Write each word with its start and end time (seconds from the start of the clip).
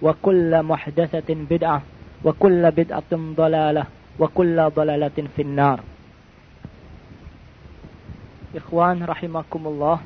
wa 0.00 0.16
kulla 0.16 0.64
muhdatsatin 0.64 1.44
bid'ah 1.44 1.84
wa 2.24 2.32
kulla 2.32 2.72
bid'atin 2.72 3.36
dalalah 3.36 3.86
wa 4.16 4.28
kulla 4.32 4.72
dalalatin 4.72 5.28
finnar. 5.32 5.84
Ikhwan 8.50 9.06
rahimakumullah 9.06 10.02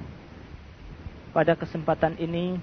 pada 1.33 1.57
kesempatan 1.57 2.19
ini 2.21 2.61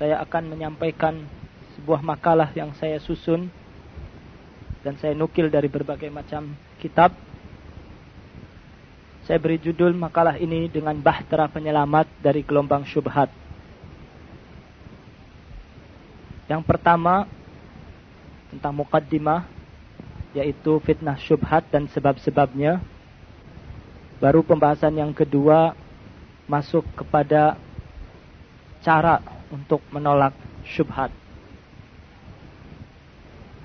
saya 0.00 0.18
akan 0.24 0.50
menyampaikan 0.50 1.22
sebuah 1.78 2.02
makalah 2.02 2.50
yang 2.52 2.74
saya 2.76 2.98
susun 2.98 3.48
dan 4.82 4.98
saya 4.98 5.14
nukil 5.14 5.46
dari 5.46 5.70
berbagai 5.70 6.10
macam 6.10 6.58
kitab. 6.82 7.14
Saya 9.22 9.38
beri 9.38 9.62
judul 9.62 9.94
makalah 9.94 10.34
ini 10.34 10.66
dengan 10.66 10.98
Bahtera 10.98 11.46
Penyelamat 11.46 12.10
dari 12.18 12.42
Gelombang 12.42 12.82
Syubhat. 12.82 13.41
Yang 16.52 16.68
pertama 16.68 17.24
tentang 18.52 18.76
mukaddimah 18.76 19.48
yaitu 20.36 20.76
fitnah 20.84 21.16
syubhat 21.16 21.64
dan 21.72 21.88
sebab-sebabnya. 21.88 22.84
Baru 24.20 24.44
pembahasan 24.44 25.00
yang 25.00 25.16
kedua 25.16 25.72
masuk 26.44 26.84
kepada 26.92 27.56
cara 28.84 29.24
untuk 29.48 29.80
menolak 29.88 30.36
syubhat. 30.68 31.08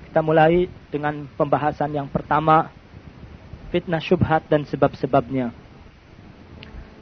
Kita 0.08 0.24
mulai 0.24 0.72
dengan 0.88 1.28
pembahasan 1.36 1.92
yang 1.92 2.08
pertama 2.08 2.72
fitnah 3.68 4.00
syubhat 4.00 4.48
dan 4.48 4.64
sebab-sebabnya. 4.64 5.52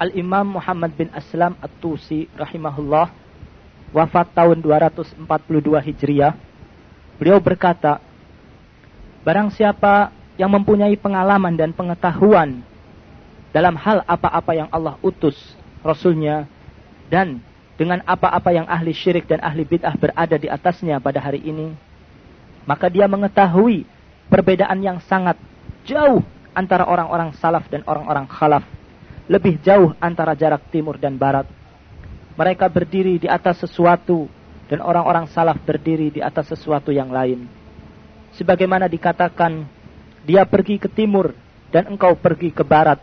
Al-Imam 0.02 0.58
Muhammad 0.58 0.98
bin 0.98 1.14
Aslam 1.14 1.54
At-Tusi 1.62 2.26
rahimahullah 2.34 3.25
wafat 3.96 4.28
tahun 4.36 4.60
242 4.60 5.24
Hijriah, 5.64 6.36
beliau 7.16 7.40
berkata, 7.40 8.04
Barang 9.24 9.48
siapa 9.48 10.12
yang 10.36 10.52
mempunyai 10.52 11.00
pengalaman 11.00 11.56
dan 11.56 11.72
pengetahuan 11.72 12.60
dalam 13.56 13.72
hal 13.80 14.04
apa-apa 14.04 14.52
yang 14.52 14.68
Allah 14.68 15.00
utus 15.00 15.34
Rasulnya 15.80 16.44
dan 17.08 17.40
dengan 17.80 18.04
apa-apa 18.04 18.52
yang 18.52 18.68
ahli 18.68 18.92
syirik 18.92 19.24
dan 19.24 19.40
ahli 19.40 19.64
bid'ah 19.64 19.96
berada 19.96 20.36
di 20.36 20.46
atasnya 20.46 21.00
pada 21.00 21.18
hari 21.18 21.40
ini, 21.40 21.72
maka 22.68 22.92
dia 22.92 23.08
mengetahui 23.08 23.88
perbedaan 24.28 24.78
yang 24.84 25.00
sangat 25.08 25.40
jauh 25.88 26.20
antara 26.52 26.84
orang-orang 26.84 27.32
salaf 27.40 27.64
dan 27.72 27.80
orang-orang 27.88 28.28
khalaf. 28.28 28.64
Lebih 29.26 29.58
jauh 29.64 29.90
antara 29.98 30.38
jarak 30.38 30.62
timur 30.70 31.00
dan 31.00 31.18
barat 31.18 31.48
mereka 32.36 32.68
berdiri 32.68 33.16
di 33.16 33.26
atas 33.26 33.64
sesuatu 33.64 34.28
dan 34.68 34.84
orang-orang 34.84 35.24
salaf 35.32 35.56
berdiri 35.64 36.12
di 36.12 36.20
atas 36.20 36.52
sesuatu 36.52 36.92
yang 36.92 37.08
lain. 37.08 37.48
Sebagaimana 38.36 38.86
dikatakan, 38.92 39.64
dia 40.28 40.44
pergi 40.44 40.76
ke 40.76 40.92
timur 40.92 41.32
dan 41.72 41.88
engkau 41.88 42.12
pergi 42.12 42.52
ke 42.52 42.60
barat. 42.60 43.00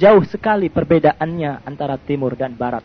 Jauh 0.00 0.24
sekali 0.24 0.72
perbedaannya 0.72 1.68
antara 1.68 2.00
timur 2.00 2.32
dan 2.32 2.56
barat. 2.56 2.82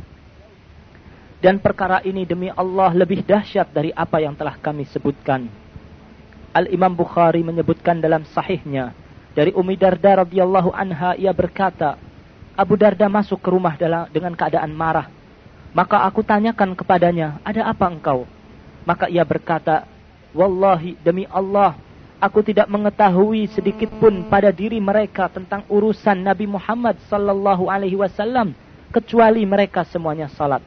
Dan 1.39 1.63
perkara 1.63 2.03
ini 2.03 2.27
demi 2.27 2.51
Allah 2.51 2.91
lebih 2.91 3.23
dahsyat 3.23 3.71
dari 3.71 3.95
apa 3.95 4.19
yang 4.19 4.35
telah 4.35 4.59
kami 4.59 4.83
sebutkan. 4.91 5.47
Al-Imam 6.51 6.91
Bukhari 6.91 7.45
menyebutkan 7.45 8.01
dalam 8.01 8.27
sahihnya 8.33 8.91
dari 9.37 9.53
Umi 9.53 9.77
Darda 9.77 10.25
radhiyallahu 10.25 10.73
anha 10.73 11.13
ia 11.13 11.29
berkata, 11.31 11.95
Abu 12.57 12.73
Darda 12.73 13.05
masuk 13.05 13.37
ke 13.37 13.53
rumah 13.53 13.77
dengan 14.09 14.33
keadaan 14.33 14.73
marah 14.73 15.16
maka 15.77 16.01
aku 16.09 16.25
tanyakan 16.25 16.73
kepadanya, 16.73 17.37
ada 17.45 17.69
apa 17.69 17.85
engkau? 17.85 18.25
Maka 18.81 19.05
ia 19.13 19.21
berkata, 19.21 19.85
Wallahi 20.33 20.97
demi 21.05 21.29
Allah, 21.29 21.77
aku 22.17 22.41
tidak 22.41 22.65
mengetahui 22.65 23.45
sedikit 23.53 23.93
pun 24.01 24.25
pada 24.25 24.49
diri 24.49 24.81
mereka 24.81 25.29
tentang 25.29 25.61
urusan 25.69 26.17
Nabi 26.17 26.49
Muhammad 26.49 26.97
sallallahu 27.05 27.69
alaihi 27.69 27.93
wasallam 27.93 28.57
kecuali 28.89 29.45
mereka 29.45 29.85
semuanya 29.85 30.25
salat. 30.33 30.65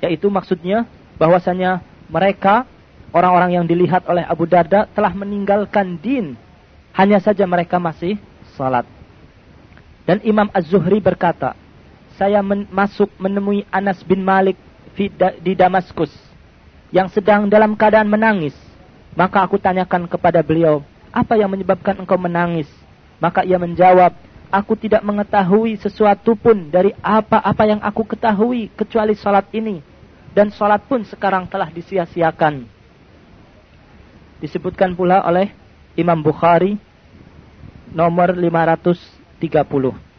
Yaitu 0.00 0.32
maksudnya 0.32 0.88
bahwasanya 1.20 1.84
mereka 2.08 2.64
orang-orang 3.12 3.60
yang 3.60 3.66
dilihat 3.68 4.08
oleh 4.08 4.24
Abu 4.24 4.48
Darda 4.48 4.88
telah 4.88 5.12
meninggalkan 5.12 6.00
din. 6.00 6.32
Hanya 6.96 7.20
saja 7.20 7.44
mereka 7.44 7.76
masih 7.76 8.16
salat. 8.56 8.84
Dan 10.04 10.20
Imam 10.28 10.48
Az-Zuhri 10.52 11.00
berkata, 11.00 11.56
saya 12.22 12.38
men 12.38 12.70
masuk 12.70 13.10
menemui 13.18 13.66
Anas 13.66 13.98
bin 14.06 14.22
Malik 14.22 14.54
di 15.42 15.58
Damaskus 15.58 16.14
yang 16.94 17.10
sedang 17.10 17.50
dalam 17.50 17.74
keadaan 17.74 18.06
menangis. 18.06 18.54
Maka 19.18 19.42
aku 19.42 19.58
tanyakan 19.58 20.06
kepada 20.06 20.38
beliau, 20.38 20.86
apa 21.10 21.34
yang 21.34 21.50
menyebabkan 21.50 21.98
engkau 21.98 22.14
menangis? 22.14 22.70
Maka 23.18 23.42
ia 23.42 23.58
menjawab, 23.58 24.14
aku 24.54 24.78
tidak 24.78 25.02
mengetahui 25.02 25.82
sesuatu 25.82 26.38
pun 26.38 26.70
dari 26.70 26.94
apa-apa 27.02 27.66
yang 27.66 27.82
aku 27.82 28.06
ketahui 28.06 28.70
kecuali 28.70 29.18
salat 29.18 29.50
ini. 29.50 29.82
Dan 30.30 30.54
salat 30.54 30.86
pun 30.86 31.02
sekarang 31.02 31.50
telah 31.50 31.74
disia-siakan. 31.74 32.70
Disebutkan 34.38 34.94
pula 34.94 35.26
oleh 35.26 35.50
Imam 35.98 36.22
Bukhari 36.22 36.78
nomor 37.90 38.30
530. 38.38 40.11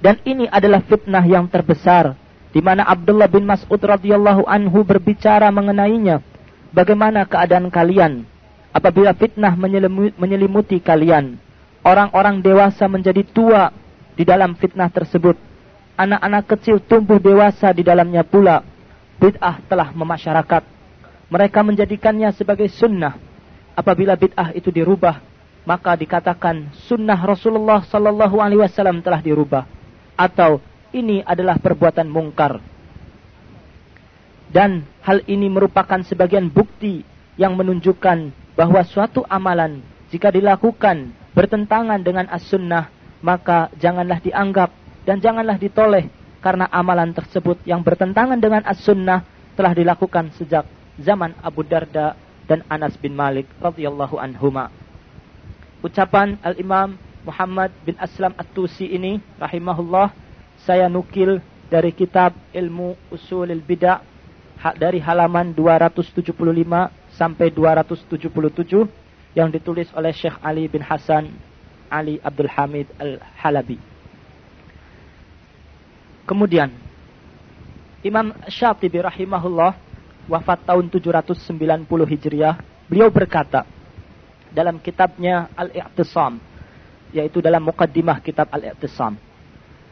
Dan 0.00 0.16
ini 0.24 0.48
adalah 0.48 0.80
fitnah 0.80 1.20
yang 1.28 1.44
terbesar 1.44 2.16
di 2.50 2.60
mana 2.64 2.88
Abdullah 2.88 3.28
bin 3.30 3.46
Mas'ud 3.46 3.78
radhiyallahu 3.78 4.48
anhu 4.48 4.80
berbicara 4.82 5.52
mengenainya. 5.52 6.24
Bagaimana 6.72 7.28
keadaan 7.28 7.68
kalian 7.68 8.24
apabila 8.72 9.12
fitnah 9.12 9.52
menyelimuti 10.16 10.80
kalian? 10.80 11.36
Orang-orang 11.84 12.40
dewasa 12.40 12.88
menjadi 12.88 13.24
tua 13.28 13.72
di 14.16 14.24
dalam 14.24 14.56
fitnah 14.56 14.88
tersebut. 14.88 15.36
Anak-anak 16.00 16.44
kecil 16.48 16.80
tumbuh 16.80 17.20
dewasa 17.20 17.72
di 17.76 17.84
dalamnya 17.84 18.24
pula. 18.24 18.64
Bid'ah 19.20 19.60
telah 19.68 19.92
memasyarakat. 19.92 20.64
Mereka 21.28 21.60
menjadikannya 21.60 22.32
sebagai 22.32 22.72
sunnah. 22.72 23.20
Apabila 23.76 24.16
bid'ah 24.16 24.56
itu 24.56 24.72
dirubah, 24.72 25.20
maka 25.68 25.92
dikatakan 25.92 26.72
sunnah 26.88 27.20
Rasulullah 27.20 27.84
sallallahu 27.84 28.40
alaihi 28.40 28.64
wasallam 28.64 29.04
telah 29.04 29.20
dirubah 29.20 29.79
atau 30.20 30.60
ini 30.92 31.24
adalah 31.24 31.56
perbuatan 31.56 32.04
mungkar. 32.04 32.60
Dan 34.52 34.84
hal 35.00 35.24
ini 35.24 35.48
merupakan 35.48 36.04
sebagian 36.04 36.52
bukti 36.52 37.00
yang 37.40 37.56
menunjukkan 37.56 38.34
bahwa 38.52 38.84
suatu 38.84 39.24
amalan 39.24 39.80
jika 40.12 40.28
dilakukan 40.28 41.14
bertentangan 41.32 42.02
dengan 42.02 42.26
as-sunnah, 42.28 42.90
maka 43.24 43.72
janganlah 43.78 44.18
dianggap 44.20 44.68
dan 45.06 45.22
janganlah 45.22 45.56
ditoleh 45.56 46.10
karena 46.42 46.66
amalan 46.68 47.14
tersebut 47.14 47.62
yang 47.64 47.80
bertentangan 47.80 48.36
dengan 48.36 48.66
as-sunnah 48.66 49.24
telah 49.54 49.72
dilakukan 49.72 50.34
sejak 50.34 50.66
zaman 50.98 51.32
Abu 51.40 51.62
Darda 51.62 52.18
dan 52.50 52.66
Anas 52.66 52.98
bin 52.98 53.14
Malik 53.14 53.46
radhiyallahu 53.62 54.18
anhuma. 54.18 54.68
Ucapan 55.80 56.36
Al-Imam 56.42 56.98
Muhammad 57.20 57.68
bin 57.84 57.96
Aslam 58.00 58.32
At-Tusi 58.32 58.88
ini 58.88 59.20
rahimahullah 59.36 60.08
saya 60.64 60.88
nukil 60.88 61.40
dari 61.68 61.92
kitab 61.92 62.32
Ilmu 62.52 62.96
Usulil 63.12 63.60
Bidah 63.60 64.00
dari 64.76 65.00
halaman 65.00 65.52
275 65.52 66.32
sampai 67.16 67.48
277 67.52 69.36
yang 69.36 69.48
ditulis 69.48 69.88
oleh 69.96 70.12
Syekh 70.12 70.36
Ali 70.40 70.68
bin 70.68 70.80
Hasan 70.84 71.32
Ali 71.88 72.20
Abdul 72.20 72.50
Hamid 72.50 72.88
Al-Halabi. 72.96 73.78
Kemudian 76.24 76.72
Imam 78.00 78.32
Syatibi 78.48 79.00
rahimahullah 79.00 79.76
wafat 80.24 80.64
tahun 80.64 80.88
790 80.88 81.84
Hijriah, 81.84 82.56
beliau 82.88 83.12
berkata 83.12 83.66
dalam 84.52 84.80
kitabnya 84.80 85.52
Al-I'tisam 85.52 86.49
yaitu 87.10 87.42
dalam 87.42 87.62
mukaddimah 87.62 88.22
kitab 88.22 88.50
Al-I'tisam. 88.50 89.18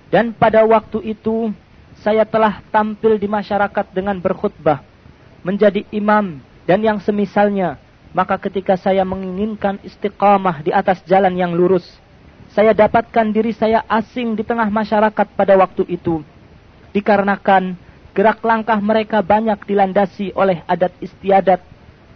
Dan 0.09 0.33
pada 0.33 0.65
waktu 0.65 1.13
itu 1.13 1.53
saya 2.01 2.25
telah 2.25 2.63
tampil 2.71 3.19
di 3.19 3.29
masyarakat 3.29 3.87
dengan 3.93 4.17
berkhutbah, 4.17 4.81
menjadi 5.43 5.85
imam 5.93 6.39
dan 6.65 6.81
yang 6.81 6.99
semisalnya. 7.03 7.77
Maka 8.09 8.41
ketika 8.41 8.73
saya 8.81 9.05
menginginkan 9.05 9.77
istiqamah 9.85 10.65
di 10.65 10.73
atas 10.73 11.05
jalan 11.05 11.37
yang 11.37 11.53
lurus, 11.53 11.85
saya 12.57 12.73
dapatkan 12.73 13.29
diri 13.29 13.53
saya 13.53 13.85
asing 13.85 14.33
di 14.33 14.41
tengah 14.41 14.73
masyarakat 14.73 15.27
pada 15.37 15.55
waktu 15.61 15.85
itu. 15.93 16.25
Dikarenakan 16.97 17.77
gerak 18.17 18.41
langkah 18.41 18.81
mereka 18.81 19.21
banyak 19.21 19.61
dilandasi 19.69 20.33
oleh 20.33 20.65
adat 20.65 20.97
istiadat 21.05 21.61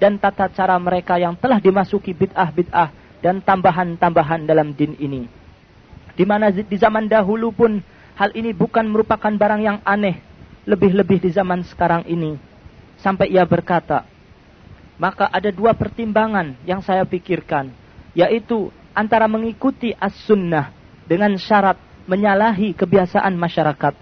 dan 0.01 0.17
tata 0.17 0.49
cara 0.49 0.81
mereka 0.81 1.21
yang 1.21 1.37
telah 1.37 1.61
dimasuki 1.61 2.17
bid'ah-bid'ah 2.17 3.02
dan 3.23 3.39
tambahan-tambahan 3.41 4.45
dalam 4.45 4.75
din 4.75 4.99
ini. 4.99 5.31
Di 6.13 6.27
mana 6.27 6.53
di 6.53 6.77
zaman 6.77 7.09
dahulu 7.09 7.55
pun 7.55 7.81
hal 8.19 8.35
ini 8.37 8.53
bukan 8.53 8.85
merupakan 8.85 9.33
barang 9.33 9.63
yang 9.63 9.79
aneh, 9.87 10.21
lebih-lebih 10.69 11.23
di 11.25 11.31
zaman 11.33 11.65
sekarang 11.65 12.05
ini. 12.11 12.37
Sampai 13.01 13.33
ia 13.33 13.47
berkata, 13.47 14.05
maka 15.01 15.31
ada 15.33 15.49
dua 15.49 15.73
pertimbangan 15.73 16.55
yang 16.69 16.85
saya 16.85 17.07
pikirkan, 17.09 17.73
yaitu 18.13 18.69
antara 18.93 19.25
mengikuti 19.31 19.97
as-sunnah 19.97 20.71
dengan 21.09 21.33
syarat 21.41 21.81
menyalahi 22.05 22.77
kebiasaan 22.77 23.33
masyarakat, 23.35 23.95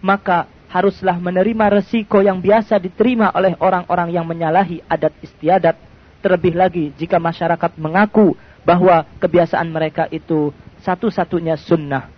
maka 0.00 0.48
haruslah 0.70 1.18
menerima 1.18 1.82
resiko 1.82 2.22
yang 2.22 2.38
biasa 2.38 2.78
diterima 2.78 3.34
oleh 3.34 3.58
orang-orang 3.58 4.14
yang 4.14 4.24
menyalahi 4.24 4.80
adat 4.86 5.12
istiadat, 5.20 5.76
terlebih 6.22 6.54
lagi 6.54 6.94
jika 6.94 7.18
masyarakat 7.18 7.74
mengaku 7.76 8.38
bahwa 8.62 9.06
kebiasaan 9.18 9.68
mereka 9.68 10.06
itu 10.12 10.52
satu-satunya 10.84 11.56
sunnah. 11.60 12.08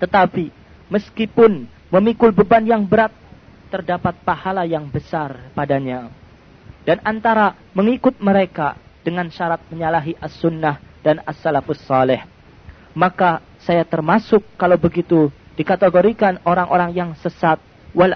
Tetapi 0.00 0.50
meskipun 0.92 1.66
memikul 1.88 2.32
beban 2.34 2.64
yang 2.64 2.84
berat, 2.84 3.12
terdapat 3.72 4.14
pahala 4.22 4.62
yang 4.62 4.86
besar 4.86 5.50
padanya 5.50 6.06
dan 6.84 7.00
antara 7.02 7.56
mengikut 7.72 8.20
mereka 8.20 8.76
dengan 9.00 9.28
syarat 9.32 9.60
menyalahi 9.72 10.16
as-sunnah 10.20 10.80
dan 11.00 11.20
as-salafus 11.24 11.80
saleh. 11.84 12.24
Maka 12.94 13.40
saya 13.60 13.82
termasuk 13.82 14.44
kalau 14.54 14.76
begitu 14.76 15.32
dikategorikan 15.56 16.38
orang-orang 16.44 16.92
yang 16.94 17.10
sesat. 17.18 17.58
Wal. 17.96 18.14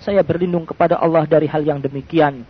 Saya 0.00 0.24
berlindung 0.24 0.64
kepada 0.64 0.96
Allah 0.96 1.28
dari 1.28 1.44
hal 1.44 1.60
yang 1.60 1.80
demikian. 1.80 2.44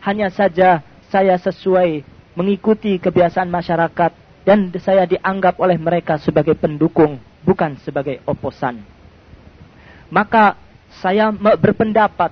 Hanya 0.00 0.32
saja 0.32 0.80
saya 1.12 1.36
sesuai 1.36 2.00
mengikuti 2.34 2.98
kebiasaan 2.98 3.50
masyarakat 3.50 4.12
dan 4.44 4.68
saya 4.82 5.08
dianggap 5.08 5.56
oleh 5.56 5.78
mereka 5.80 6.20
sebagai 6.20 6.52
pendukung, 6.58 7.16
bukan 7.46 7.80
sebagai 7.80 8.20
oposan. 8.28 8.84
Maka 10.12 10.58
saya 11.00 11.32
berpendapat 11.32 12.30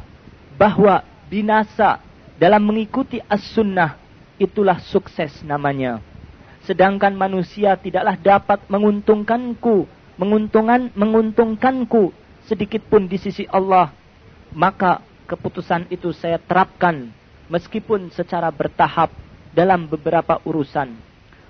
bahwa 0.60 1.00
binasa 1.32 1.98
dalam 2.36 2.62
mengikuti 2.62 3.18
as-sunnah 3.24 3.96
itulah 4.36 4.78
sukses 4.82 5.40
namanya. 5.46 6.02
Sedangkan 6.62 7.16
manusia 7.16 7.74
tidaklah 7.74 8.14
dapat 8.14 8.60
menguntungkanku, 8.70 9.88
menguntungan, 10.20 10.94
menguntungkanku 10.94 12.14
sedikit 12.46 12.84
pun 12.86 13.08
di 13.08 13.18
sisi 13.18 13.48
Allah. 13.50 13.90
Maka 14.52 15.00
keputusan 15.26 15.88
itu 15.88 16.12
saya 16.12 16.36
terapkan 16.36 17.08
meskipun 17.48 18.12
secara 18.12 18.52
bertahap 18.52 19.21
dalam 19.52 19.86
beberapa 19.86 20.40
urusan. 20.42 20.92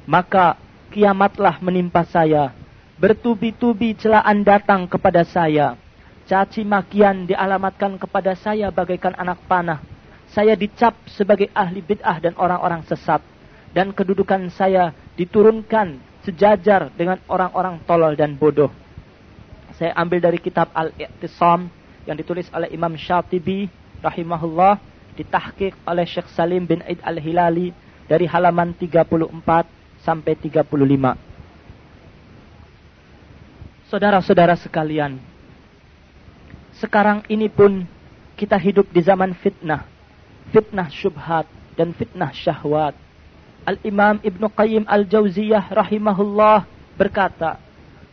Maka 0.04 0.58
kiamatlah 0.90 1.62
menimpa 1.62 2.02
saya. 2.04 2.52
Bertubi-tubi 2.98 3.98
celaan 3.98 4.46
datang 4.46 4.86
kepada 4.86 5.26
saya. 5.26 5.74
Caci 6.26 6.62
makian 6.62 7.26
dialamatkan 7.26 7.98
kepada 7.98 8.38
saya 8.38 8.70
bagaikan 8.70 9.14
anak 9.18 9.42
panah 9.50 9.82
saya 10.32 10.56
dicap 10.56 10.96
sebagai 11.12 11.52
ahli 11.52 11.84
bid'ah 11.84 12.16
dan 12.18 12.32
orang-orang 12.40 12.80
sesat. 12.88 13.20
Dan 13.72 13.92
kedudukan 13.92 14.48
saya 14.52 14.92
diturunkan 15.16 16.00
sejajar 16.24 16.88
dengan 16.92 17.20
orang-orang 17.28 17.80
tolol 17.84 18.16
dan 18.16 18.36
bodoh. 18.36 18.72
Saya 19.76 19.96
ambil 19.96 20.20
dari 20.20 20.40
kitab 20.40 20.72
Al-Iqtisam 20.72 21.68
yang 22.04 22.16
ditulis 22.16 22.48
oleh 22.52 22.68
Imam 22.72 22.92
Syatibi 22.96 23.68
rahimahullah 24.04 24.76
ditahqiq 25.16 25.72
oleh 25.88 26.04
Syekh 26.04 26.28
Salim 26.32 26.68
bin 26.68 26.84
Aid 26.84 27.00
Al-Hilali 27.00 27.72
dari 28.06 28.26
halaman 28.26 28.74
34 28.74 29.28
sampai 30.02 30.32
35. 30.38 30.62
Saudara-saudara 33.90 34.56
sekalian, 34.56 35.20
sekarang 36.80 37.22
ini 37.28 37.52
pun 37.52 37.84
kita 38.34 38.56
hidup 38.56 38.88
di 38.88 39.04
zaman 39.04 39.36
fitnah 39.36 39.92
fitnah 40.52 40.92
syubhat 40.92 41.48
dan 41.78 41.96
fitnah 41.96 42.30
syahwat. 42.36 42.92
Al-Imam 43.64 44.20
Ibn 44.20 44.42
Qayyim 44.52 44.84
Al-Jauziyah 44.84 45.72
rahimahullah 45.72 46.68
berkata, 47.00 47.56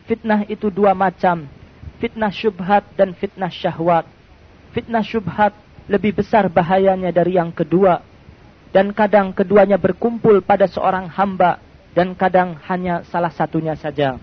fitnah 0.08 0.48
itu 0.48 0.72
dua 0.72 0.96
macam, 0.96 1.44
fitnah 2.00 2.32
syubhat 2.32 2.86
dan 2.96 3.12
fitnah 3.12 3.52
syahwat. 3.52 4.08
Fitnah 4.72 5.04
syubhat 5.04 5.52
lebih 5.90 6.16
besar 6.16 6.46
bahayanya 6.46 7.10
dari 7.10 7.36
yang 7.36 7.50
kedua. 7.52 8.00
Dan 8.70 8.94
kadang 8.94 9.34
keduanya 9.34 9.76
berkumpul 9.76 10.42
pada 10.46 10.70
seorang 10.70 11.10
hamba 11.10 11.58
dan 11.90 12.14
kadang 12.14 12.54
hanya 12.70 13.02
salah 13.10 13.34
satunya 13.34 13.74
saja. 13.74 14.14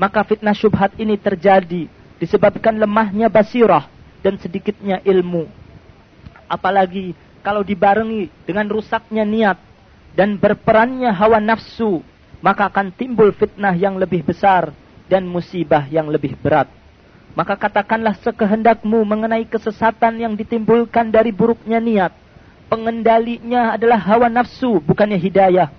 Maka 0.00 0.24
fitnah 0.24 0.56
syubhat 0.56 0.96
ini 0.96 1.20
terjadi 1.20 1.84
disebabkan 2.16 2.80
lemahnya 2.80 3.28
basirah 3.28 3.86
dan 4.24 4.40
sedikitnya 4.40 5.04
ilmu 5.04 5.68
apalagi 6.48 7.12
kalau 7.44 7.62
dibarengi 7.62 8.32
dengan 8.48 8.66
rusaknya 8.66 9.22
niat 9.22 9.60
dan 10.16 10.34
berperannya 10.40 11.12
hawa 11.14 11.38
nafsu, 11.38 12.02
maka 12.42 12.66
akan 12.66 12.90
timbul 12.90 13.30
fitnah 13.30 13.76
yang 13.76 14.00
lebih 14.00 14.24
besar 14.26 14.72
dan 15.06 15.28
musibah 15.28 15.86
yang 15.86 16.10
lebih 16.10 16.34
berat. 16.40 16.66
Maka 17.36 17.54
katakanlah 17.54 18.18
sekehendakmu 18.18 18.98
mengenai 19.06 19.46
kesesatan 19.46 20.18
yang 20.18 20.34
ditimbulkan 20.34 21.12
dari 21.14 21.30
buruknya 21.30 21.78
niat. 21.78 22.10
Pengendalinya 22.68 23.80
adalah 23.80 23.96
hawa 23.96 24.28
nafsu, 24.28 24.76
bukannya 24.84 25.16
hidayah. 25.16 25.72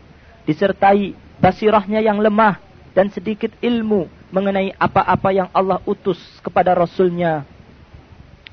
Disertai 0.50 1.14
basirahnya 1.38 2.02
yang 2.02 2.18
lemah 2.18 2.58
dan 2.98 3.14
sedikit 3.14 3.54
ilmu 3.62 4.10
mengenai 4.34 4.74
apa-apa 4.74 5.30
yang 5.30 5.50
Allah 5.54 5.78
utus 5.86 6.18
kepada 6.42 6.74
Rasulnya. 6.74 7.46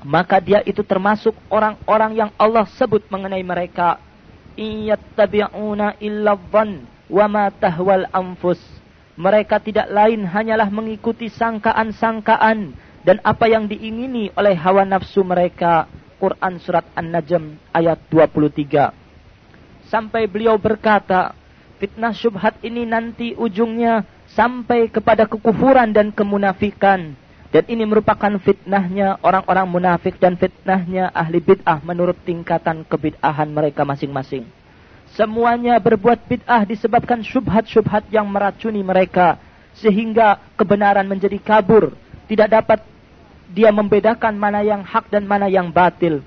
Maka 0.05 0.37
dia 0.37 0.61
itu 0.61 0.85
termasuk 0.85 1.33
orang-orang 1.49 2.13
yang 2.13 2.31
Allah 2.37 2.69
sebut 2.77 3.01
mengenai 3.09 3.41
mereka. 3.41 3.97
Iyattabi'una 4.53 5.97
illa 5.97 6.37
dhann 6.37 6.85
wa 7.09 7.25
ma 7.25 7.49
tahwal 7.49 8.05
anfus. 8.13 8.61
Mereka 9.17 9.57
tidak 9.65 9.89
lain 9.89 10.29
hanyalah 10.29 10.69
mengikuti 10.69 11.25
sangkaan-sangkaan 11.33 12.77
dan 13.01 13.17
apa 13.25 13.49
yang 13.49 13.65
diingini 13.65 14.29
oleh 14.37 14.53
hawa 14.53 14.85
nafsu 14.85 15.25
mereka 15.25 15.89
Quran 16.17 16.59
surat 16.61 16.85
An-Najm 16.97 17.61
ayat 17.73 18.01
23 18.09 18.91
sampai 19.87 20.27
beliau 20.27 20.59
berkata 20.59 21.37
fitnah 21.77 22.11
syubhat 22.11 22.59
ini 22.65 22.83
nanti 22.83 23.37
ujungnya 23.37 24.03
sampai 24.33 24.91
kepada 24.91 25.29
kekufuran 25.29 25.93
dan 25.95 26.11
kemunafikan 26.11 27.15
dan 27.47 27.63
ini 27.71 27.87
merupakan 27.87 28.35
fitnahnya 28.43 29.23
orang-orang 29.23 29.67
munafik 29.71 30.19
dan 30.19 30.35
fitnahnya 30.35 31.07
ahli 31.15 31.39
bid'ah 31.39 31.79
menurut 31.79 32.19
tingkatan 32.27 32.83
kebid'ahan 32.83 33.47
mereka 33.47 33.87
masing-masing. 33.87 34.43
Semuanya 35.15 35.79
berbuat 35.79 36.27
bid'ah 36.27 36.67
disebabkan 36.67 37.23
syubhat-syubhat 37.23 38.11
yang 38.11 38.27
meracuni 38.27 38.83
mereka. 38.83 39.39
Sehingga 39.79 40.41
kebenaran 40.59 41.07
menjadi 41.07 41.39
kabur. 41.39 41.95
Tidak 42.27 42.51
dapat 42.51 42.83
dia 43.51 43.71
membedakan 43.71 44.35
mana 44.35 44.63
yang 44.63 44.83
hak 44.83 45.07
dan 45.11 45.23
mana 45.23 45.47
yang 45.47 45.71
batil. 45.71 46.23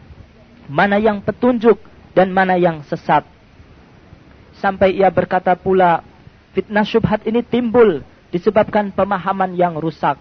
Mana 0.71 0.97
yang 1.03 1.21
petunjuk 1.21 1.77
dan 2.15 2.31
mana 2.31 2.57
yang 2.57 2.81
sesat. 2.87 3.27
Sampai 4.61 4.95
ia 4.97 5.09
berkata 5.11 5.57
pula, 5.57 6.05
fitnah 6.53 6.87
syubhat 6.87 7.25
ini 7.27 7.43
timbul 7.43 8.05
disebabkan 8.31 8.93
pemahaman 8.95 9.57
yang 9.59 9.77
rusak. 9.77 10.17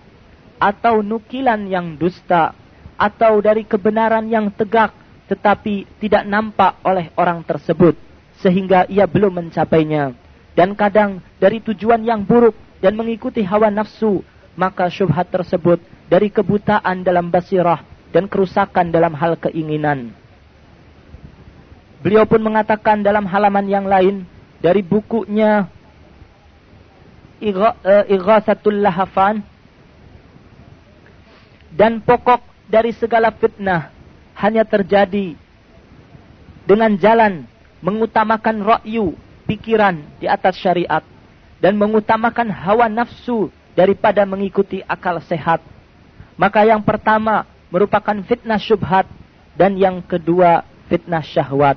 Atau 0.60 1.06
nukilan 1.06 1.70
yang 1.70 1.96
dusta. 1.96 2.52
Atau 3.00 3.40
dari 3.40 3.64
kebenaran 3.64 4.28
yang 4.28 4.52
tegak 4.52 4.92
tetapi 5.30 5.86
tidak 6.02 6.26
nampak 6.26 6.82
oleh 6.82 7.14
orang 7.14 7.46
tersebut 7.46 7.94
sehingga 8.42 8.90
ia 8.90 9.06
belum 9.06 9.38
mencapainya 9.38 10.18
dan 10.58 10.74
kadang 10.74 11.22
dari 11.38 11.62
tujuan 11.62 12.02
yang 12.02 12.26
buruk 12.26 12.58
dan 12.82 12.98
mengikuti 12.98 13.46
hawa 13.46 13.70
nafsu 13.70 14.26
maka 14.58 14.90
syubhat 14.90 15.30
tersebut 15.30 15.78
dari 16.10 16.34
kebutaan 16.34 17.06
dalam 17.06 17.30
basirah 17.30 17.86
dan 18.10 18.26
kerusakan 18.26 18.90
dalam 18.90 19.14
hal 19.14 19.38
keinginan 19.38 20.12
beliau 22.02 22.26
pun 22.26 22.42
mengatakan 22.42 23.06
dalam 23.06 23.30
halaman 23.30 23.66
yang 23.70 23.86
lain 23.86 24.26
dari 24.60 24.84
bukunya 24.84 25.70
eh, 27.40 28.06
Ighasatul 28.10 28.84
Lahafan 28.84 29.46
dan 31.72 32.02
pokok 32.02 32.42
dari 32.68 32.92
segala 32.92 33.30
fitnah 33.32 33.94
hanya 34.36 34.66
terjadi 34.66 35.36
dengan 36.70 36.94
jalan 37.02 37.50
mengutamakan 37.82 38.62
ra'yu, 38.62 39.16
pikiran 39.48 40.00
di 40.20 40.28
atas 40.28 40.60
syariat 40.60 41.02
dan 41.60 41.76
mengutamakan 41.76 42.52
hawa 42.52 42.88
nafsu 42.88 43.50
daripada 43.74 44.24
mengikuti 44.28 44.84
akal 44.86 45.20
sehat. 45.24 45.64
Maka 46.40 46.64
yang 46.64 46.80
pertama 46.80 47.44
merupakan 47.68 48.16
fitnah 48.24 48.56
syubhat 48.56 49.04
dan 49.60 49.76
yang 49.76 50.00
kedua 50.00 50.64
fitnah 50.88 51.20
syahwat. 51.20 51.76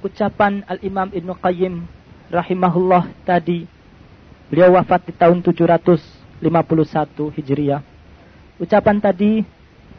Ucapan 0.00 0.64
Al-Imam 0.64 1.12
Ibn 1.12 1.36
Qayyim 1.36 1.84
rahimahullah 2.32 3.12
tadi 3.28 3.68
beliau 4.48 4.80
wafat 4.80 5.10
di 5.10 5.12
tahun 5.12 5.44
751 5.44 6.40
Hijriah 7.34 7.82
Ucapan 8.58 8.98
tadi 8.98 9.46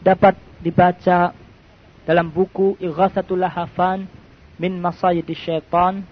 dapat 0.03 0.36
dibaca 0.60 1.32
dalam 2.03 2.27
buku 2.27 2.75
Ighathatul 2.84 3.39
Lahafan 3.39 4.03
min 4.60 4.75
Masayidi 4.84 5.32
Syaitan 5.32 6.03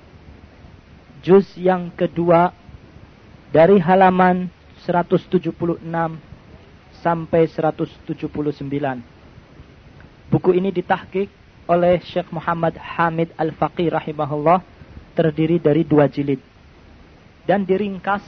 juz 1.19 1.43
yang 1.59 1.91
kedua 1.91 2.55
dari 3.51 3.79
halaman 3.79 4.51
176 4.83 5.55
sampai 6.99 7.43
179. 7.47 8.11
Buku 10.27 10.51
ini 10.51 10.71
ditahkik 10.75 11.31
oleh 11.67 11.99
Syekh 12.03 12.31
Muhammad 12.31 12.75
Hamid 12.79 13.31
Al-Faqih 13.35 13.91
rahimahullah 13.91 14.59
terdiri 15.15 15.59
dari 15.59 15.83
dua 15.87 16.07
jilid 16.07 16.39
dan 17.47 17.63
diringkas 17.63 18.23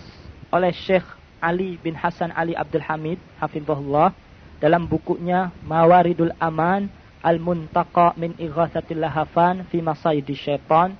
oleh 0.52 0.72
Syekh 0.72 1.04
Ali 1.40 1.80
bin 1.80 1.96
Hasan 1.96 2.32
Ali 2.36 2.56
Abdul 2.56 2.84
Hamid 2.84 3.20
hafizahullah 3.40 4.12
dalam 4.60 4.88
bukunya 4.88 5.52
Mawaridul 5.64 6.36
Aman 6.40 6.92
Al-Muntaqa 7.24 8.16
min 8.16 8.36
Ighathatil 8.40 9.00
Lahafan 9.00 9.68
fi 9.68 9.84
Masayidi 9.84 10.36
Syaitan 10.36 10.96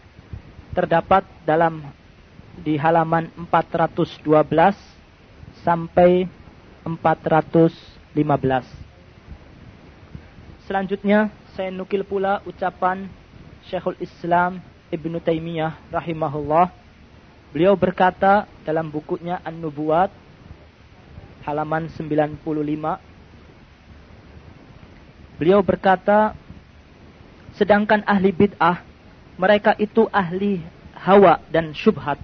terdapat 0.76 1.24
dalam 1.44 1.84
di 2.60 2.76
halaman 2.76 3.32
412 3.50 4.24
sampai 5.64 6.28
415. 6.84 8.14
Selanjutnya 10.68 11.34
saya 11.58 11.72
nukil 11.74 12.06
pula 12.06 12.44
ucapan 12.46 13.10
Syekhul 13.68 13.98
Islam 14.00 14.62
Ibnu 14.94 15.18
Taimiyah 15.24 15.76
rahimahullah. 15.90 16.70
Beliau 17.50 17.74
berkata 17.74 18.46
dalam 18.62 18.94
bukunya 18.94 19.42
An-Nubuwat 19.42 20.14
halaman 21.50 21.90
95 21.90 22.46
beliau 25.40 25.64
berkata 25.64 26.36
sedangkan 27.56 28.04
ahli 28.06 28.30
bid'ah 28.30 28.84
mereka 29.40 29.74
itu 29.80 30.06
ahli 30.12 30.62
hawa 30.94 31.40
dan 31.50 31.72
syubhat 31.72 32.20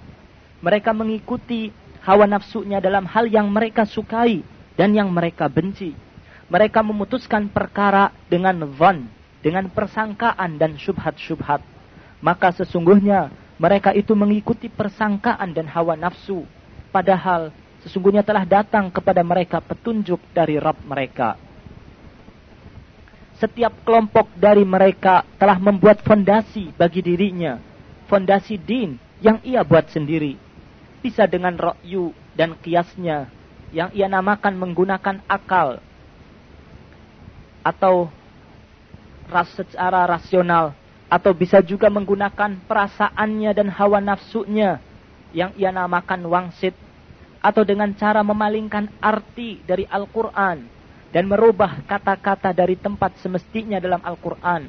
mereka 0.60 0.92
mengikuti 0.96 1.72
hawa 2.04 2.24
nafsunya 2.24 2.78
dalam 2.78 3.04
hal 3.08 3.26
yang 3.28 3.48
mereka 3.50 3.84
sukai 3.84 4.40
dan 4.76 4.92
yang 4.94 5.08
mereka 5.10 5.50
benci 5.50 5.92
mereka 6.46 6.84
memutuskan 6.84 7.50
perkara 7.50 8.14
dengan 8.30 8.62
van 8.76 9.10
dengan 9.42 9.66
persangkaan 9.70 10.56
dan 10.56 10.78
syubhat-syubhat 10.78 11.60
maka 12.22 12.54
sesungguhnya 12.54 13.28
mereka 13.56 13.92
itu 13.92 14.12
mengikuti 14.12 14.68
persangkaan 14.70 15.52
dan 15.56 15.66
hawa 15.68 15.96
nafsu 15.96 16.44
padahal 16.94 17.50
Sesungguhnya 17.86 18.26
telah 18.26 18.42
datang 18.42 18.90
kepada 18.90 19.22
mereka 19.22 19.62
petunjuk 19.62 20.18
dari 20.34 20.58
Rabb 20.58 20.82
mereka. 20.82 21.38
Setiap 23.38 23.70
kelompok 23.86 24.26
dari 24.34 24.66
mereka 24.66 25.22
telah 25.38 25.54
membuat 25.62 26.02
fondasi 26.02 26.74
bagi 26.74 26.98
dirinya. 26.98 27.62
Fondasi 28.10 28.58
din 28.58 28.98
yang 29.22 29.38
ia 29.46 29.62
buat 29.62 29.86
sendiri. 29.86 30.34
Bisa 31.06 31.30
dengan 31.30 31.54
rokyu 31.54 32.10
dan 32.34 32.58
kiasnya. 32.58 33.30
Yang 33.70 33.94
ia 33.94 34.10
namakan 34.10 34.58
menggunakan 34.58 35.22
akal. 35.30 35.78
Atau 37.62 38.10
ras 39.30 39.46
secara 39.54 40.02
rasional. 40.10 40.74
Atau 41.06 41.30
bisa 41.30 41.62
juga 41.62 41.86
menggunakan 41.86 42.58
perasaannya 42.66 43.50
dan 43.54 43.70
hawa 43.70 44.02
nafsunya. 44.02 44.82
Yang 45.30 45.54
ia 45.62 45.70
namakan 45.70 46.26
wangsit 46.26 46.74
atau 47.46 47.62
dengan 47.62 47.94
cara 47.94 48.26
memalingkan 48.26 48.90
arti 48.98 49.62
dari 49.62 49.86
Al-Quran 49.86 50.66
dan 51.14 51.24
merubah 51.30 51.78
kata-kata 51.86 52.50
dari 52.50 52.74
tempat 52.74 53.14
semestinya 53.22 53.78
dalam 53.78 54.02
Al-Quran. 54.02 54.66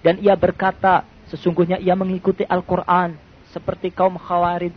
Dan 0.00 0.24
ia 0.24 0.32
berkata, 0.32 1.04
sesungguhnya 1.28 1.76
ia 1.76 1.92
mengikuti 1.92 2.48
Al-Quran 2.48 3.16
seperti 3.52 3.92
kaum 3.92 4.16
khawarij. 4.16 4.72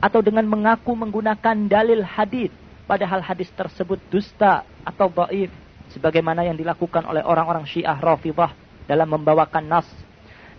Atau 0.00 0.24
dengan 0.24 0.48
mengaku 0.48 0.96
menggunakan 0.96 1.68
dalil 1.68 2.00
hadis, 2.00 2.48
padahal 2.88 3.20
hadis 3.20 3.52
tersebut 3.52 4.00
dusta 4.08 4.64
atau 4.82 5.12
baif. 5.12 5.52
Sebagaimana 5.92 6.46
yang 6.46 6.56
dilakukan 6.56 7.04
oleh 7.04 7.20
orang-orang 7.20 7.66
syiah 7.66 7.98
rafidah 7.98 8.54
dalam 8.86 9.10
membawakan 9.10 9.66
nas 9.66 9.88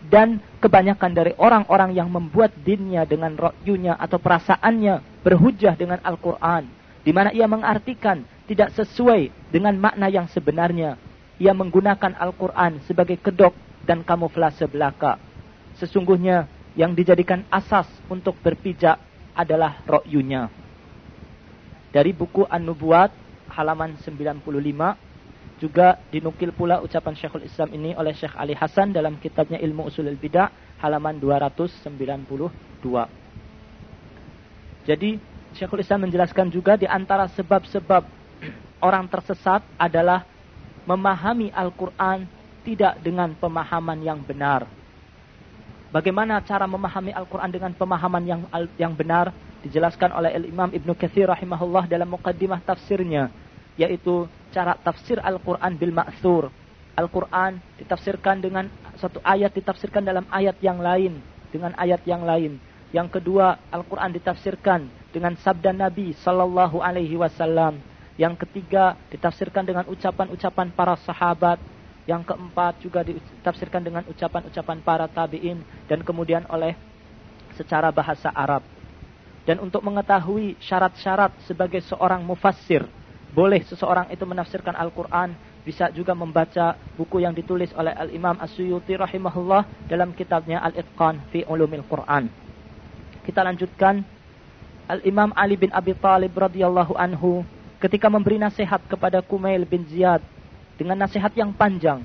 dan 0.09 0.41
kebanyakan 0.57 1.13
dari 1.13 1.31
orang-orang 1.37 1.93
yang 1.93 2.09
membuat 2.09 2.49
dinnya 2.65 3.05
dengan 3.05 3.37
rokyunya 3.37 3.93
atau 3.99 4.17
perasaannya 4.17 5.21
berhujah 5.21 5.77
dengan 5.77 6.01
Al-Quran. 6.01 6.65
Di 7.01 7.11
mana 7.13 7.29
ia 7.33 7.45
mengartikan 7.45 8.25
tidak 8.49 8.73
sesuai 8.73 9.51
dengan 9.53 9.77
makna 9.77 10.09
yang 10.09 10.25
sebenarnya. 10.29 10.97
Ia 11.41 11.53
menggunakan 11.53 12.17
Al-Quran 12.17 12.81
sebagai 12.85 13.17
kedok 13.17 13.53
dan 13.85 14.05
kamuflase 14.05 14.69
belaka. 14.69 15.17
Sesungguhnya 15.81 16.45
yang 16.77 16.93
dijadikan 16.93 17.41
asas 17.49 17.89
untuk 18.05 18.37
berpijak 18.41 19.01
adalah 19.41 19.81
rokyunya. 19.89 20.47
Dari 21.91 22.15
buku 22.15 22.47
An-Nubuat 22.47 23.11
halaman 23.51 23.99
95 23.99 24.41
juga 25.61 25.99
dinukil 26.09 26.49
pula 26.55 26.81
ucapan 26.81 27.13
Syekhul 27.13 27.45
Islam 27.45 27.69
ini 27.75 27.93
oleh 27.93 28.17
Syekh 28.17 28.33
Ali 28.33 28.57
Hasan 28.57 28.95
dalam 28.95 29.19
kitabnya 29.21 29.61
Ilmu 29.61 29.91
Usulul 29.91 30.17
Bidah 30.17 30.49
halaman 30.81 31.21
292. 31.21 32.49
Jadi 34.89 35.21
Syekhul 35.53 35.85
Islam 35.85 36.09
menjelaskan 36.09 36.49
juga 36.49 36.79
di 36.79 36.89
antara 36.89 37.29
sebab-sebab 37.29 38.01
orang 38.81 39.05
tersesat 39.05 39.61
adalah 39.77 40.25
memahami 40.89 41.53
Al-Quran 41.53 42.25
tidak 42.65 42.97
dengan 43.05 43.37
pemahaman 43.37 44.01
yang 44.01 44.17
benar. 44.25 44.65
Bagaimana 45.91 46.39
cara 46.39 46.63
memahami 46.63 47.11
Al-Quran 47.11 47.51
dengan 47.51 47.71
pemahaman 47.75 48.23
yang 48.23 48.41
yang 48.79 48.95
benar 48.95 49.35
dijelaskan 49.59 50.15
oleh 50.15 50.39
Imam 50.47 50.71
Ibnu 50.71 50.95
Katsir 50.95 51.27
rahimahullah 51.27 51.83
dalam 51.91 52.07
mukaddimah 52.15 52.63
tafsirnya 52.63 53.27
yaitu 53.75 54.23
cara 54.55 54.75
tafsir 54.79 55.19
Al-Quran 55.19 55.75
bil 55.75 55.91
ma'thur. 55.91 56.47
Al-Quran 56.95 57.59
ditafsirkan 57.79 58.39
dengan 58.39 58.67
satu 58.99 59.19
ayat 59.23 59.51
ditafsirkan 59.51 60.03
dalam 60.03 60.23
ayat 60.31 60.59
yang 60.63 60.79
lain. 60.79 61.19
Dengan 61.51 61.75
ayat 61.75 61.99
yang 62.07 62.23
lain. 62.23 62.55
Yang 62.95 63.19
kedua, 63.19 63.59
Al-Quran 63.71 64.15
ditafsirkan 64.15 64.87
dengan 65.11 65.35
sabda 65.39 65.75
Nabi 65.75 66.15
Sallallahu 66.23 66.79
Alaihi 66.79 67.19
Wasallam. 67.19 67.79
Yang 68.15 68.47
ketiga, 68.47 68.95
ditafsirkan 69.11 69.67
dengan 69.67 69.87
ucapan-ucapan 69.87 70.71
para 70.71 70.95
sahabat. 70.99 71.59
Yang 72.11 72.27
keempat 72.27 72.83
juga 72.83 73.07
ditafsirkan 73.07 73.79
dengan 73.79 74.03
ucapan-ucapan 74.11 74.77
para 74.83 75.07
tabi'in 75.07 75.63
dan 75.87 76.03
kemudian 76.03 76.43
oleh 76.51 76.75
secara 77.55 77.87
bahasa 77.87 78.27
Arab. 78.35 78.59
Dan 79.47 79.63
untuk 79.63 79.79
mengetahui 79.81 80.59
syarat-syarat 80.59 81.31
sebagai 81.47 81.79
seorang 81.87 82.19
mufassir, 82.21 82.83
boleh 83.31 83.63
seseorang 83.63 84.11
itu 84.11 84.27
menafsirkan 84.27 84.75
Al-Quran, 84.75 85.33
bisa 85.63 85.87
juga 85.95 86.11
membaca 86.11 86.75
buku 86.99 87.23
yang 87.23 87.31
ditulis 87.31 87.71
oleh 87.79 87.95
Al-Imam 87.95 88.35
As-Suyuti 88.37 88.99
rahimahullah 88.99 89.87
dalam 89.87 90.11
kitabnya 90.11 90.59
Al-Itqan 90.61 91.21
fi 91.31 91.47
Ulumil 91.47 91.85
Quran. 91.87 92.27
Kita 93.23 93.45
lanjutkan 93.45 94.03
Al-Imam 94.89 95.31
Ali 95.37 95.55
bin 95.55 95.71
Abi 95.71 95.95
Talib 95.95 96.35
radhiyallahu 96.35 96.97
anhu 96.99 97.47
ketika 97.79 98.11
memberi 98.11 98.37
nasihat 98.41 98.81
kepada 98.89 99.23
Kumail 99.23 99.63
bin 99.63 99.87
Ziyad 99.87 100.21
dengan 100.81 100.97
nasihat 100.97 101.29
yang 101.37 101.53
panjang. 101.53 102.01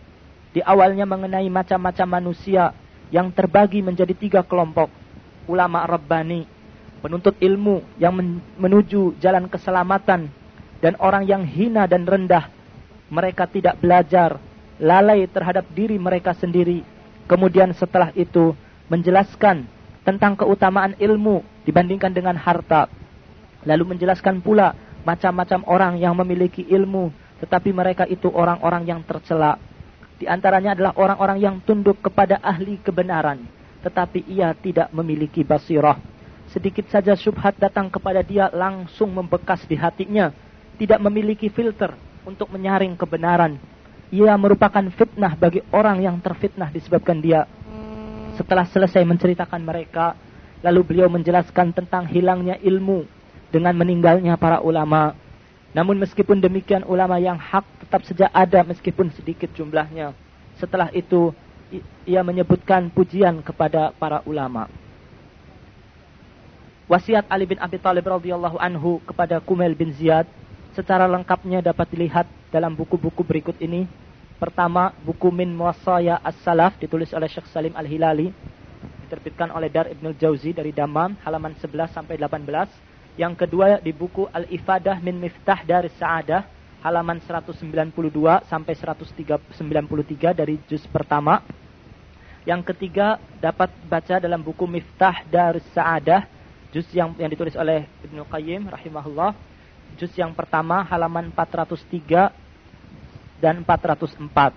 Di 0.53 0.61
awalnya 0.61 1.09
mengenai 1.09 1.49
macam-macam 1.49 2.21
manusia 2.21 2.77
yang 3.09 3.33
terbagi 3.33 3.81
menjadi 3.81 4.13
tiga 4.13 4.41
kelompok. 4.45 4.93
Ulama 5.49 5.89
Rabbani, 5.89 6.45
penuntut 7.01 7.41
ilmu 7.41 7.81
yang 7.97 8.13
menuju 8.61 9.17
jalan 9.17 9.49
keselamatan, 9.49 10.29
dan 10.85 10.93
orang 11.01 11.25
yang 11.25 11.41
hina 11.49 11.89
dan 11.89 12.05
rendah. 12.05 12.53
Mereka 13.09 13.49
tidak 13.49 13.81
belajar, 13.81 14.37
lalai 14.77 15.25
terhadap 15.25 15.65
diri 15.73 15.97
mereka 15.97 16.37
sendiri. 16.37 16.85
Kemudian 17.25 17.73
setelah 17.73 18.13
itu 18.13 18.53
menjelaskan 18.93 19.65
tentang 20.05 20.37
keutamaan 20.37 20.93
ilmu 21.01 21.41
dibandingkan 21.65 22.13
dengan 22.13 22.37
harta. 22.37 22.93
Lalu 23.65 23.97
menjelaskan 23.97 24.45
pula 24.45 24.77
macam-macam 25.03 25.63
orang 25.67 25.95
yang 25.97 26.13
memiliki 26.19 26.67
ilmu 26.67 27.15
tetapi 27.41 27.71
mereka 27.73 28.05
itu 28.09 28.33
orang-orang 28.33 28.89
yang 28.89 29.01
tercela. 29.05 29.61
Di 30.17 30.25
antaranya 30.25 30.73
adalah 30.73 30.93
orang-orang 30.97 31.39
yang 31.41 31.57
tunduk 31.61 32.01
kepada 32.01 32.41
ahli 32.41 32.81
kebenaran, 32.81 33.45
tetapi 33.85 34.25
ia 34.25 34.57
tidak 34.57 34.89
memiliki 34.97 35.45
basirah. 35.45 36.01
Sedikit 36.49 36.89
saja 36.89 37.13
syubhat 37.13 37.61
datang 37.61 37.93
kepada 37.93 38.25
dia 38.25 38.49
langsung 38.49 39.13
membekas 39.13 39.61
di 39.69 39.77
hatinya, 39.77 40.33
tidak 40.81 40.97
memiliki 41.05 41.53
filter 41.53 41.93
untuk 42.25 42.49
menyaring 42.49 42.97
kebenaran. 42.97 43.61
Ia 44.09 44.33
merupakan 44.41 44.87
fitnah 44.95 45.37
bagi 45.37 45.61
orang 45.75 46.01
yang 46.01 46.17
terfitnah 46.23 46.73
disebabkan 46.73 47.21
dia. 47.21 47.45
Setelah 48.41 48.65
selesai 48.69 49.05
menceritakan 49.05 49.61
mereka, 49.61 50.17
lalu 50.65 50.81
beliau 50.95 51.13
menjelaskan 51.13 51.77
tentang 51.77 52.09
hilangnya 52.09 52.57
ilmu 52.57 53.05
dengan 53.53 53.77
meninggalnya 53.77 54.39
para 54.41 54.65
ulama 54.65 55.26
namun 55.77 56.01
meskipun 56.01 56.41
demikian 56.41 56.89
ulama 56.89 57.21
yang 57.21 57.37
hak 57.37 57.69
tetap 57.85 58.01
saja 58.09 58.33
ada 58.33 58.65
meskipun 58.65 59.13
sedikit 59.13 59.53
jumlahnya. 59.53 60.17
Setelah 60.57 60.89
itu 60.97 61.37
ia 62.09 62.25
menyebutkan 62.25 62.89
pujian 62.89 63.45
kepada 63.45 63.93
para 64.01 64.25
ulama. 64.25 64.73
Wasiat 66.89 67.29
Ali 67.29 67.45
bin 67.45 67.61
Abi 67.61 67.77
Thalib 67.77 68.09
radhiyallahu 68.09 68.57
anhu 68.57 69.05
kepada 69.05 69.37
Kumail 69.45 69.77
bin 69.77 69.93
Ziyad 69.93 70.25
secara 70.73 71.05
lengkapnya 71.05 71.61
dapat 71.61 71.93
dilihat 71.93 72.25
dalam 72.49 72.73
buku-buku 72.73 73.21
berikut 73.21 73.61
ini. 73.61 73.85
Pertama, 74.41 74.97
buku 75.05 75.29
Min 75.29 75.53
Muwassaya 75.53 76.21
As-Salaf 76.25 76.77
ditulis 76.81 77.13
oleh 77.17 77.25
Syekh 77.29 77.49
Salim 77.49 77.73
Al-Hilali, 77.73 78.29
diterbitkan 79.05 79.49
oleh 79.53 79.73
Dar 79.73 79.89
Ibnul 79.89 80.17
Jauzi 80.21 80.53
dari 80.53 80.77
Damam 80.77 81.17
halaman 81.25 81.57
11 81.57 81.93
sampai 81.93 82.21
18 82.21 82.96
yang 83.17 83.33
kedua 83.33 83.81
di 83.81 83.97
buku 83.97 84.29
Al-Ifadah 84.29 85.01
min 85.01 85.17
Miftah 85.17 85.65
dari 85.65 85.89
Sa'adah 85.97 86.45
halaman 86.85 87.17
192 87.25 87.65
sampai 88.45 88.75
193 88.77 90.37
dari 90.37 90.61
juz 90.69 90.85
pertama. 90.93 91.41
Yang 92.47 92.71
ketiga 92.71 93.19
dapat 93.41 93.73
baca 93.89 94.21
dalam 94.21 94.45
buku 94.45 94.69
Miftah 94.69 95.25
dari 95.27 95.65
Sa'adah 95.73 96.29
juz 96.71 96.87
yang 96.93 97.17
yang 97.17 97.33
ditulis 97.33 97.57
oleh 97.57 97.89
Ibnu 98.05 98.29
Qayyim 98.29 98.69
rahimahullah. 98.69 99.33
Juz 99.97 100.13
yang 100.13 100.37
pertama 100.37 100.85
halaman 100.85 101.33
403 101.33 102.29
dan 103.41 103.65
404 103.65 104.53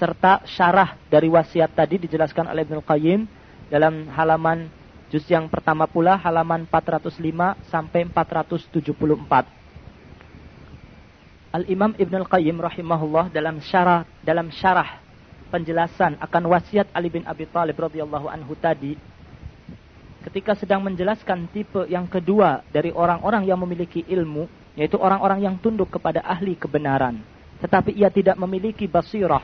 serta 0.00 0.40
syarah 0.48 0.96
dari 1.12 1.28
wasiat 1.28 1.76
tadi 1.76 2.00
dijelaskan 2.00 2.48
oleh 2.48 2.64
Ibnu 2.64 2.80
Qayyim 2.80 3.20
dalam 3.68 4.08
halaman 4.16 4.72
Juz 5.08 5.24
yang 5.24 5.48
pertama 5.48 5.88
pula 5.88 6.20
halaman 6.20 6.68
405 6.68 7.16
sampai 7.72 8.04
474. 8.12 9.48
Al-Imam 11.48 11.96
Ibn 11.96 12.14
Al-Qayyim 12.20 12.60
rahimahullah 12.60 13.32
dalam 13.32 13.56
syarah 13.64 14.04
dalam 14.20 14.52
syarah 14.52 15.00
penjelasan 15.48 16.20
akan 16.20 16.42
wasiat 16.52 16.92
Ali 16.92 17.08
bin 17.08 17.24
Abi 17.24 17.48
Thalib 17.48 17.80
radhiyallahu 17.80 18.28
anhu 18.28 18.52
tadi 18.52 19.00
ketika 20.28 20.52
sedang 20.52 20.84
menjelaskan 20.84 21.48
tipe 21.56 21.88
yang 21.88 22.04
kedua 22.04 22.60
dari 22.68 22.92
orang-orang 22.92 23.48
yang 23.48 23.56
memiliki 23.56 24.04
ilmu 24.12 24.44
yaitu 24.76 25.00
orang-orang 25.00 25.40
yang 25.40 25.56
tunduk 25.56 25.88
kepada 25.88 26.20
ahli 26.20 26.52
kebenaran. 26.52 27.16
Tetapi 27.64 27.96
ia 27.96 28.12
tidak 28.12 28.36
memiliki 28.36 28.84
basirah. 28.84 29.40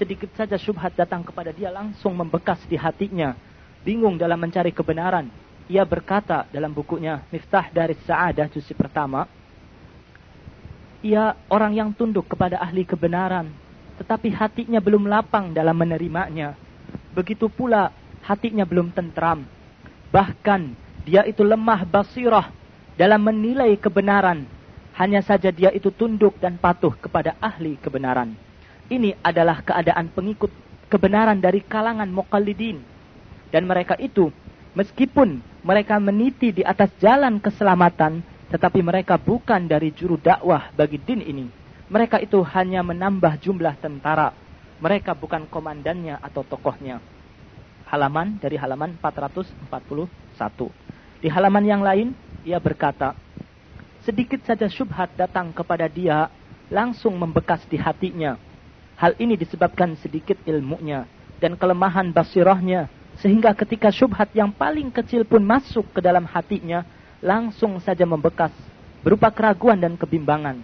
Sedikit 0.00 0.32
saja 0.32 0.56
syubhat 0.56 0.96
datang 0.96 1.20
kepada 1.20 1.52
dia 1.52 1.68
langsung 1.68 2.16
membekas 2.16 2.64
di 2.64 2.80
hatinya 2.80 3.36
bingung 3.82 4.16
dalam 4.18 4.38
mencari 4.38 4.70
kebenaran. 4.70 5.28
Ia 5.70 5.86
berkata 5.86 6.46
dalam 6.50 6.74
bukunya 6.74 7.22
Miftah 7.30 7.70
dari 7.70 7.94
Sa'adah 8.02 8.50
juz 8.50 8.66
pertama, 8.74 9.26
ia 11.02 11.34
orang 11.50 11.74
yang 11.74 11.90
tunduk 11.94 12.30
kepada 12.30 12.62
ahli 12.62 12.86
kebenaran, 12.86 13.50
tetapi 13.98 14.30
hatinya 14.30 14.78
belum 14.78 15.06
lapang 15.06 15.50
dalam 15.50 15.74
menerimanya. 15.74 16.54
Begitu 17.14 17.50
pula 17.50 17.90
hatinya 18.22 18.62
belum 18.62 18.94
tentram. 18.94 19.42
Bahkan 20.14 20.62
dia 21.02 21.26
itu 21.26 21.42
lemah 21.42 21.82
basirah 21.82 22.50
dalam 22.94 23.22
menilai 23.22 23.74
kebenaran. 23.78 24.46
Hanya 24.92 25.24
saja 25.24 25.48
dia 25.48 25.72
itu 25.72 25.88
tunduk 25.88 26.36
dan 26.36 26.60
patuh 26.60 26.92
kepada 26.92 27.32
ahli 27.40 27.80
kebenaran. 27.80 28.36
Ini 28.92 29.16
adalah 29.24 29.64
keadaan 29.64 30.12
pengikut 30.12 30.52
kebenaran 30.92 31.40
dari 31.40 31.64
kalangan 31.64 32.12
muqallidin 32.12 32.91
dan 33.52 33.68
mereka 33.68 34.00
itu, 34.00 34.32
meskipun 34.72 35.44
mereka 35.60 36.00
meniti 36.00 36.50
di 36.56 36.64
atas 36.64 36.88
jalan 36.96 37.36
keselamatan, 37.36 38.24
tetapi 38.48 38.80
mereka 38.80 39.20
bukan 39.20 39.68
dari 39.68 39.92
juru 39.92 40.16
dakwah 40.16 40.72
bagi 40.72 40.96
din 40.96 41.20
ini. 41.20 41.46
Mereka 41.92 42.24
itu 42.24 42.40
hanya 42.56 42.80
menambah 42.80 43.36
jumlah 43.44 43.76
tentara. 43.76 44.32
Mereka 44.80 45.12
bukan 45.12 45.44
komandannya 45.46 46.16
atau 46.18 46.40
tokohnya. 46.42 46.98
Halaman 47.92 48.40
dari 48.40 48.56
halaman 48.56 48.96
441. 48.96 49.68
Di 51.20 51.28
halaman 51.28 51.64
yang 51.68 51.84
lain, 51.84 52.16
ia 52.42 52.56
berkata, 52.56 53.12
sedikit 54.02 54.40
saja 54.48 54.66
syubhat 54.66 55.12
datang 55.14 55.52
kepada 55.52 55.86
dia, 55.86 56.32
langsung 56.72 57.20
membekas 57.20 57.60
di 57.68 57.76
hatinya. 57.76 58.40
Hal 58.96 59.12
ini 59.20 59.36
disebabkan 59.36 59.94
sedikit 60.00 60.40
ilmunya 60.48 61.04
dan 61.36 61.54
kelemahan 61.60 62.10
basirahnya 62.10 62.88
sehingga 63.22 63.54
ketika 63.54 63.94
syubhat 63.94 64.34
yang 64.34 64.50
paling 64.50 64.90
kecil 64.90 65.22
pun 65.22 65.46
masuk 65.46 65.86
ke 65.94 66.02
dalam 66.02 66.26
hatinya, 66.26 66.82
langsung 67.22 67.78
saja 67.78 68.02
membekas, 68.02 68.50
berupa 69.06 69.30
keraguan 69.30 69.78
dan 69.78 69.94
kebimbangan. 69.94 70.58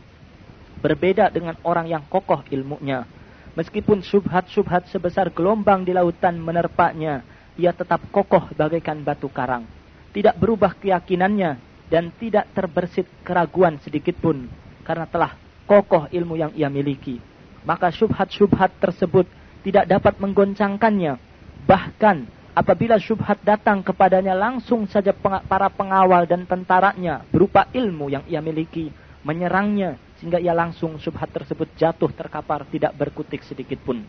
Berbeda 0.82 1.30
dengan 1.30 1.54
orang 1.62 1.86
yang 1.86 2.02
kokoh 2.10 2.42
ilmunya. 2.50 3.06
Meskipun 3.54 4.02
syubhat-syubhat 4.02 4.90
sebesar 4.90 5.30
gelombang 5.30 5.86
di 5.86 5.94
lautan 5.94 6.38
menerpanya, 6.38 7.22
ia 7.54 7.70
tetap 7.70 8.02
kokoh 8.10 8.50
bagaikan 8.54 9.06
batu 9.06 9.30
karang. 9.30 9.62
Tidak 10.10 10.34
berubah 10.34 10.74
keyakinannya 10.78 11.58
dan 11.86 12.10
tidak 12.18 12.50
terbersit 12.54 13.06
keraguan 13.22 13.78
sedikit 13.86 14.18
pun 14.18 14.50
karena 14.82 15.06
telah 15.06 15.38
kokoh 15.66 16.10
ilmu 16.10 16.34
yang 16.34 16.50
ia 16.58 16.66
miliki. 16.66 17.22
Maka 17.62 17.94
syubhat-syubhat 17.94 18.82
tersebut 18.82 19.30
tidak 19.62 19.86
dapat 19.90 20.14
menggoncangkannya. 20.18 21.18
Bahkan 21.66 22.37
apabila 22.58 22.98
syubhat 22.98 23.38
datang 23.46 23.86
kepadanya 23.86 24.34
langsung 24.34 24.90
saja 24.90 25.14
para 25.46 25.70
pengawal 25.70 26.26
dan 26.26 26.42
tentaranya 26.42 27.22
berupa 27.30 27.70
ilmu 27.70 28.10
yang 28.10 28.26
ia 28.26 28.42
miliki 28.42 28.90
menyerangnya 29.22 29.94
sehingga 30.18 30.42
ia 30.42 30.50
langsung 30.50 30.98
syubhat 30.98 31.30
tersebut 31.30 31.70
jatuh 31.78 32.10
terkapar 32.10 32.66
tidak 32.66 32.98
berkutik 32.98 33.46
sedikit 33.46 33.78
pun. 33.86 34.02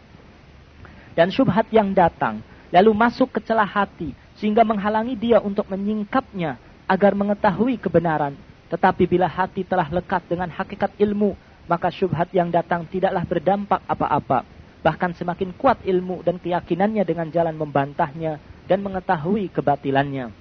Dan 1.13 1.29
syubhat 1.29 1.69
yang 1.69 1.93
datang 1.93 2.41
lalu 2.73 2.89
masuk 2.97 3.37
ke 3.37 3.39
celah 3.45 3.69
hati 3.69 4.17
sehingga 4.41 4.65
menghalangi 4.65 5.13
dia 5.13 5.37
untuk 5.37 5.69
menyingkapnya 5.69 6.57
agar 6.89 7.13
mengetahui 7.13 7.77
kebenaran. 7.77 8.33
Tetapi 8.73 9.05
bila 9.05 9.29
hati 9.29 9.61
telah 9.61 9.85
lekat 9.93 10.25
dengan 10.25 10.49
hakikat 10.49 10.97
ilmu, 10.97 11.37
maka 11.69 11.93
syubhat 11.93 12.33
yang 12.33 12.49
datang 12.49 12.81
tidaklah 12.89 13.21
berdampak 13.29 13.81
apa-apa 13.85 14.58
bahkan 14.79 15.11
semakin 15.11 15.51
kuat 15.55 15.83
ilmu 15.83 16.23
dan 16.23 16.39
keyakinannya 16.39 17.03
dengan 17.03 17.27
jalan 17.27 17.55
membantahnya 17.55 18.39
dan 18.67 18.79
mengetahui 18.79 19.51
kebatilannya. 19.51 20.31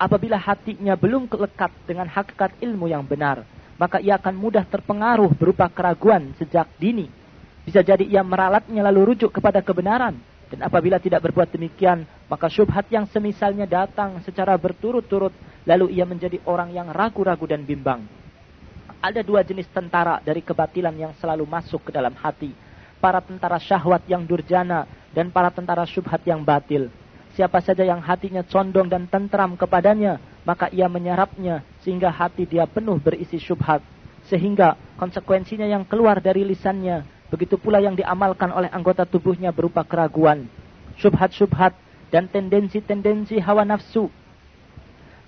Apabila 0.00 0.40
hatinya 0.40 0.96
belum 0.96 1.28
lekat 1.28 1.72
dengan 1.84 2.08
hakikat 2.08 2.56
ilmu 2.64 2.88
yang 2.88 3.04
benar, 3.04 3.44
maka 3.80 4.00
ia 4.00 4.16
akan 4.20 4.36
mudah 4.36 4.64
terpengaruh 4.68 5.32
berupa 5.32 5.68
keraguan 5.68 6.32
sejak 6.36 6.68
dini. 6.76 7.08
Bisa 7.64 7.80
jadi 7.80 8.04
ia 8.04 8.20
meralatnya 8.20 8.84
lalu 8.84 9.12
rujuk 9.12 9.32
kepada 9.32 9.64
kebenaran. 9.64 10.16
Dan 10.50 10.66
apabila 10.66 10.98
tidak 10.98 11.30
berbuat 11.30 11.54
demikian, 11.54 12.02
maka 12.26 12.50
syubhat 12.50 12.90
yang 12.90 13.06
semisalnya 13.06 13.70
datang 13.70 14.18
secara 14.26 14.58
berturut-turut, 14.58 15.30
lalu 15.62 15.94
ia 15.94 16.02
menjadi 16.02 16.42
orang 16.42 16.74
yang 16.74 16.90
ragu-ragu 16.90 17.46
dan 17.46 17.62
bimbang. 17.62 18.02
Ada 19.00 19.22
dua 19.22 19.46
jenis 19.46 19.70
tentara 19.70 20.18
dari 20.20 20.42
kebatilan 20.42 20.92
yang 20.92 21.12
selalu 21.22 21.46
masuk 21.46 21.88
ke 21.88 21.90
dalam 21.94 22.12
hati. 22.18 22.50
Para 23.00 23.24
tentara 23.24 23.56
syahwat 23.56 24.04
yang 24.04 24.28
durjana 24.28 24.84
dan 25.16 25.32
para 25.32 25.48
tentara 25.48 25.88
syubhat 25.88 26.20
yang 26.28 26.44
batil. 26.44 26.92
Siapa 27.32 27.64
saja 27.64 27.80
yang 27.80 28.04
hatinya 28.04 28.44
condong 28.44 28.92
dan 28.92 29.08
tentram 29.08 29.56
kepadanya, 29.56 30.20
maka 30.44 30.68
ia 30.68 30.84
menyerapnya 30.86 31.64
sehingga 31.80 32.12
hati 32.12 32.44
dia 32.44 32.68
penuh 32.68 33.00
berisi 33.00 33.40
syubhat. 33.40 33.80
Sehingga 34.28 34.76
konsekuensinya 35.00 35.64
yang 35.64 35.88
keluar 35.88 36.20
dari 36.20 36.44
lisannya 36.44 37.20
Begitu 37.30 37.54
pula 37.54 37.78
yang 37.78 37.94
diamalkan 37.94 38.50
oleh 38.50 38.66
anggota 38.74 39.06
tubuhnya 39.06 39.54
berupa 39.54 39.86
keraguan, 39.86 40.50
syubhat-syubhat, 40.98 41.78
dan 42.10 42.26
tendensi-tendensi 42.26 43.38
hawa 43.38 43.62
nafsu. 43.62 44.10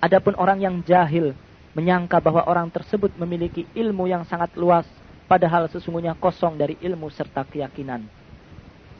Adapun 0.03 0.35
orang 0.35 0.59
yang 0.59 0.75
jahil 0.83 1.31
menyangka 1.71 2.19
bahwa 2.19 2.43
orang 2.43 2.67
tersebut 2.67 3.15
memiliki 3.15 3.63
ilmu 3.71 4.11
yang 4.11 4.27
sangat 4.27 4.51
luas, 4.59 4.83
padahal 5.27 5.67
sesungguhnya 5.71 6.15
kosong 6.17 6.59
dari 6.59 6.75
ilmu 6.79 7.07
serta 7.11 7.43
keyakinan. 7.47 8.05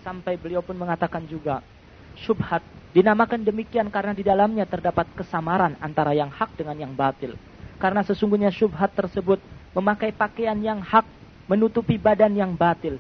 Sampai 0.04 0.36
beliau 0.36 0.60
pun 0.60 0.76
mengatakan 0.76 1.24
juga, 1.28 1.64
syubhat 2.28 2.60
dinamakan 2.92 3.42
demikian 3.42 3.90
karena 3.90 4.14
di 4.14 4.22
dalamnya 4.22 4.68
terdapat 4.68 5.10
kesamaran 5.18 5.80
antara 5.80 6.12
yang 6.14 6.30
hak 6.30 6.60
dengan 6.60 6.78
yang 6.78 6.94
batil. 6.94 7.34
Karena 7.80 8.04
sesungguhnya 8.06 8.52
syubhat 8.54 8.94
tersebut 8.94 9.42
memakai 9.74 10.14
pakaian 10.14 10.56
yang 10.60 10.80
hak 10.80 11.08
menutupi 11.50 11.98
badan 11.98 12.36
yang 12.38 12.54
batil. 12.54 13.00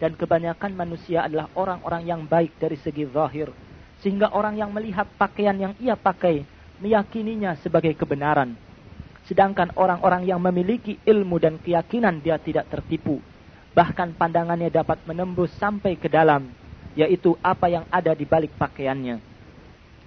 Dan 0.00 0.18
kebanyakan 0.18 0.74
manusia 0.74 1.24
adalah 1.24 1.48
orang-orang 1.54 2.02
yang 2.04 2.20
baik 2.26 2.58
dari 2.58 2.76
segi 2.76 3.06
zahir. 3.08 3.48
Sehingga 4.02 4.34
orang 4.34 4.58
yang 4.58 4.74
melihat 4.74 5.06
pakaian 5.16 5.54
yang 5.54 5.72
ia 5.78 5.94
pakai 5.94 6.44
meyakininya 6.82 7.56
sebagai 7.62 7.94
kebenaran. 7.94 8.63
Sedangkan 9.24 9.72
orang-orang 9.74 10.28
yang 10.28 10.40
memiliki 10.40 11.00
ilmu 11.04 11.40
dan 11.40 11.56
keyakinan 11.56 12.20
dia 12.20 12.36
tidak 12.36 12.68
tertipu. 12.68 13.20
Bahkan 13.72 14.14
pandangannya 14.14 14.68
dapat 14.68 15.00
menembus 15.08 15.50
sampai 15.56 15.96
ke 15.96 16.06
dalam, 16.06 16.52
yaitu 16.94 17.34
apa 17.40 17.66
yang 17.72 17.84
ada 17.88 18.12
di 18.12 18.28
balik 18.28 18.52
pakaiannya. 18.54 19.18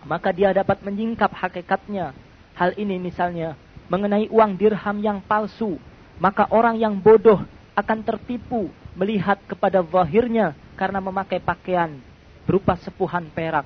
Maka 0.06 0.30
dia 0.32 0.54
dapat 0.54 0.80
menyingkap 0.86 1.34
hakikatnya. 1.34 2.14
Hal 2.56 2.74
ini 2.78 2.98
misalnya 3.02 3.58
mengenai 3.90 4.30
uang 4.30 4.58
dirham 4.58 4.98
yang 5.02 5.20
palsu 5.22 5.78
maka 6.18 6.50
orang 6.50 6.82
yang 6.82 6.98
bodoh 6.98 7.46
akan 7.78 8.00
tertipu 8.02 8.74
melihat 8.98 9.38
kepada 9.46 9.86
zahirnya 9.86 10.58
karena 10.74 10.98
memakai 10.98 11.38
pakaian 11.38 11.94
berupa 12.50 12.74
sepuhan 12.82 13.30
perak. 13.30 13.66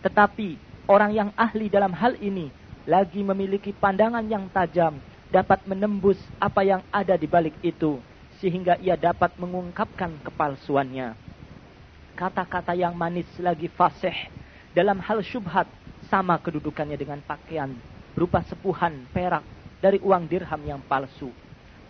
Tetapi 0.00 0.56
orang 0.88 1.12
yang 1.12 1.30
ahli 1.36 1.68
dalam 1.68 1.92
hal 1.92 2.16
ini 2.20 2.48
lagi 2.84 3.24
memiliki 3.24 3.72
pandangan 3.72 4.24
yang 4.24 4.48
tajam 4.52 5.00
dapat 5.32 5.64
menembus 5.64 6.20
apa 6.36 6.62
yang 6.62 6.80
ada 6.92 7.16
di 7.16 7.26
balik 7.26 7.56
itu 7.64 7.98
sehingga 8.38 8.76
ia 8.78 8.94
dapat 8.94 9.34
mengungkapkan 9.40 10.12
kepalsuannya. 10.24 11.16
Kata-kata 12.14 12.76
yang 12.76 12.94
manis 12.94 13.26
lagi 13.40 13.66
fasih 13.66 14.14
dalam 14.76 15.00
hal 15.02 15.24
syubhat 15.24 15.66
sama 16.06 16.38
kedudukannya 16.38 16.94
dengan 16.94 17.18
pakaian 17.24 17.72
berupa 18.14 18.44
sepuhan 18.46 19.08
perak 19.10 19.42
dari 19.82 19.98
uang 19.98 20.30
dirham 20.30 20.62
yang 20.62 20.78
palsu 20.86 21.32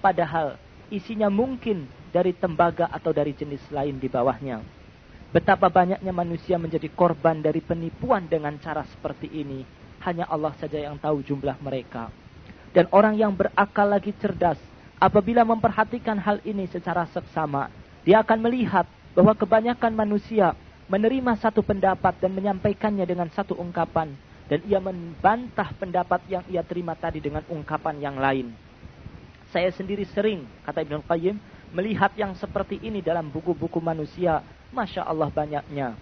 padahal 0.04 0.60
isinya 0.92 1.32
mungkin 1.32 1.88
dari 2.12 2.36
tembaga 2.36 2.92
atau 2.92 3.16
dari 3.16 3.32
jenis 3.32 3.64
lain 3.72 3.96
di 3.96 4.12
bawahnya. 4.12 4.60
Betapa 5.32 5.72
banyaknya 5.72 6.12
manusia 6.12 6.60
menjadi 6.60 6.86
korban 6.92 7.40
dari 7.40 7.64
penipuan 7.64 8.28
dengan 8.28 8.54
cara 8.60 8.84
seperti 8.86 9.32
ini. 9.32 9.64
Hanya 10.04 10.28
Allah 10.28 10.52
saja 10.60 10.76
yang 10.76 11.00
tahu 11.00 11.24
jumlah 11.24 11.56
mereka. 11.64 12.12
Dan 12.76 12.90
orang 12.92 13.16
yang 13.16 13.32
berakal 13.32 13.88
lagi 13.88 14.12
cerdas, 14.20 14.60
apabila 15.00 15.42
memperhatikan 15.48 16.20
hal 16.20 16.44
ini 16.44 16.68
secara 16.68 17.08
seksama, 17.08 17.72
dia 18.04 18.20
akan 18.20 18.44
melihat 18.44 18.84
bahwa 19.16 19.32
kebanyakan 19.32 19.96
manusia 19.96 20.52
menerima 20.92 21.40
satu 21.40 21.64
pendapat 21.64 22.20
dan 22.20 22.36
menyampaikannya 22.36 23.06
dengan 23.08 23.32
satu 23.32 23.56
ungkapan. 23.56 24.12
Dan 24.44 24.60
ia 24.68 24.76
membantah 24.76 25.72
pendapat 25.80 26.20
yang 26.28 26.44
ia 26.52 26.60
terima 26.60 26.92
tadi 26.92 27.16
dengan 27.16 27.40
ungkapan 27.48 27.96
yang 27.96 28.20
lain. 28.20 28.52
Saya 29.48 29.72
sendiri 29.72 30.04
sering, 30.04 30.44
kata 30.68 30.84
Ibn 30.84 31.00
Qayyim, 31.00 31.40
melihat 31.72 32.12
yang 32.12 32.36
seperti 32.36 32.76
ini 32.84 33.00
dalam 33.00 33.32
buku-buku 33.32 33.80
manusia. 33.80 34.44
Masya 34.68 35.08
Allah 35.08 35.32
banyaknya. 35.32 35.96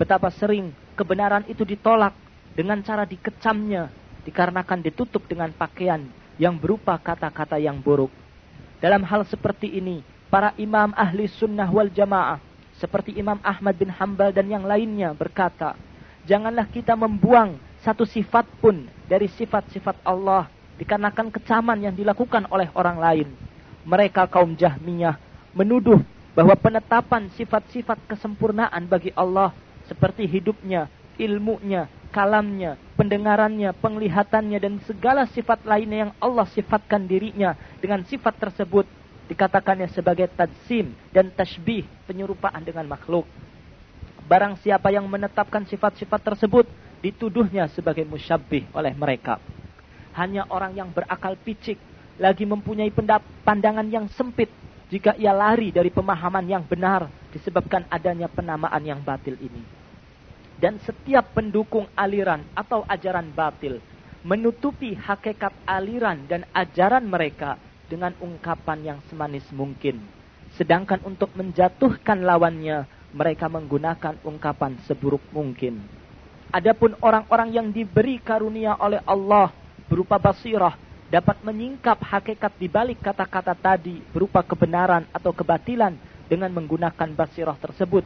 Betapa 0.00 0.32
sering 0.32 0.72
kebenaran 0.96 1.44
itu 1.50 1.68
ditolak 1.68 2.16
dengan 2.56 2.80
cara 2.80 3.04
dikecamnya. 3.04 3.92
Dikarenakan 4.26 4.82
ditutup 4.82 5.22
dengan 5.30 5.54
pakaian 5.54 6.02
yang 6.34 6.58
berupa 6.58 6.98
kata-kata 6.98 7.62
yang 7.62 7.78
buruk. 7.78 8.10
Dalam 8.82 9.06
hal 9.06 9.22
seperti 9.22 9.70
ini, 9.78 10.02
para 10.26 10.50
imam 10.58 10.90
ahli 10.98 11.30
sunnah 11.30 11.70
wal 11.70 11.86
jamaah, 11.86 12.42
seperti 12.76 13.16
Imam 13.16 13.40
Ahmad 13.40 13.72
bin 13.78 13.88
Hambal 13.88 14.36
dan 14.36 14.50
yang 14.52 14.66
lainnya 14.66 15.16
berkata, 15.16 15.78
Janganlah 16.26 16.66
kita 16.68 16.98
membuang 16.98 17.56
satu 17.80 18.02
sifat 18.02 18.44
pun 18.58 18.90
dari 19.06 19.30
sifat-sifat 19.30 20.02
Allah 20.02 20.50
dikarenakan 20.76 21.30
kecaman 21.30 21.78
yang 21.80 21.94
dilakukan 21.94 22.50
oleh 22.50 22.68
orang 22.74 22.98
lain. 22.98 23.28
Mereka 23.86 24.26
kaum 24.26 24.58
Jahmiyah 24.58 25.16
menuduh 25.54 26.02
bahwa 26.34 26.52
penetapan 26.58 27.30
sifat-sifat 27.38 28.10
kesempurnaan 28.10 28.84
bagi 28.90 29.14
Allah 29.14 29.54
seperti 29.86 30.26
hidupnya, 30.26 30.90
ilmunya, 31.16 31.88
kalamnya, 32.16 32.80
pendengarannya, 32.96 33.76
penglihatannya 33.76 34.56
dan 34.56 34.80
segala 34.88 35.28
sifat 35.28 35.68
lainnya 35.68 36.08
yang 36.08 36.12
Allah 36.16 36.48
sifatkan 36.48 37.04
dirinya 37.04 37.52
dengan 37.84 38.00
sifat 38.08 38.40
tersebut 38.40 38.88
dikatakannya 39.28 39.92
sebagai 39.92 40.32
tadsim 40.32 40.96
dan 41.12 41.28
tashbih 41.28 41.84
penyerupaan 42.08 42.64
dengan 42.64 42.88
makhluk. 42.88 43.28
Barang 44.24 44.56
siapa 44.64 44.88
yang 44.88 45.04
menetapkan 45.04 45.68
sifat-sifat 45.68 46.32
tersebut 46.32 46.64
dituduhnya 47.04 47.68
sebagai 47.68 48.08
musyabbih 48.08 48.64
oleh 48.72 48.96
mereka 48.96 49.36
hanya 50.16 50.48
orang 50.48 50.72
yang 50.72 50.88
berakal 50.90 51.36
picik 51.36 51.76
lagi 52.16 52.48
mempunyai 52.48 52.88
pandangan 53.44 53.84
yang 53.84 54.08
sempit 54.16 54.48
jika 54.88 55.12
ia 55.20 55.36
lari 55.36 55.68
dari 55.68 55.92
pemahaman 55.92 56.48
yang 56.48 56.64
benar 56.64 57.12
disebabkan 57.28 57.84
adanya 57.92 58.24
penamaan 58.32 58.80
yang 58.80 59.04
batil 59.04 59.36
ini. 59.36 59.85
Dan 60.56 60.80
setiap 60.80 61.36
pendukung 61.36 61.84
aliran 61.92 62.40
atau 62.56 62.84
ajaran 62.88 63.28
batil 63.36 63.76
menutupi 64.26 64.98
hakikat 64.98 65.54
aliran 65.70 66.26
dan 66.26 66.42
ajaran 66.50 67.06
mereka 67.06 67.54
dengan 67.86 68.10
ungkapan 68.18 68.82
yang 68.82 68.98
semanis 69.06 69.46
mungkin. 69.54 70.02
Sedangkan 70.58 70.98
untuk 71.06 71.30
menjatuhkan 71.38 72.26
lawannya, 72.26 72.90
mereka 73.14 73.46
menggunakan 73.46 74.18
ungkapan 74.26 74.82
seburuk 74.90 75.22
mungkin. 75.30 75.78
Adapun 76.50 76.98
orang-orang 76.98 77.54
yang 77.54 77.68
diberi 77.70 78.18
karunia 78.18 78.74
oleh 78.82 78.98
Allah 79.06 79.54
berupa 79.86 80.18
basirah 80.18 80.74
dapat 81.06 81.38
menyingkap 81.46 82.02
hakikat 82.02 82.50
di 82.58 82.66
balik 82.66 82.98
kata-kata 83.06 83.54
tadi 83.54 84.02
berupa 84.10 84.42
kebenaran 84.42 85.06
atau 85.14 85.30
kebatilan 85.30 85.94
dengan 86.26 86.50
menggunakan 86.50 87.14
basirah 87.14 87.54
tersebut. 87.62 88.02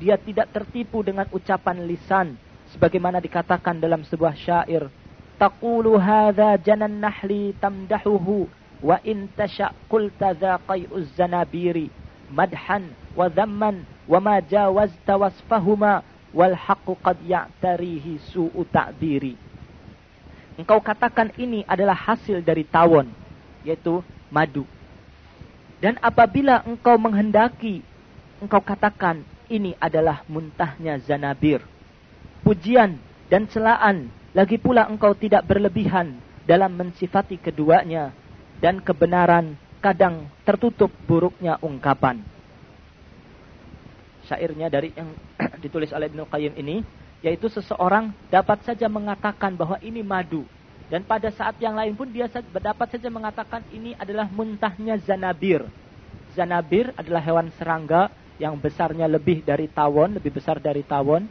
Dia 0.00 0.16
tidak 0.16 0.48
tertipu 0.50 1.04
dengan 1.04 1.28
ucapan 1.28 1.84
lisan 1.84 2.40
sebagaimana 2.72 3.20
dikatakan 3.20 3.76
dalam 3.76 4.00
sebuah 4.08 4.32
syair. 4.32 4.88
Taqulu 5.36 6.00
hadza 6.00 6.56
janan 6.64 7.04
nahli 7.04 7.52
tamdahuhu 7.60 8.48
wa 8.80 8.96
in 9.04 9.28
tasha 9.36 9.76
qulta 9.92 10.32
dha 10.32 10.56
qai'uz 10.64 11.12
madhan 12.32 12.96
wa 13.12 13.28
dhamman 13.28 13.84
wa 14.08 14.18
ma 14.24 14.40
jawazta 14.40 15.20
wasfahuma 15.20 16.00
wal 16.32 16.56
haqqu 16.56 16.96
qad 17.04 17.18
ya'tarihi 17.20 18.22
su'u 18.32 18.64
ta'biri 18.72 19.50
engkau 20.60 20.76
katakan 20.84 21.32
ini 21.40 21.64
adalah 21.64 21.96
hasil 21.96 22.44
dari 22.44 22.68
tawon, 22.68 23.08
yaitu 23.64 24.04
madu. 24.28 24.68
Dan 25.80 25.96
apabila 26.04 26.60
engkau 26.68 27.00
menghendaki, 27.00 27.80
engkau 28.44 28.60
katakan 28.60 29.24
ini 29.50 29.74
adalah 29.82 30.22
muntahnya 30.30 31.02
zanabir. 31.02 31.60
Pujian 32.46 32.96
dan 33.26 33.50
celaan, 33.50 34.08
lagi 34.32 34.56
pula 34.56 34.86
engkau 34.86 35.12
tidak 35.12 35.44
berlebihan 35.44 36.16
dalam 36.46 36.72
mensifati 36.78 37.36
keduanya. 37.36 38.14
Dan 38.62 38.78
kebenaran 38.80 39.56
kadang 39.80 40.28
tertutup 40.44 40.92
buruknya 41.08 41.56
ungkapan. 41.64 42.20
Syairnya 44.28 44.68
dari 44.70 44.94
yang 44.94 45.10
ditulis 45.64 45.90
oleh 45.90 46.12
Ibnu 46.12 46.28
Qayyim 46.28 46.54
ini, 46.60 46.84
yaitu 47.24 47.48
seseorang 47.48 48.12
dapat 48.28 48.62
saja 48.62 48.86
mengatakan 48.86 49.56
bahwa 49.56 49.80
ini 49.82 50.04
madu. 50.04 50.44
Dan 50.90 51.06
pada 51.06 51.30
saat 51.30 51.54
yang 51.62 51.78
lain 51.78 51.94
pun 51.94 52.10
dia 52.10 52.26
dapat 52.60 52.98
saja 52.98 53.08
mengatakan 53.08 53.62
ini 53.70 53.94
adalah 53.94 54.26
muntahnya 54.26 54.98
zanabir. 54.98 55.64
Zanabir 56.34 56.90
adalah 56.98 57.22
hewan 57.22 57.48
serangga 57.56 58.10
yang 58.40 58.56
besarnya 58.56 59.04
lebih 59.04 59.44
dari 59.44 59.68
tawon, 59.68 60.16
lebih 60.16 60.40
besar 60.40 60.56
dari 60.56 60.80
tawon. 60.80 61.28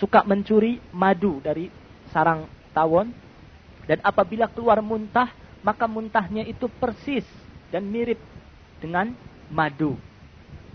Suka 0.00 0.24
mencuri 0.24 0.80
madu 0.96 1.44
dari 1.44 1.68
sarang 2.08 2.48
tawon. 2.72 3.12
Dan 3.84 4.00
apabila 4.00 4.48
keluar 4.48 4.80
muntah, 4.80 5.28
maka 5.60 5.84
muntahnya 5.84 6.48
itu 6.48 6.72
persis 6.80 7.28
dan 7.68 7.84
mirip 7.84 8.16
dengan 8.80 9.12
madu. 9.52 10.00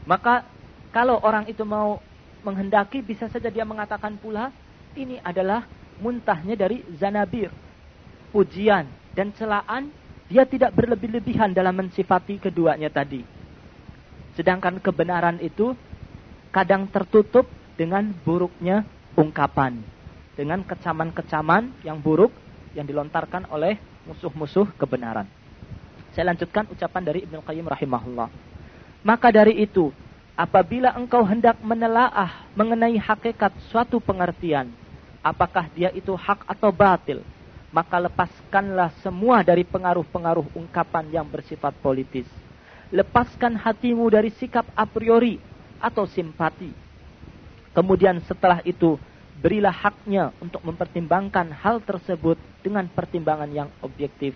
Maka 0.05 0.45
kalau 0.93 1.17
orang 1.25 1.49
itu 1.49 1.65
mau 1.65 1.97
menghendaki, 2.45 3.01
bisa 3.01 3.25
saja 3.25 3.49
dia 3.49 3.65
mengatakan 3.65 4.13
pula, 4.21 4.53
ini 4.93 5.17
adalah 5.25 5.65
muntahnya 5.97 6.53
dari 6.53 6.85
Zanabir. 7.01 7.49
Pujian 8.29 8.85
dan 9.17 9.33
celaan, 9.33 9.89
dia 10.29 10.45
tidak 10.45 10.75
berlebih-lebihan 10.77 11.49
dalam 11.55 11.73
mensifati 11.73 12.37
keduanya 12.37 12.93
tadi. 12.93 13.34
Sedangkan 14.35 14.83
kebenaran 14.83 15.39
itu 15.39 15.71
kadang 16.51 16.91
tertutup 16.91 17.47
dengan 17.79 18.11
buruknya 18.23 18.83
ungkapan. 19.15 19.79
Dengan 20.35 20.59
kecaman-kecaman 20.67 21.87
yang 21.87 21.95
buruk 22.03 22.35
yang 22.75 22.83
dilontarkan 22.83 23.47
oleh 23.47 23.79
musuh-musuh 24.03 24.67
kebenaran. 24.75 25.23
Saya 26.11 26.31
lanjutkan 26.31 26.67
ucapan 26.67 27.03
dari 27.03 27.19
Ibnu 27.23 27.39
Qayyim 27.39 27.67
rahimahullah. 27.67 28.27
Maka 29.07 29.31
dari 29.31 29.63
itu, 29.63 29.95
apabila 30.35 30.91
engkau 30.99 31.23
hendak 31.23 31.55
menelaah 31.63 32.51
mengenai 32.51 32.99
hakikat 32.99 33.55
suatu 33.71 34.03
pengertian, 34.03 34.67
apakah 35.23 35.71
dia 35.71 35.95
itu 35.95 36.11
hak 36.11 36.43
atau 36.43 36.71
batil, 36.75 37.23
maka 37.71 37.95
lepaskanlah 37.99 38.91
semua 38.99 39.39
dari 39.43 39.63
pengaruh-pengaruh 39.63 40.51
ungkapan 40.55 41.07
yang 41.11 41.27
bersifat 41.27 41.75
politis 41.79 42.27
lepaskan 42.93 43.57
hatimu 43.57 44.05
dari 44.13 44.29
sikap 44.33 44.65
a 44.77 44.85
priori 44.85 45.41
atau 45.81 46.05
simpati. 46.05 46.69
Kemudian 47.73 48.21
setelah 48.23 48.61
itu, 48.63 48.95
berilah 49.41 49.73
haknya 49.73 50.31
untuk 50.39 50.63
mempertimbangkan 50.63 51.51
hal 51.51 51.83
tersebut 51.83 52.39
dengan 52.63 52.87
pertimbangan 52.87 53.51
yang 53.51 53.69
objektif. 53.83 54.33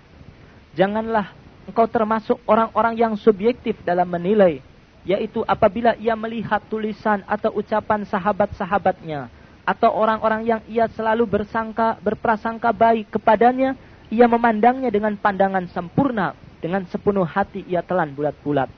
Janganlah 0.75 1.31
engkau 1.65 1.87
termasuk 1.87 2.37
orang-orang 2.45 2.99
yang 2.99 3.13
subjektif 3.15 3.79
dalam 3.87 4.09
menilai, 4.09 4.59
yaitu 5.07 5.41
apabila 5.47 5.95
ia 5.95 6.13
melihat 6.19 6.59
tulisan 6.67 7.23
atau 7.25 7.55
ucapan 7.55 8.03
sahabat-sahabatnya, 8.03 9.31
atau 9.63 9.93
orang-orang 9.93 10.41
yang 10.43 10.61
ia 10.67 10.89
selalu 10.91 11.29
bersangka, 11.29 11.95
berprasangka 12.01 12.73
baik 12.75 13.13
kepadanya, 13.13 13.77
ia 14.09 14.25
memandangnya 14.25 14.89
dengan 14.89 15.13
pandangan 15.15 15.69
sempurna 15.69 16.33
dengan 16.59 16.85
sepenuh 16.87 17.25
hati 17.25 17.63
ia 17.67 17.83
telan 17.83 18.11
bulat-bulat. 18.15 18.71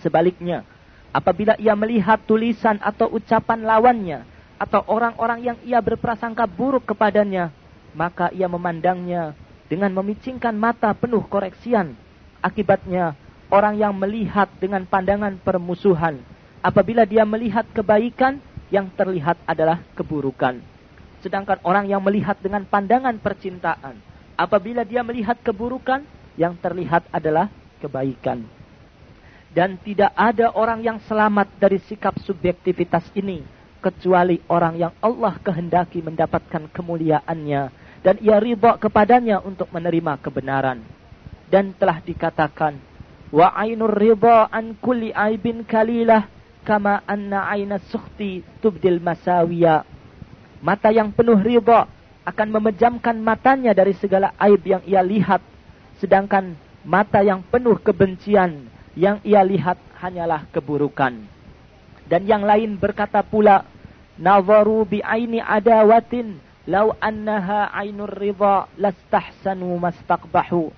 Sebaliknya, 0.00 0.64
apabila 1.12 1.56
ia 1.60 1.76
melihat 1.76 2.20
tulisan 2.24 2.80
atau 2.80 3.08
ucapan 3.12 3.60
lawannya, 3.64 4.20
atau 4.60 4.84
orang-orang 4.84 5.40
yang 5.40 5.58
ia 5.64 5.80
berprasangka 5.80 6.44
buruk 6.44 6.92
kepadanya, 6.92 7.48
maka 7.96 8.28
ia 8.36 8.44
memandangnya 8.44 9.32
dengan 9.72 9.88
memicingkan 9.96 10.52
mata 10.52 10.92
penuh 10.92 11.24
koreksian. 11.24 11.96
Akibatnya, 12.44 13.16
orang 13.48 13.80
yang 13.80 13.96
melihat 13.96 14.52
dengan 14.60 14.84
pandangan 14.84 15.40
permusuhan, 15.40 16.20
apabila 16.60 17.08
dia 17.08 17.24
melihat 17.24 17.64
kebaikan, 17.72 18.40
yang 18.70 18.86
terlihat 18.94 19.34
adalah 19.50 19.82
keburukan. 19.98 20.62
Sedangkan 21.20 21.58
orang 21.66 21.90
yang 21.90 22.00
melihat 22.00 22.38
dengan 22.38 22.62
pandangan 22.64 23.18
percintaan, 23.18 23.98
apabila 24.38 24.86
dia 24.86 25.02
melihat 25.02 25.36
keburukan, 25.42 26.06
yang 26.40 26.56
terlihat 26.56 27.04
adalah 27.12 27.52
kebaikan. 27.84 28.48
Dan 29.52 29.76
tidak 29.84 30.16
ada 30.16 30.56
orang 30.56 30.80
yang 30.80 30.96
selamat 31.04 31.60
dari 31.60 31.76
sikap 31.84 32.16
subjektivitas 32.24 33.04
ini 33.12 33.44
kecuali 33.84 34.40
orang 34.48 34.80
yang 34.80 34.92
Allah 35.04 35.36
kehendaki 35.36 36.00
mendapatkan 36.00 36.70
kemuliaannya 36.72 37.62
dan 38.00 38.16
ia 38.24 38.40
ridha 38.40 38.80
kepadanya 38.80 39.44
untuk 39.44 39.68
menerima 39.68 40.16
kebenaran. 40.24 40.80
Dan 41.50 41.74
telah 41.74 41.98
dikatakan, 41.98 42.78
wa 43.34 43.52
ainur 43.58 43.92
ridha 43.92 44.48
an 44.48 44.78
kulli 44.78 45.10
aibin 45.10 45.66
kalilah 45.66 46.30
kama 46.62 47.02
anna 47.04 47.50
aina 47.50 47.82
sukhti 47.90 48.46
tubdil 48.62 49.02
masawiya. 49.02 49.82
Mata 50.62 50.94
yang 50.94 51.10
penuh 51.10 51.36
ridha 51.36 51.90
akan 52.22 52.48
memejamkan 52.54 53.18
matanya 53.18 53.74
dari 53.74 53.98
segala 53.98 54.30
aib 54.38 54.62
yang 54.62 54.84
ia 54.86 55.02
lihat 55.02 55.42
Sedangkan 56.00 56.56
mata 56.82 57.20
yang 57.20 57.44
penuh 57.44 57.76
kebencian 57.76 58.66
yang 58.96 59.20
ia 59.20 59.44
lihat 59.44 59.76
hanyalah 60.00 60.48
keburukan. 60.48 61.20
Dan 62.08 62.22
yang 62.26 62.42
lain 62.42 62.74
berkata 62.80 63.22
pula, 63.22 63.62
Nazaru 64.18 64.82
bi 64.88 64.98
aini 65.00 65.38
adawatin 65.40 66.40
lau 66.68 66.92
annaha 66.98 67.70
ainur 67.72 68.10
ridha 68.10 68.68
lastahsanu 68.76 69.76
mastaqbahu. 69.78 70.72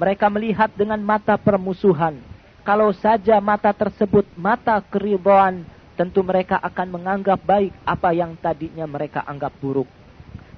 Mereka 0.00 0.26
melihat 0.32 0.72
dengan 0.72 0.98
mata 1.02 1.36
permusuhan. 1.36 2.16
Kalau 2.64 2.94
saja 2.96 3.36
mata 3.42 3.74
tersebut 3.74 4.24
mata 4.38 4.80
keridhaan, 4.80 5.66
tentu 5.98 6.24
mereka 6.24 6.56
akan 6.56 6.96
menganggap 6.96 7.42
baik 7.44 7.76
apa 7.84 8.16
yang 8.16 8.32
tadinya 8.40 8.88
mereka 8.88 9.20
anggap 9.28 9.52
buruk. 9.60 9.88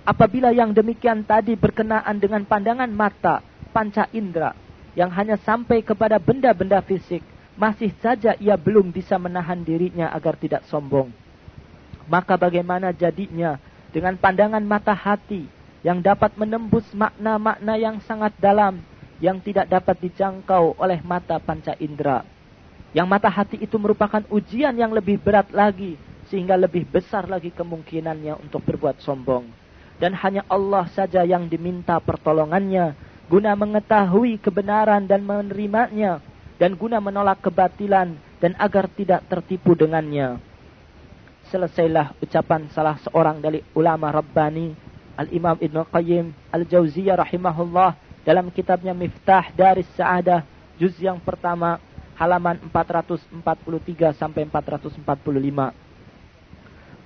Apabila 0.07 0.55
yang 0.55 0.71
demikian 0.71 1.27
tadi 1.27 1.59
berkenaan 1.59 2.19
dengan 2.23 2.47
pandangan 2.47 2.91
mata, 2.91 3.43
panca 3.73 4.07
indera 4.13 4.53
yang 4.93 5.09
hanya 5.09 5.41
sampai 5.41 5.81
kepada 5.81 6.21
benda-benda 6.21 6.85
fisik, 6.85 7.25
masih 7.57 7.93
saja 8.05 8.37
ia 8.37 8.61
belum 8.61 8.93
bisa 8.93 9.17
menahan 9.17 9.65
dirinya 9.65 10.13
agar 10.13 10.37
tidak 10.37 10.69
sombong. 10.69 11.09
Maka 12.07 12.37
bagaimana 12.37 12.93
jadinya 12.93 13.57
dengan 13.89 14.21
pandangan 14.21 14.61
mata 14.61 14.93
hati 14.93 15.49
yang 15.81 16.05
dapat 16.05 16.37
menembus 16.37 16.85
makna-makna 16.93 17.75
yang 17.81 17.97
sangat 18.05 18.37
dalam 18.37 18.85
yang 19.23 19.39
tidak 19.41 19.71
dapat 19.71 19.97
dijangkau 20.03 20.77
oleh 20.77 20.99
mata 21.07 21.39
panca 21.39 21.73
indera. 21.79 22.27
Yang 22.93 23.09
mata 23.09 23.31
hati 23.33 23.57
itu 23.57 23.81
merupakan 23.81 24.21
ujian 24.29 24.77
yang 24.77 24.93
lebih 24.93 25.17
berat 25.17 25.49
lagi 25.55 25.97
sehingga 26.29 26.59
lebih 26.59 26.85
besar 26.85 27.25
lagi 27.31 27.49
kemungkinannya 27.55 28.37
untuk 28.37 28.61
berbuat 28.67 29.01
sombong. 29.01 29.49
Dan 29.97 30.19
hanya 30.19 30.43
Allah 30.51 30.91
saja 30.91 31.23
yang 31.23 31.47
diminta 31.47 31.97
pertolongannya 32.03 33.12
guna 33.33 33.57
mengetahui 33.57 34.37
kebenaran 34.37 35.09
dan 35.09 35.25
menerimanya 35.25 36.21
dan 36.61 36.77
guna 36.77 37.01
menolak 37.01 37.41
kebatilan 37.41 38.13
dan 38.37 38.53
agar 38.61 38.93
tidak 38.93 39.25
tertipu 39.25 39.73
dengannya. 39.73 40.37
Selesailah 41.49 42.13
ucapan 42.21 42.69
salah 42.77 43.01
seorang 43.01 43.41
dari 43.41 43.65
ulama 43.73 44.13
Rabbani 44.13 44.77
Al-Imam 45.17 45.57
Ibn 45.57 45.89
Qayyim 45.89 46.53
Al-Jauziyah 46.53 47.25
rahimahullah 47.25 47.97
dalam 48.21 48.53
kitabnya 48.53 48.93
Miftah 48.93 49.49
dari 49.57 49.81
Sa'adah 49.97 50.45
juz 50.77 50.93
yang 51.01 51.17
pertama 51.17 51.81
halaman 52.21 52.61
443 52.69 54.13
sampai 54.13 54.45
445. 54.45 55.09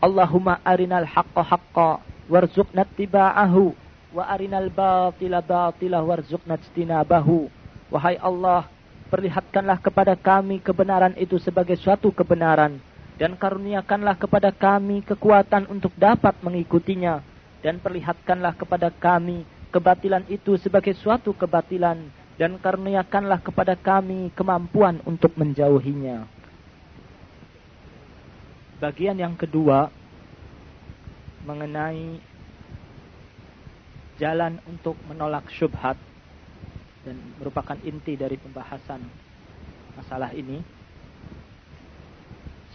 Allahumma 0.03 0.59
arinal 0.67 1.07
haqqa 1.07 1.43
haqqa 1.47 2.03
warzuqna 2.27 2.83
tiba'ahu 2.99 3.86
wa 4.17 4.25
arinal 4.33 4.73
batila 4.73 5.45
batilah 5.45 6.01
warzuqna 6.01 6.57
bahu. 7.05 7.53
Wahai 7.93 8.17
Allah, 8.17 8.65
perlihatkanlah 9.13 9.77
kepada 9.85 10.17
kami 10.17 10.65
kebenaran 10.65 11.13
itu 11.21 11.37
sebagai 11.37 11.77
suatu 11.77 12.09
kebenaran 12.09 12.81
dan 13.21 13.37
karuniakanlah 13.37 14.17
kepada 14.17 14.49
kami 14.57 15.05
kekuatan 15.05 15.69
untuk 15.69 15.93
dapat 16.01 16.33
mengikutinya 16.41 17.21
dan 17.61 17.77
perlihatkanlah 17.77 18.57
kepada 18.57 18.89
kami 18.89 19.45
kebatilan 19.69 20.25
itu 20.33 20.57
sebagai 20.57 20.97
suatu 20.97 21.37
kebatilan 21.37 22.01
dan 22.41 22.57
karuniakanlah 22.57 23.45
kepada 23.45 23.77
kami 23.77 24.33
kemampuan 24.33 24.97
untuk 25.05 25.37
menjauhinya. 25.37 26.25
Bagian 28.81 29.17
yang 29.17 29.37
kedua 29.37 29.89
mengenai 31.49 32.21
jalan 34.17 34.61
untuk 34.65 34.97
menolak 35.09 35.49
syubhat 35.53 35.97
dan 37.05 37.17
merupakan 37.39 37.77
inti 37.85 38.17
dari 38.17 38.41
pembahasan 38.41 39.01
masalah 39.95 40.33
ini. 40.33 40.61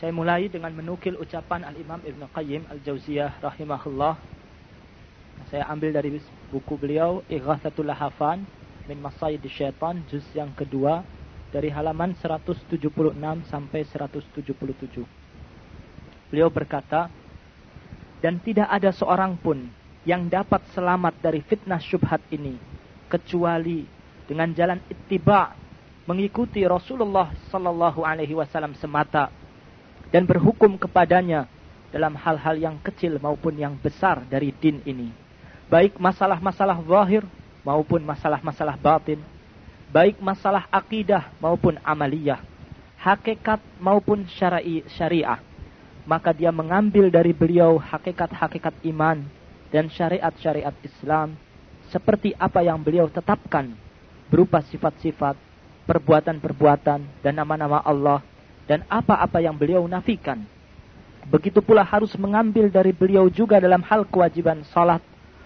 Saya 0.02 0.10
mulai 0.14 0.50
dengan 0.50 0.74
menukil 0.74 1.14
ucapan 1.20 1.62
Al-Imam 1.62 2.02
Ibn 2.02 2.22
Qayyim 2.34 2.66
Al-Jauziyah 2.74 3.38
rahimahullah. 3.38 4.18
Saya 5.54 5.70
ambil 5.70 5.94
dari 5.94 6.18
buku 6.50 6.74
beliau 6.80 7.22
Ighathatul 7.30 7.86
Lahafan 7.86 8.42
min 8.90 8.98
Masayid 8.98 9.42
Syaitan 9.46 10.02
juz 10.10 10.26
yang 10.34 10.50
kedua 10.58 11.06
dari 11.54 11.70
halaman 11.70 12.16
176 12.18 12.72
sampai 13.46 13.82
177. 13.84 15.06
Beliau 16.32 16.48
berkata, 16.48 17.12
dan 18.24 18.40
tidak 18.40 18.72
ada 18.72 18.90
seorang 18.96 19.36
pun 19.36 19.81
yang 20.02 20.26
dapat 20.26 20.66
selamat 20.74 21.14
dari 21.22 21.46
fitnah 21.46 21.78
syubhat 21.78 22.22
ini 22.34 22.58
kecuali 23.06 23.86
dengan 24.26 24.50
jalan 24.50 24.82
ittiba 24.90 25.54
mengikuti 26.10 26.66
Rasulullah 26.66 27.30
sallallahu 27.54 28.02
alaihi 28.02 28.34
wasallam 28.34 28.74
semata 28.82 29.30
dan 30.10 30.26
berhukum 30.26 30.74
kepadanya 30.82 31.46
dalam 31.94 32.18
hal-hal 32.18 32.58
yang 32.58 32.76
kecil 32.82 33.22
maupun 33.22 33.54
yang 33.54 33.78
besar 33.78 34.26
dari 34.26 34.50
din 34.58 34.82
ini. 34.88 35.14
Baik 35.70 36.00
masalah-masalah 36.02 36.82
zahir 36.82 37.24
maupun 37.62 38.02
masalah-masalah 38.02 38.76
batin. 38.82 39.22
Baik 39.92 40.18
masalah 40.24 40.66
akidah 40.72 41.30
maupun 41.38 41.78
amaliyah. 41.84 42.40
Hakikat 42.96 43.60
maupun 43.78 44.24
syar'i 44.40 44.88
syariah. 44.98 45.40
Maka 46.08 46.34
dia 46.34 46.50
mengambil 46.50 47.12
dari 47.12 47.36
beliau 47.36 47.78
hakikat-hakikat 47.78 48.74
iman 48.90 49.22
dan 49.72 49.88
syariat-syariat 49.88 50.76
Islam 50.84 51.40
seperti 51.90 52.36
apa 52.36 52.62
yang 52.64 52.80
beliau 52.80 53.08
tetapkan 53.08 53.72
berupa 54.28 54.64
sifat-sifat, 54.64 55.36
perbuatan-perbuatan 55.88 57.24
dan 57.24 57.34
nama-nama 57.34 57.84
Allah 57.84 58.24
dan 58.68 58.84
apa-apa 58.88 59.44
yang 59.44 59.56
beliau 59.58 59.84
nafikan 59.88 60.44
Begitu 61.28 61.62
pula 61.62 61.86
harus 61.86 62.10
mengambil 62.18 62.72
dari 62.72 62.90
beliau 62.96 63.30
juga 63.30 63.62
dalam 63.62 63.86
hal 63.86 64.08
kewajiban 64.10 64.66
salat, 64.74 65.04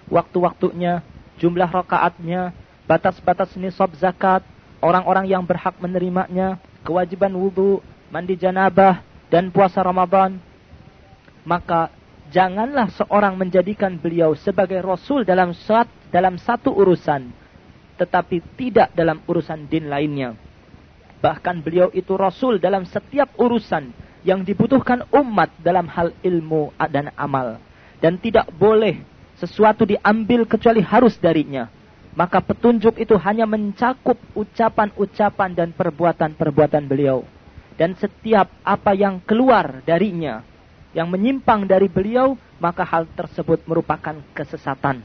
waktu-waktunya, 0.07 1.03
jumlah 1.41 1.67
rakaatnya, 1.67 2.55
batas-batas 2.87 3.51
nisab 3.59 3.91
zakat, 3.99 4.45
orang-orang 4.79 5.27
yang 5.27 5.43
berhak 5.43 5.75
menerimanya, 5.83 6.61
kewajiban 6.87 7.33
wudhu, 7.35 7.83
mandi 8.07 8.39
janabah, 8.39 9.03
dan 9.27 9.51
puasa 9.51 9.83
Ramadan. 9.83 10.39
Maka 11.43 11.91
janganlah 12.35 12.91
seorang 12.91 13.39
menjadikan 13.39 13.95
beliau 13.95 14.35
sebagai 14.35 14.83
rasul 14.83 15.23
dalam 15.23 15.55
saat 15.55 15.87
dalam 16.11 16.35
satu 16.35 16.75
urusan, 16.75 17.31
tetapi 17.95 18.43
tidak 18.59 18.91
dalam 18.91 19.23
urusan 19.23 19.71
din 19.71 19.87
lainnya. 19.87 20.35
Bahkan 21.23 21.63
beliau 21.63 21.87
itu 21.95 22.11
rasul 22.19 22.59
dalam 22.59 22.83
setiap 22.83 23.31
urusan 23.39 23.95
yang 24.27 24.43
dibutuhkan 24.43 25.07
umat 25.15 25.47
dalam 25.63 25.87
hal 25.87 26.11
ilmu 26.19 26.75
dan 26.91 27.15
amal. 27.15 27.55
Dan 28.03 28.19
tidak 28.19 28.51
boleh 28.59 28.99
sesuatu 29.39 29.87
diambil 29.87 30.43
kecuali 30.43 30.83
harus 30.83 31.15
darinya. 31.15 31.71
Maka 32.15 32.43
petunjuk 32.43 32.99
itu 32.99 33.15
hanya 33.15 33.47
mencakup 33.47 34.19
ucapan-ucapan 34.35 35.51
dan 35.55 35.69
perbuatan-perbuatan 35.71 36.83
beliau. 36.83 37.23
Dan 37.75 37.95
setiap 37.95 38.51
apa 38.63 38.95
yang 38.95 39.19
keluar 39.23 39.83
darinya, 39.83 40.43
yang 40.95 41.11
menyimpang 41.11 41.67
dari 41.67 41.91
beliau, 41.91 42.39
maka 42.55 42.87
hal 42.87 43.03
tersebut 43.11 43.59
merupakan 43.67 44.15
kesesatan. 44.31 45.03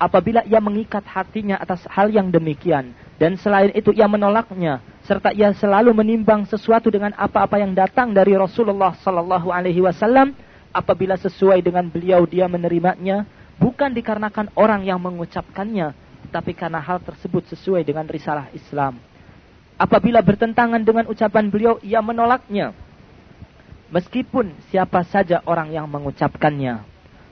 Apabila 0.00 0.42
ia 0.48 0.58
mengikat 0.58 1.04
hatinya 1.04 1.60
atas 1.60 1.84
hal 1.86 2.08
yang 2.08 2.32
demikian, 2.32 2.96
dan 3.20 3.36
selain 3.36 3.70
itu 3.76 3.92
ia 3.92 4.08
menolaknya, 4.08 4.80
serta 5.04 5.30
ia 5.36 5.52
selalu 5.52 5.92
menimbang 5.92 6.48
sesuatu 6.48 6.88
dengan 6.88 7.12
apa-apa 7.14 7.60
yang 7.60 7.76
datang 7.76 8.14
dari 8.14 8.32
Rasulullah 8.38 8.96
sallallahu 8.98 9.52
alaihi 9.52 9.84
wasallam 9.84 10.34
apabila 10.72 11.18
sesuai 11.20 11.60
dengan 11.60 11.86
beliau 11.90 12.24
dia 12.24 12.46
menerimanya 12.46 13.28
bukan 13.60 13.92
dikarenakan 13.92 14.54
orang 14.56 14.86
yang 14.86 15.02
mengucapkannya 15.02 15.92
tapi 16.32 16.56
karena 16.56 16.80
hal 16.80 17.02
tersebut 17.04 17.44
sesuai 17.52 17.84
dengan 17.84 18.08
risalah 18.08 18.48
Islam 18.56 18.96
apabila 19.76 20.22
bertentangan 20.24 20.80
dengan 20.80 21.10
ucapan 21.10 21.50
beliau 21.52 21.76
ia 21.84 22.00
menolaknya 22.00 22.72
meskipun 23.92 24.56
siapa 24.72 25.04
saja 25.04 25.44
orang 25.44 25.70
yang 25.70 25.86
mengucapkannya 25.86 26.82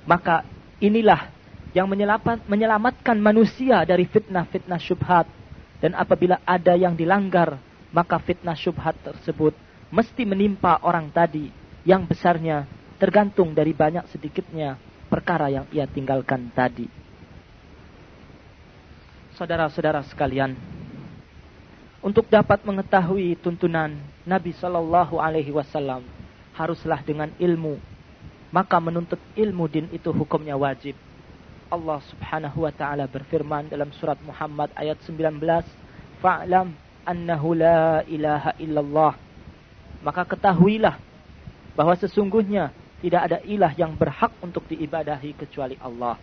maka 0.04 0.44
inilah 0.80 1.32
yang 1.70 1.86
menyelamatkan 2.50 3.14
manusia 3.20 3.82
dari 3.86 4.06
fitnah-fitnah 4.08 4.80
syubhat 4.82 5.26
dan 5.80 5.94
apabila 5.94 6.42
ada 6.42 6.74
yang 6.74 6.92
dilanggar, 6.92 7.56
maka 7.94 8.18
fitnah 8.18 8.58
syubhat 8.58 8.98
tersebut 9.00 9.56
mesti 9.90 10.22
menimpa 10.26 10.82
orang 10.82 11.08
tadi 11.10 11.50
yang 11.86 12.04
besarnya 12.04 12.68
tergantung 13.00 13.56
dari 13.56 13.72
banyak 13.72 14.04
sedikitnya 14.12 14.76
perkara 15.08 15.48
yang 15.48 15.66
ia 15.72 15.88
tinggalkan 15.88 16.52
tadi. 16.52 16.86
Saudara-saudara 19.38 20.04
sekalian, 20.04 20.52
untuk 22.04 22.28
dapat 22.28 22.60
mengetahui 22.60 23.40
tuntunan 23.40 23.96
Nabi 24.28 24.52
Shallallahu 24.52 25.16
Alaihi 25.16 25.48
Wasallam 25.48 26.19
haruslah 26.54 27.00
dengan 27.06 27.30
ilmu. 27.38 27.78
Maka 28.50 28.82
menuntut 28.82 29.18
ilmu 29.38 29.70
din 29.70 29.86
itu 29.94 30.10
hukumnya 30.10 30.58
wajib. 30.58 30.98
Allah 31.70 32.02
Subhanahu 32.10 32.66
wa 32.66 32.72
taala 32.74 33.06
berfirman 33.06 33.70
dalam 33.70 33.94
surat 33.94 34.18
Muhammad 34.26 34.74
ayat 34.74 34.98
19, 35.06 35.62
"Fa'lam 36.18 36.74
annahu 37.06 37.54
la 37.54 38.02
ilaha 38.10 38.50
illallah." 38.58 39.14
Maka 40.02 40.26
ketahuilah 40.26 40.98
bahwa 41.78 41.94
sesungguhnya 41.94 42.74
tidak 43.00 43.22
ada 43.30 43.38
ilah 43.46 43.72
yang 43.78 43.94
berhak 43.94 44.34
untuk 44.42 44.66
diibadahi 44.66 45.32
kecuali 45.38 45.78
Allah. 45.78 46.18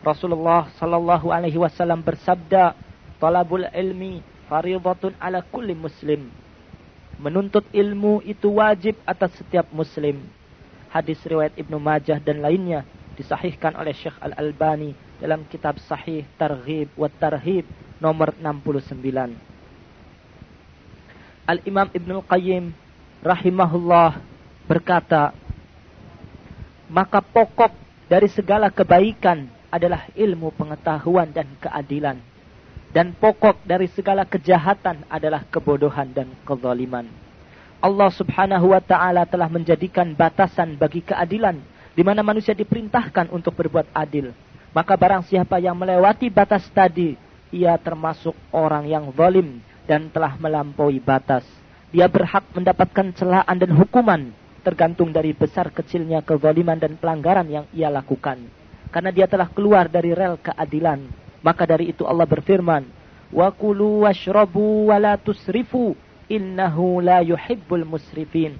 Rasulullah 0.00 0.70
sallallahu 0.78 1.34
alaihi 1.34 1.58
wasallam 1.58 2.00
bersabda, 2.06 2.78
"Talabul 3.18 3.66
ilmi 3.74 4.22
fardhatun 4.46 5.18
ala 5.18 5.42
kulli 5.42 5.74
muslim." 5.74 6.30
Menuntut 7.18 7.66
ilmu 7.74 8.22
itu 8.22 8.62
wajib 8.62 8.94
atas 9.02 9.34
setiap 9.34 9.66
muslim. 9.74 10.22
Hadis 10.88 11.18
riwayat 11.26 11.58
Ibnu 11.58 11.76
Majah 11.82 12.22
dan 12.22 12.38
lainnya 12.38 12.86
disahihkan 13.18 13.74
oleh 13.74 13.90
Syekh 13.90 14.14
Al-Albani 14.22 14.94
dalam 15.18 15.42
kitab 15.50 15.82
Sahih 15.82 16.22
Targhib 16.38 16.94
wa 16.94 17.10
Tarhib 17.10 17.66
nomor 17.98 18.30
69. 18.38 19.02
Al-Imam 21.48 21.88
Ibnu 21.90 22.22
Qayyim 22.22 22.70
rahimahullah 23.18 24.22
berkata, 24.70 25.34
maka 26.86 27.18
pokok 27.18 27.74
dari 28.06 28.30
segala 28.30 28.70
kebaikan 28.70 29.50
adalah 29.68 30.06
ilmu 30.14 30.54
pengetahuan 30.54 31.28
dan 31.34 31.50
keadilan. 31.60 32.27
Dan 32.88 33.12
pokok 33.12 33.68
dari 33.68 33.84
segala 33.92 34.24
kejahatan 34.24 35.04
adalah 35.12 35.44
kebodohan 35.52 36.08
dan 36.12 36.32
kezaliman. 36.48 37.04
Allah 37.78 38.10
subhanahu 38.10 38.74
wa 38.74 38.82
ta'ala 38.82 39.22
telah 39.28 39.46
menjadikan 39.46 40.10
batasan 40.16 40.74
bagi 40.74 41.04
keadilan 41.04 41.60
di 41.94 42.02
mana 42.02 42.26
manusia 42.26 42.56
diperintahkan 42.56 43.30
untuk 43.30 43.54
berbuat 43.54 43.92
adil. 43.94 44.34
Maka 44.74 44.98
barang 44.98 45.26
siapa 45.26 45.62
yang 45.62 45.78
melewati 45.78 46.26
batas 46.30 46.66
tadi, 46.74 47.14
ia 47.54 47.74
termasuk 47.78 48.34
orang 48.50 48.86
yang 48.86 49.10
zalim 49.14 49.62
dan 49.86 50.10
telah 50.12 50.36
melampaui 50.36 50.98
batas. 50.98 51.46
Dia 51.88 52.04
berhak 52.06 52.44
mendapatkan 52.52 53.16
celaan 53.16 53.56
dan 53.56 53.72
hukuman 53.72 54.30
tergantung 54.60 55.08
dari 55.14 55.32
besar 55.32 55.72
kecilnya 55.72 56.20
kezaliman 56.20 56.76
dan 56.76 57.00
pelanggaran 57.00 57.48
yang 57.48 57.64
ia 57.72 57.88
lakukan. 57.88 58.36
Karena 58.92 59.08
dia 59.08 59.24
telah 59.24 59.48
keluar 59.48 59.88
dari 59.88 60.12
rel 60.12 60.36
keadilan. 60.36 61.27
Maka 61.42 61.64
dari 61.66 61.94
itu 61.94 62.02
Allah 62.02 62.26
berfirman, 62.26 62.86
"Wa 63.30 63.52
kulu 63.54 64.08
washrabu 64.08 64.90
wa 64.90 64.96
la 64.98 65.14
tusrifu, 65.16 65.94
innahu 66.26 66.98
la 67.02 67.22
yuhibbul 67.22 67.86
musrifin." 67.86 68.58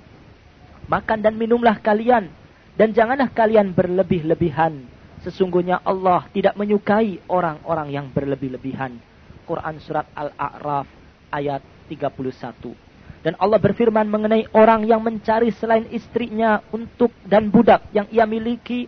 Makan 0.88 1.20
dan 1.20 1.36
minumlah 1.36 1.82
kalian 1.84 2.32
dan 2.78 2.94
janganlah 2.94 3.28
kalian 3.34 3.74
berlebih-lebihan. 3.74 4.86
Sesungguhnya 5.26 5.82
Allah 5.82 6.24
tidak 6.30 6.54
menyukai 6.54 7.18
orang-orang 7.26 7.90
yang 7.90 8.06
berlebih-lebihan. 8.14 8.96
Quran 9.44 9.76
Surat 9.82 10.06
Al-A'raf 10.14 10.86
ayat 11.34 11.60
31. 11.90 12.88
Dan 13.18 13.34
Allah 13.42 13.58
berfirman 13.58 14.06
mengenai 14.06 14.46
orang 14.54 14.86
yang 14.86 15.02
mencari 15.02 15.50
selain 15.50 15.90
istrinya 15.90 16.62
untuk 16.70 17.10
dan 17.26 17.50
budak 17.50 17.82
yang 17.90 18.06
ia 18.14 18.22
miliki. 18.24 18.86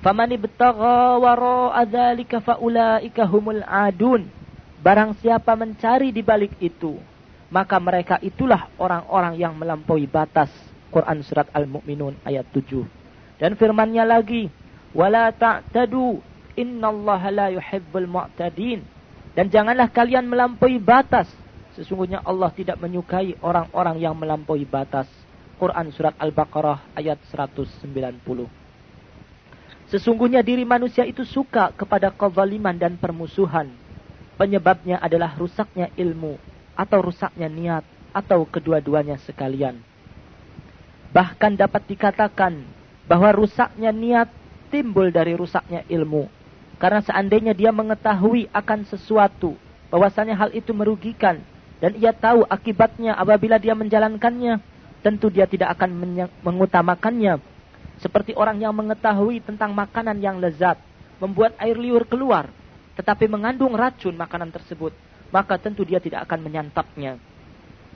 Famani 0.00 0.40
ibtagha 0.40 1.20
wara'a 1.20 1.84
dzalika 1.84 2.40
faulaika 2.40 3.28
humul 3.28 3.60
adun. 3.68 4.24
Barang 4.80 5.12
siapa 5.20 5.52
mencari 5.52 6.08
di 6.08 6.24
balik 6.24 6.56
itu, 6.56 6.96
maka 7.52 7.76
mereka 7.76 8.16
itulah 8.24 8.72
orang-orang 8.80 9.36
yang 9.36 9.52
melampaui 9.52 10.08
batas 10.08 10.48
Quran 10.88 11.20
surat 11.20 11.52
Al-Mu'minun 11.52 12.16
ayat 12.24 12.48
7. 12.48 12.80
Dan 13.36 13.60
firmannya 13.60 14.08
lagi, 14.08 14.48
"Wala 14.96 15.36
ta'tadu 15.36 16.24
innallaha 16.56 17.28
la 17.28 17.46
yuhibbul 17.52 18.08
mu'tadin." 18.08 18.80
Dan 19.36 19.52
janganlah 19.52 19.92
kalian 19.92 20.24
melampaui 20.32 20.80
batas. 20.80 21.28
Sesungguhnya 21.76 22.24
Allah 22.24 22.48
tidak 22.56 22.80
menyukai 22.80 23.36
orang-orang 23.44 24.00
yang 24.00 24.16
melampaui 24.16 24.64
batas. 24.64 25.06
Quran 25.60 25.92
surat 25.92 26.16
Al-Baqarah 26.16 26.96
ayat 26.96 27.20
190. 27.28 28.59
Sesungguhnya 29.90 30.46
diri 30.46 30.62
manusia 30.62 31.02
itu 31.02 31.26
suka 31.26 31.74
kepada 31.74 32.14
kezaliman 32.14 32.78
dan 32.78 32.94
permusuhan. 32.94 33.66
Penyebabnya 34.38 35.02
adalah 35.02 35.34
rusaknya 35.34 35.90
ilmu 35.98 36.38
atau 36.78 36.98
rusaknya 37.02 37.50
niat 37.50 37.84
atau 38.14 38.46
kedua-duanya 38.46 39.18
sekalian. 39.26 39.82
Bahkan 41.10 41.58
dapat 41.58 41.82
dikatakan 41.90 42.62
bahwa 43.10 43.34
rusaknya 43.34 43.90
niat 43.90 44.30
timbul 44.70 45.10
dari 45.10 45.34
rusaknya 45.34 45.82
ilmu. 45.90 46.30
Karena 46.78 47.02
seandainya 47.04 47.52
dia 47.52 47.74
mengetahui 47.74 48.48
akan 48.54 48.88
sesuatu, 48.88 49.52
bahwasanya 49.92 50.32
hal 50.38 50.54
itu 50.56 50.72
merugikan, 50.72 51.42
dan 51.82 51.92
ia 51.98 52.14
tahu 52.14 52.46
akibatnya 52.48 53.18
apabila 53.18 53.60
dia 53.60 53.76
menjalankannya, 53.76 54.62
tentu 55.04 55.28
dia 55.28 55.44
tidak 55.44 55.76
akan 55.76 56.24
mengutamakannya. 56.40 57.49
Seperti 58.00 58.32
orang 58.32 58.56
yang 58.56 58.72
mengetahui 58.72 59.44
tentang 59.44 59.76
makanan 59.76 60.16
yang 60.24 60.40
lezat, 60.40 60.80
membuat 61.20 61.52
air 61.60 61.76
liur 61.76 62.08
keluar, 62.08 62.48
tetapi 62.96 63.28
mengandung 63.28 63.76
racun 63.76 64.16
makanan 64.16 64.48
tersebut, 64.48 64.96
maka 65.28 65.60
tentu 65.60 65.84
dia 65.84 66.00
tidak 66.00 66.24
akan 66.24 66.40
menyantapnya. 66.40 67.20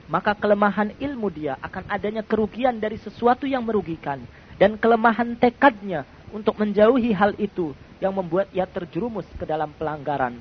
Maka 0.05 0.37
kelemahan 0.37 0.93
ilmu 1.01 1.33
dia 1.33 1.57
akan 1.57 1.89
adanya 1.89 2.21
kerugian 2.21 2.77
dari 2.77 3.01
sesuatu 3.01 3.49
yang 3.49 3.65
merugikan 3.65 4.21
dan 4.61 4.77
kelemahan 4.77 5.33
tekadnya 5.33 6.05
untuk 6.29 6.61
menjauhi 6.61 7.09
hal 7.09 7.33
itu 7.41 7.73
yang 7.97 8.13
membuat 8.13 8.45
ia 8.53 8.69
terjerumus 8.69 9.25
ke 9.33 9.49
dalam 9.49 9.73
pelanggaran. 9.73 10.37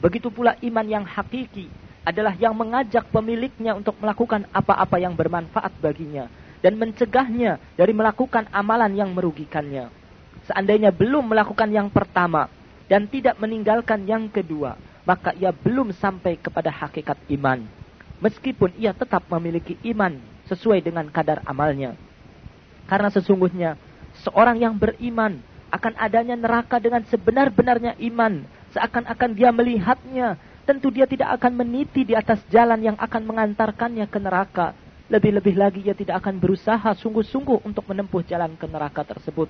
Begitu 0.00 0.32
pula 0.32 0.56
iman 0.64 0.86
yang 0.88 1.04
hakiki 1.04 1.68
adalah 2.08 2.32
yang 2.40 2.56
mengajak 2.56 3.04
pemiliknya 3.12 3.76
untuk 3.76 4.00
melakukan 4.00 4.48
apa-apa 4.48 4.96
yang 4.96 5.12
bermanfaat 5.12 5.76
baginya 5.84 6.32
dan 6.58 6.74
mencegahnya 6.78 7.58
dari 7.78 7.92
melakukan 7.94 8.50
amalan 8.50 8.92
yang 8.94 9.10
merugikannya. 9.14 9.90
Seandainya 10.48 10.90
belum 10.94 11.28
melakukan 11.28 11.68
yang 11.68 11.92
pertama 11.92 12.48
dan 12.88 13.04
tidak 13.06 13.36
meninggalkan 13.36 14.08
yang 14.08 14.32
kedua, 14.32 14.80
maka 15.04 15.36
ia 15.36 15.52
belum 15.52 15.92
sampai 15.92 16.40
kepada 16.40 16.72
hakikat 16.72 17.20
iman. 17.36 17.64
Meskipun 18.18 18.74
ia 18.80 18.90
tetap 18.90 19.28
memiliki 19.30 19.78
iman 19.94 20.18
sesuai 20.50 20.82
dengan 20.82 21.06
kadar 21.12 21.44
amalnya. 21.46 21.94
Karena 22.88 23.12
sesungguhnya 23.12 23.76
seorang 24.24 24.58
yang 24.58 24.74
beriman 24.74 25.38
akan 25.68 25.94
adanya 26.00 26.34
neraka 26.34 26.80
dengan 26.80 27.04
sebenar-benarnya 27.04 28.00
iman. 28.08 28.42
Seakan-akan 28.72 29.30
dia 29.36 29.52
melihatnya 29.52 30.40
tentu 30.68 30.92
dia 30.92 31.08
tidak 31.08 31.40
akan 31.40 31.64
meniti 31.64 32.04
di 32.04 32.12
atas 32.12 32.44
jalan 32.52 32.80
yang 32.84 32.96
akan 33.00 33.22
mengantarkannya 33.24 34.04
ke 34.08 34.18
neraka. 34.20 34.76
Lebih-lebih 35.08 35.56
lagi 35.56 35.80
ia 35.80 35.96
tidak 35.96 36.20
akan 36.20 36.36
berusaha 36.36 36.92
sungguh-sungguh 37.00 37.64
untuk 37.64 37.88
menempuh 37.88 38.20
jalan 38.28 38.52
ke 38.60 38.68
neraka 38.68 39.08
tersebut. 39.08 39.48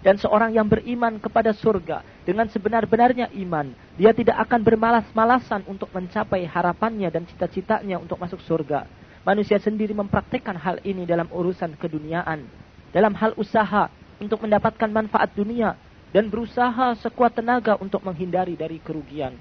Dan 0.00 0.16
seorang 0.16 0.56
yang 0.56 0.64
beriman 0.64 1.20
kepada 1.20 1.52
surga 1.52 2.00
dengan 2.24 2.48
sebenar-benarnya 2.48 3.28
iman, 3.44 3.76
dia 4.00 4.16
tidak 4.16 4.40
akan 4.48 4.64
bermalas-malasan 4.64 5.68
untuk 5.68 5.92
mencapai 5.92 6.48
harapannya 6.48 7.12
dan 7.12 7.28
cita-citanya 7.28 8.00
untuk 8.00 8.16
masuk 8.16 8.40
surga. 8.40 8.88
Manusia 9.26 9.60
sendiri 9.60 9.92
mempraktekkan 9.92 10.56
hal 10.56 10.80
ini 10.86 11.04
dalam 11.04 11.28
urusan 11.28 11.76
keduniaan, 11.76 12.46
dalam 12.94 13.12
hal 13.18 13.36
usaha 13.36 13.92
untuk 14.16 14.40
mendapatkan 14.40 14.88
manfaat 14.88 15.28
dunia 15.36 15.76
dan 16.14 16.32
berusaha 16.32 16.96
sekuat 17.02 17.36
tenaga 17.36 17.76
untuk 17.82 18.00
menghindari 18.00 18.56
dari 18.56 18.80
kerugian. 18.80 19.36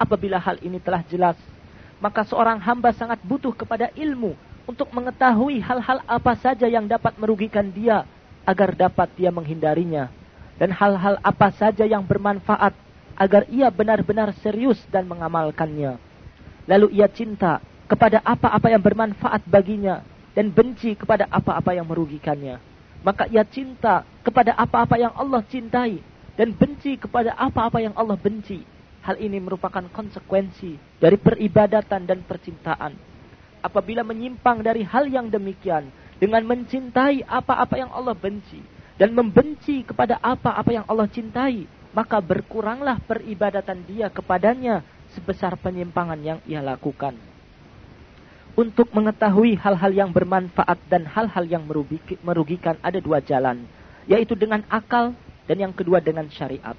Apabila 0.00 0.40
hal 0.42 0.58
ini 0.64 0.82
telah 0.82 1.04
jelas, 1.06 1.38
maka 2.02 2.24
seorang 2.28 2.60
hamba 2.60 2.92
sangat 2.92 3.20
butuh 3.24 3.52
kepada 3.56 3.88
ilmu 3.96 4.36
untuk 4.68 4.90
mengetahui 4.92 5.62
hal-hal 5.62 6.02
apa 6.04 6.32
saja 6.36 6.66
yang 6.68 6.84
dapat 6.84 7.16
merugikan 7.16 7.70
dia 7.70 8.04
agar 8.44 8.74
dapat 8.76 9.08
dia 9.16 9.30
menghindarinya 9.32 10.10
dan 10.60 10.72
hal-hal 10.72 11.16
apa 11.20 11.48
saja 11.54 11.84
yang 11.84 12.04
bermanfaat 12.04 12.72
agar 13.16 13.48
ia 13.48 13.72
benar-benar 13.72 14.32
serius 14.44 14.80
dan 14.92 15.08
mengamalkannya. 15.08 15.96
Lalu 16.68 17.00
ia 17.00 17.08
cinta 17.08 17.64
kepada 17.88 18.20
apa-apa 18.20 18.68
yang 18.68 18.82
bermanfaat 18.82 19.46
baginya 19.48 20.04
dan 20.36 20.52
benci 20.52 20.92
kepada 20.98 21.24
apa-apa 21.32 21.72
yang 21.72 21.88
merugikannya. 21.88 22.60
Maka 23.00 23.30
ia 23.30 23.46
cinta 23.46 24.04
kepada 24.20 24.52
apa-apa 24.58 24.98
yang 24.98 25.14
Allah 25.14 25.40
cintai 25.46 26.02
dan 26.36 26.52
benci 26.52 26.98
kepada 27.00 27.32
apa-apa 27.38 27.80
yang 27.80 27.94
Allah 27.96 28.18
benci 28.18 28.75
Hal 29.06 29.22
ini 29.22 29.38
merupakan 29.38 29.86
konsekuensi 29.86 30.98
dari 30.98 31.14
peribadatan 31.14 32.10
dan 32.10 32.26
percintaan. 32.26 32.98
Apabila 33.62 34.02
menyimpang 34.02 34.66
dari 34.66 34.82
hal 34.82 35.06
yang 35.06 35.30
demikian 35.30 35.94
dengan 36.18 36.42
mencintai 36.42 37.22
apa-apa 37.22 37.78
yang 37.78 37.94
Allah 37.94 38.18
benci 38.18 38.58
dan 38.98 39.14
membenci 39.14 39.86
kepada 39.86 40.18
apa-apa 40.18 40.74
yang 40.74 40.82
Allah 40.90 41.06
cintai, 41.06 41.70
maka 41.94 42.18
berkuranglah 42.18 42.98
peribadatan 42.98 43.86
dia 43.86 44.10
kepadanya 44.10 44.82
sebesar 45.14 45.54
penyimpangan 45.54 46.18
yang 46.18 46.38
ia 46.42 46.58
lakukan. 46.58 47.14
Untuk 48.58 48.90
mengetahui 48.90 49.54
hal-hal 49.54 49.92
yang 49.94 50.10
bermanfaat 50.10 50.82
dan 50.90 51.06
hal-hal 51.06 51.46
yang 51.46 51.62
merugikan 52.26 52.74
ada 52.82 52.98
dua 52.98 53.22
jalan, 53.22 53.70
yaitu 54.10 54.34
dengan 54.34 54.66
akal 54.66 55.14
dan 55.46 55.62
yang 55.62 55.70
kedua 55.70 56.02
dengan 56.02 56.26
syariat. 56.26 56.74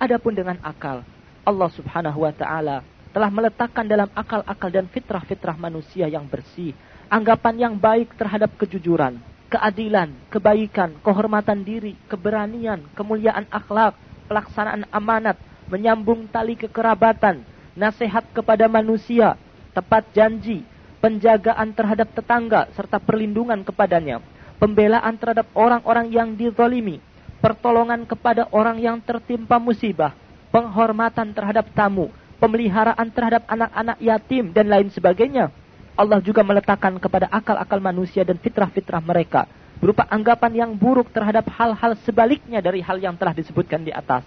Adapun 0.00 0.32
dengan 0.32 0.56
akal, 0.64 1.04
Allah 1.50 1.70
Subhanahu 1.74 2.22
wa 2.22 2.30
taala 2.30 2.86
telah 3.10 3.26
meletakkan 3.26 3.82
dalam 3.82 4.06
akal-akal 4.14 4.70
dan 4.70 4.86
fitrah-fitrah 4.86 5.58
manusia 5.58 6.06
yang 6.06 6.30
bersih 6.30 6.70
anggapan 7.10 7.54
yang 7.58 7.74
baik 7.74 8.14
terhadap 8.14 8.54
kejujuran, 8.54 9.18
keadilan, 9.50 10.14
kebaikan, 10.30 10.94
kehormatan 11.02 11.66
diri, 11.66 11.98
keberanian, 12.06 12.86
kemuliaan 12.94 13.50
akhlak, 13.50 13.98
pelaksanaan 14.30 14.86
amanat, 14.94 15.34
menyambung 15.66 16.30
tali 16.30 16.54
kekerabatan, 16.54 17.42
nasihat 17.74 18.22
kepada 18.30 18.70
manusia, 18.70 19.34
tepat 19.74 20.06
janji, 20.14 20.62
penjagaan 21.02 21.74
terhadap 21.74 22.14
tetangga 22.14 22.70
serta 22.78 23.02
perlindungan 23.02 23.66
kepadanya, 23.66 24.22
pembelaan 24.62 25.18
terhadap 25.18 25.50
orang-orang 25.58 26.14
yang 26.14 26.38
dizalimi, 26.38 27.02
pertolongan 27.42 28.06
kepada 28.06 28.46
orang 28.54 28.78
yang 28.78 29.02
tertimpa 29.02 29.58
musibah, 29.58 30.14
penghormatan 30.50 31.30
terhadap 31.30 31.70
tamu, 31.72 32.10
pemeliharaan 32.42 33.08
terhadap 33.14 33.46
anak-anak 33.46 33.96
yatim 34.02 34.50
dan 34.50 34.66
lain 34.66 34.90
sebagainya. 34.90 35.54
Allah 35.94 36.18
juga 36.22 36.42
meletakkan 36.42 36.98
kepada 36.98 37.30
akal-akal 37.30 37.78
manusia 37.78 38.26
dan 38.26 38.38
fitrah-fitrah 38.38 39.02
mereka 39.02 39.46
berupa 39.80 40.04
anggapan 40.12 40.52
yang 40.52 40.70
buruk 40.76 41.08
terhadap 41.08 41.48
hal-hal 41.56 41.96
sebaliknya 42.04 42.60
dari 42.60 42.84
hal 42.84 43.00
yang 43.00 43.16
telah 43.16 43.32
disebutkan 43.32 43.80
di 43.80 43.94
atas. 43.94 44.26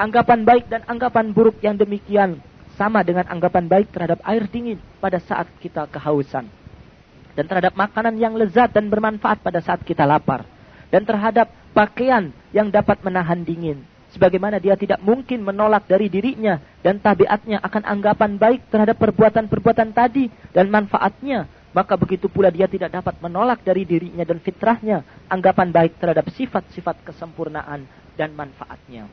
Anggapan 0.00 0.42
baik 0.42 0.66
dan 0.66 0.82
anggapan 0.88 1.30
buruk 1.30 1.60
yang 1.62 1.76
demikian 1.76 2.40
sama 2.74 3.04
dengan 3.04 3.28
anggapan 3.28 3.68
baik 3.68 3.92
terhadap 3.92 4.18
air 4.24 4.48
dingin 4.48 4.80
pada 4.98 5.20
saat 5.20 5.46
kita 5.60 5.86
kehausan. 5.92 6.48
Dan 7.36 7.44
terhadap 7.46 7.78
makanan 7.78 8.18
yang 8.18 8.34
lezat 8.34 8.74
dan 8.74 8.90
bermanfaat 8.90 9.44
pada 9.44 9.62
saat 9.62 9.84
kita 9.86 10.02
lapar. 10.02 10.42
Dan 10.90 11.06
terhadap 11.06 11.46
pakaian 11.70 12.34
yang 12.50 12.66
dapat 12.72 12.98
menahan 13.06 13.46
dingin 13.46 13.86
sebagaimana 14.14 14.58
dia 14.58 14.74
tidak 14.74 14.98
mungkin 15.02 15.42
menolak 15.42 15.86
dari 15.86 16.10
dirinya 16.10 16.58
dan 16.82 16.98
tabiatnya 16.98 17.62
akan 17.62 17.82
anggapan 17.86 18.36
baik 18.36 18.66
terhadap 18.70 18.98
perbuatan-perbuatan 18.98 19.94
tadi 19.94 20.30
dan 20.50 20.66
manfaatnya, 20.70 21.46
maka 21.70 21.94
begitu 21.94 22.26
pula 22.26 22.50
dia 22.50 22.66
tidak 22.66 22.90
dapat 22.90 23.14
menolak 23.22 23.62
dari 23.62 23.86
dirinya 23.86 24.26
dan 24.26 24.42
fitrahnya 24.42 25.06
anggapan 25.30 25.70
baik 25.70 25.98
terhadap 26.02 26.26
sifat-sifat 26.34 27.06
kesempurnaan 27.06 27.86
dan 28.18 28.34
manfaatnya. 28.34 29.06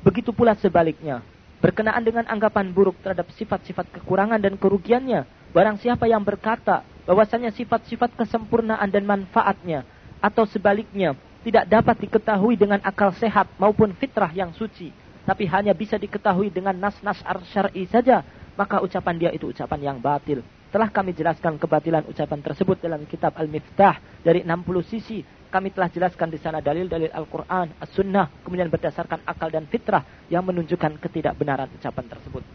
Begitu 0.00 0.30
pula 0.32 0.54
sebaliknya, 0.56 1.20
berkenaan 1.60 2.00
dengan 2.00 2.24
anggapan 2.30 2.70
buruk 2.72 2.96
terhadap 3.04 3.28
sifat-sifat 3.34 4.00
kekurangan 4.00 4.40
dan 4.40 4.56
kerugiannya, 4.56 5.52
barang 5.52 5.76
siapa 5.82 6.06
yang 6.06 6.22
berkata 6.22 6.86
bahwasanya 7.04 7.50
sifat-sifat 7.50 8.14
kesempurnaan 8.14 8.86
dan 8.88 9.02
manfaatnya 9.02 9.82
atau 10.22 10.46
sebaliknya 10.46 11.18
tidak 11.40 11.64
dapat 11.72 11.96
diketahui 12.04 12.60
dengan 12.60 12.80
akal 12.84 13.16
sehat 13.16 13.48
maupun 13.56 13.96
fitrah 13.96 14.28
yang 14.28 14.52
suci, 14.52 14.92
tapi 15.24 15.48
hanya 15.48 15.72
bisa 15.72 15.96
diketahui 15.96 16.52
dengan 16.52 16.76
nas-nas 16.76 17.20
syar'i 17.48 17.88
saja, 17.88 18.20
maka 18.60 18.84
ucapan 18.84 19.16
dia 19.16 19.30
itu 19.32 19.48
ucapan 19.48 19.92
yang 19.92 19.98
batil. 20.02 20.44
Telah 20.70 20.92
kami 20.92 21.16
jelaskan 21.16 21.58
kebatilan 21.58 22.06
ucapan 22.06 22.40
tersebut 22.44 22.78
dalam 22.78 23.02
kitab 23.08 23.34
Al-Miftah 23.34 24.22
dari 24.22 24.46
60 24.46 24.86
sisi. 24.86 25.24
Kami 25.50 25.74
telah 25.74 25.90
jelaskan 25.90 26.30
di 26.30 26.38
sana 26.38 26.62
dalil-dalil 26.62 27.10
Al-Quran, 27.10 27.74
As-Sunnah, 27.82 28.46
kemudian 28.46 28.70
berdasarkan 28.70 29.26
akal 29.26 29.50
dan 29.50 29.66
fitrah 29.66 30.06
yang 30.30 30.46
menunjukkan 30.46 31.02
ketidakbenaran 31.02 31.66
ucapan 31.74 32.06
tersebut. 32.06 32.46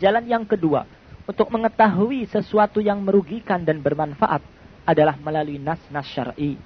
Jalan 0.00 0.24
yang 0.24 0.48
kedua, 0.48 0.88
untuk 1.28 1.52
mengetahui 1.52 2.24
sesuatu 2.32 2.80
yang 2.80 3.04
merugikan 3.04 3.60
dan 3.60 3.84
bermanfaat 3.84 4.40
adalah 4.88 5.20
melalui 5.20 5.60
nas-nas 5.60 6.08
syar'i 6.08 6.56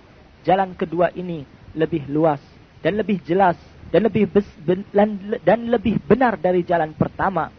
jalan 0.43 0.75
kedua 0.75 1.11
ini 1.15 1.47
lebih 1.73 2.07
luas 2.11 2.43
dan 2.83 2.99
lebih 2.99 3.23
jelas 3.23 3.57
dan 3.93 4.09
lebih 4.09 4.25
bes, 4.29 4.49
dan 5.45 5.61
lebih 5.69 6.01
benar 6.09 6.41
dari 6.41 6.65
jalan 6.65 6.97
pertama 6.97 7.53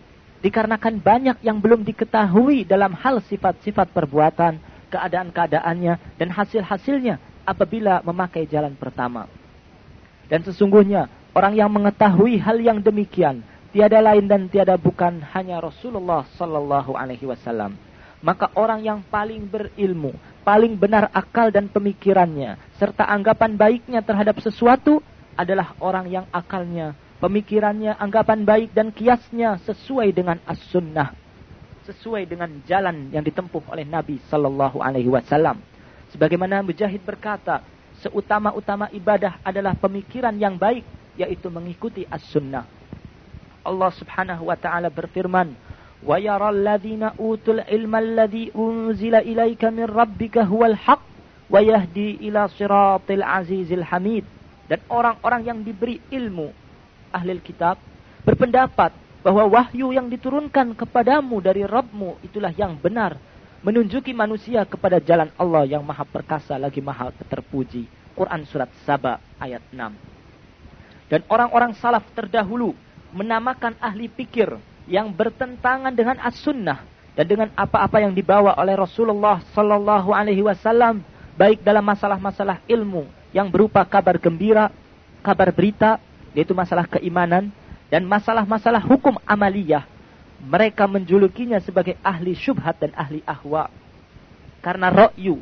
dikarenakan 0.43 0.99
banyak 0.99 1.37
yang 1.39 1.63
belum 1.63 1.87
diketahui 1.87 2.67
dalam 2.67 2.91
hal 2.99 3.23
sifat-sifat 3.23 3.95
perbuatan, 3.95 4.59
keadaan-keadaannya 4.91 6.19
dan 6.19 6.29
hasil-hasilnya 6.35 7.15
apabila 7.47 8.03
memakai 8.03 8.43
jalan 8.43 8.75
pertama. 8.75 9.31
Dan 10.27 10.43
sesungguhnya 10.43 11.07
orang 11.31 11.55
yang 11.55 11.71
mengetahui 11.71 12.43
hal 12.43 12.59
yang 12.59 12.83
demikian 12.83 13.39
tiada 13.71 14.03
lain 14.03 14.27
dan 14.27 14.51
tiada 14.51 14.75
bukan 14.75 15.23
hanya 15.31 15.63
Rasulullah 15.63 16.27
sallallahu 16.35 16.91
alaihi 16.91 17.23
wasallam. 17.23 17.79
Maka 18.23 18.51
orang 18.55 18.83
yang 18.83 18.99
paling 19.03 19.47
berilmu, 19.47 20.15
paling 20.43 20.75
benar 20.75 21.07
akal 21.15 21.49
dan 21.49 21.71
pemikirannya, 21.71 22.59
serta 22.75 23.07
anggapan 23.07 23.55
baiknya 23.55 24.03
terhadap 24.03 24.37
sesuatu 24.43 24.99
adalah 25.33 25.73
orang 25.79 26.11
yang 26.11 26.25
akalnya, 26.29 26.93
pemikirannya, 27.23 27.95
anggapan 27.97 28.43
baik 28.43 28.69
dan 28.75 28.91
kiasnya 28.91 29.57
sesuai 29.63 30.11
dengan 30.13 30.37
as-sunnah. 30.45 31.15
sesuai 31.83 32.23
dengan 32.23 32.47
jalan 32.63 33.11
yang 33.11 33.19
ditempuh 33.27 33.67
oleh 33.67 33.83
Nabi 33.83 34.15
Sallallahu 34.31 34.79
Alaihi 34.79 35.11
Wasallam. 35.11 35.59
Sebagaimana 36.15 36.63
Mujahid 36.63 37.03
berkata, 37.03 37.59
seutama-utama 37.99 38.87
ibadah 38.95 39.43
adalah 39.43 39.75
pemikiran 39.75 40.31
yang 40.39 40.55
baik, 40.55 40.87
yaitu 41.19 41.51
mengikuti 41.51 42.07
as-sunnah. 42.07 42.63
Allah 43.67 43.91
Subhanahu 43.95 44.47
wa 44.47 44.55
taala 44.55 44.87
berfirman, 44.87 45.55
"Wa 46.03 46.19
yaral 46.19 46.59
ladzina 46.59 47.15
utul 47.15 47.63
ilma 47.63 48.03
alladzi 48.03 48.51
unzila 48.51 49.23
ilaika 49.23 49.71
min 49.71 49.87
rabbika 49.87 50.43
huwal 50.43 50.75
haqq 50.75 51.01
wa 51.47 51.59
yahdi 51.63 52.19
ila 52.27 52.51
siratil 52.51 53.23
azizil 53.23 53.87
hamid." 53.87 54.27
Dan 54.67 54.79
orang-orang 54.87 55.41
yang 55.43 55.59
diberi 55.63 55.99
ilmu 56.11 56.51
ahli 57.11 57.39
kitab 57.39 57.79
berpendapat 58.23 58.95
bahwa 59.23 59.47
wahyu 59.47 59.95
yang 59.95 60.11
diturunkan 60.11 60.75
kepadamu 60.75 61.39
dari 61.39 61.63
Rabbmu 61.63 62.19
itulah 62.27 62.51
yang 62.51 62.75
benar 62.75 63.15
menunjuki 63.63 64.11
manusia 64.11 64.67
kepada 64.67 64.99
jalan 64.99 65.31
Allah 65.39 65.63
yang 65.63 65.83
maha 65.87 66.03
perkasa 66.03 66.59
lagi 66.59 66.83
maha 66.83 67.15
terpuji. 67.31 67.87
Quran 68.13 68.43
surat 68.43 68.67
Saba 68.83 69.23
ayat 69.39 69.63
6. 69.71 69.79
Dan 71.07 71.21
orang-orang 71.31 71.71
salaf 71.79 72.03
terdahulu 72.11 72.75
menamakan 73.15 73.73
ahli 73.79 74.11
pikir 74.11 74.51
yang 74.89 75.11
bertentangan 75.11 75.95
dengan 75.95 76.19
as-sunnah 76.19 76.83
dan 77.13 77.25
dengan 77.29 77.49
apa-apa 77.53 78.03
yang 78.03 78.11
dibawa 78.11 78.57
oleh 78.57 78.73
Rasulullah 78.73 79.39
sallallahu 79.53 80.11
alaihi 80.11 80.43
wasallam 80.43 81.05
baik 81.37 81.61
dalam 81.61 81.85
masalah-masalah 81.85 82.61
ilmu 82.67 83.05
yang 83.33 83.49
berupa 83.49 83.81
kabar 83.85 84.17
gembira, 84.17 84.69
kabar 85.25 85.49
berita 85.53 85.97
yaitu 86.33 86.53
masalah 86.57 86.89
keimanan 86.89 87.53
dan 87.93 88.05
masalah-masalah 88.05 88.81
hukum 88.81 89.17
amaliyah. 89.25 89.85
Mereka 90.43 90.83
menjulukinya 90.91 91.61
sebagai 91.63 91.95
ahli 92.03 92.35
syubhat 92.35 92.75
dan 92.81 92.91
ahli 92.99 93.23
ahwa. 93.23 93.71
Karena 94.59 94.91
ro'yu 94.91 95.39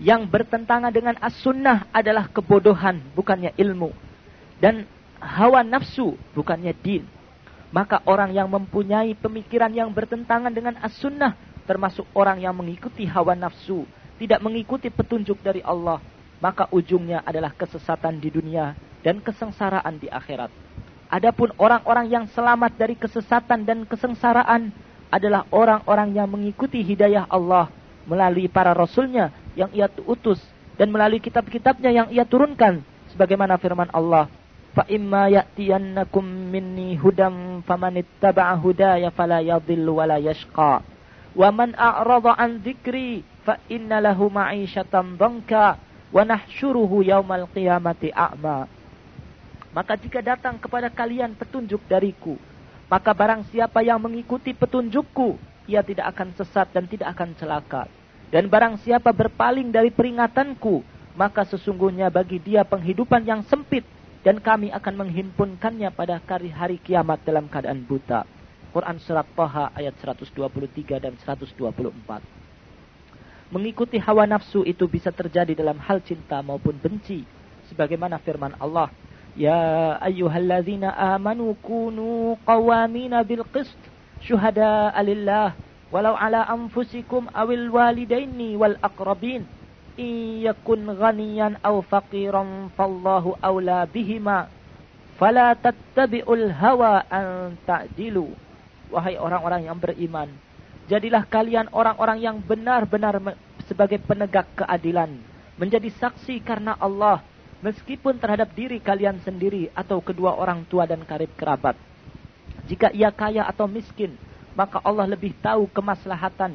yang 0.00 0.26
bertentangan 0.26 0.90
dengan 0.90 1.14
as-sunnah 1.20 1.86
adalah 1.92 2.26
kebodohan, 2.32 3.04
bukannya 3.12 3.52
ilmu. 3.54 3.92
Dan 4.58 4.88
hawa 5.20 5.60
nafsu 5.60 6.16
bukannya 6.32 6.72
din. 6.80 7.04
Maka 7.74 8.06
orang 8.06 8.30
yang 8.30 8.46
mempunyai 8.46 9.18
pemikiran 9.18 9.74
yang 9.74 9.90
bertentangan 9.90 10.54
dengan 10.54 10.78
as-sunnah 10.78 11.34
termasuk 11.66 12.06
orang 12.14 12.38
yang 12.38 12.54
mengikuti 12.54 13.02
hawa 13.02 13.34
nafsu, 13.34 13.82
tidak 14.22 14.38
mengikuti 14.46 14.94
petunjuk 14.94 15.42
dari 15.42 15.58
Allah, 15.66 15.98
maka 16.38 16.70
ujungnya 16.70 17.26
adalah 17.26 17.50
kesesatan 17.50 18.22
di 18.22 18.30
dunia 18.30 18.78
dan 19.02 19.18
kesengsaraan 19.18 19.98
di 19.98 20.06
akhirat. 20.06 20.54
Adapun 21.10 21.50
orang-orang 21.58 22.06
yang 22.14 22.24
selamat 22.30 22.78
dari 22.78 22.94
kesesatan 22.94 23.66
dan 23.66 23.82
kesengsaraan 23.90 24.70
adalah 25.10 25.42
orang-orang 25.50 26.14
yang 26.14 26.30
mengikuti 26.30 26.78
hidayah 26.78 27.26
Allah 27.26 27.70
melalui 28.06 28.46
para 28.46 28.70
rasulnya 28.70 29.34
yang 29.58 29.70
ia 29.74 29.90
utus 30.06 30.38
dan 30.78 30.90
melalui 30.90 31.18
kitab-kitabnya 31.18 31.90
yang 31.90 32.08
ia 32.10 32.26
turunkan 32.26 32.82
sebagaimana 33.14 33.58
firman 33.58 33.90
Allah 33.94 34.26
fa 34.74 34.84
imma 34.90 35.30
ya'tiyannakum 35.30 36.26
minni 36.26 36.98
hudam 36.98 37.62
famanittaba'a 37.62 38.58
hudaya 38.58 39.14
fala 39.14 39.38
yadhillu 39.38 40.02
wala 40.02 40.18
yashqa 40.18 40.82
wa 41.34 41.48
man 41.54 41.78
a'rada 41.78 42.34
an 42.34 42.58
dzikri 42.58 43.22
fa 43.46 43.62
inna 43.70 44.02
lahu 44.02 44.26
ma'isyatan 44.28 45.14
dhanka 45.14 45.78
wa 46.14 46.22
maka 49.74 49.98
jika 49.98 50.22
datang 50.22 50.58
kepada 50.58 50.86
kalian 50.90 51.34
petunjuk 51.34 51.82
dariku 51.90 52.38
maka 52.90 53.10
barang 53.10 53.48
siapa 53.50 53.82
yang 53.82 53.98
mengikuti 53.98 54.54
petunjukku 54.54 55.34
ia 55.64 55.80
tidak 55.80 56.12
akan 56.12 56.36
sesat 56.36 56.68
dan 56.76 56.84
tidak 56.84 57.16
akan 57.16 57.32
celaka. 57.40 57.88
Dan 58.28 58.50
barang 58.50 58.82
siapa 58.82 59.14
berpaling 59.14 59.72
dari 59.72 59.88
peringatanku 59.94 60.82
maka 61.14 61.46
sesungguhnya 61.46 62.10
bagi 62.10 62.42
dia 62.42 62.66
penghidupan 62.66 63.22
yang 63.22 63.46
sempit 63.46 63.86
dan 64.24 64.40
kami 64.40 64.72
akan 64.72 65.04
menghimpunkannya 65.04 65.92
pada 65.92 66.16
hari, 66.24 66.80
kiamat 66.80 67.20
dalam 67.28 67.44
keadaan 67.44 67.84
buta. 67.84 68.24
Quran 68.72 68.96
surat 68.98 69.28
Toha 69.36 69.70
ayat 69.76 69.94
123 70.00 70.96
dan 70.98 71.14
124. 71.20 72.24
Mengikuti 73.52 74.00
hawa 74.00 74.24
nafsu 74.24 74.64
itu 74.64 74.88
bisa 74.88 75.12
terjadi 75.12 75.52
dalam 75.54 75.76
hal 75.78 76.00
cinta 76.00 76.40
maupun 76.40 76.74
benci. 76.80 77.22
Sebagaimana 77.68 78.18
firman 78.18 78.56
Allah, 78.58 78.90
Ya 79.34 79.98
ayyuhalladzina 79.98 80.94
amanu 80.94 81.58
kunu 81.58 82.38
qawamina 82.46 83.26
bil 83.26 83.42
qist 83.50 83.74
syuhada 84.22 84.94
alillah 84.94 85.58
walau 85.90 86.14
ala 86.14 86.46
anfusikum 86.46 87.26
awil 87.34 87.66
walidaini 87.74 88.54
wal 88.54 88.78
aqrabin 88.78 89.42
iyakun 89.96 90.90
ghaniyan 90.94 91.60
aw 91.62 91.80
faqiran 91.84 92.70
fallahu 92.74 93.38
awla 93.42 93.86
bihima. 93.88 94.50
Fala 95.18 95.54
tattabi'ul 95.54 96.50
hawa 96.50 97.06
an 97.06 97.54
ta'dilu. 97.62 98.30
Wahai 98.90 99.18
orang-orang 99.18 99.66
yang 99.70 99.78
beriman 99.78 100.30
jadilah 100.84 101.24
kalian 101.24 101.72
orang-orang 101.72 102.18
yang 102.20 102.36
benar-benar 102.40 103.16
sebagai 103.64 104.00
penegak 104.04 104.48
keadilan. 104.56 105.16
Menjadi 105.54 105.86
saksi 105.86 106.42
karena 106.42 106.74
Allah 106.76 107.22
meskipun 107.62 108.18
terhadap 108.18 108.52
diri 108.52 108.82
kalian 108.82 109.22
sendiri 109.22 109.70
atau 109.72 110.02
kedua 110.02 110.34
orang 110.34 110.66
tua 110.66 110.84
dan 110.84 111.06
karib 111.06 111.30
kerabat. 111.38 111.78
Jika 112.66 112.90
ia 112.90 113.12
kaya 113.14 113.46
atau 113.46 113.70
miskin 113.70 114.16
maka 114.54 114.78
Allah 114.82 115.10
lebih 115.10 115.34
tahu 115.42 115.66
kemaslahatan 115.70 116.54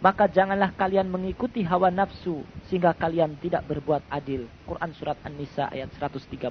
maka 0.00 0.24
janganlah 0.32 0.72
kalian 0.80 1.12
mengikuti 1.12 1.60
hawa 1.60 1.92
nafsu 1.92 2.40
sehingga 2.68 2.96
kalian 2.96 3.36
tidak 3.36 3.68
berbuat 3.68 4.00
adil. 4.08 4.48
Quran 4.64 4.90
surat 4.96 5.20
An-Nisa 5.28 5.68
ayat 5.68 5.92
135. 5.92 6.48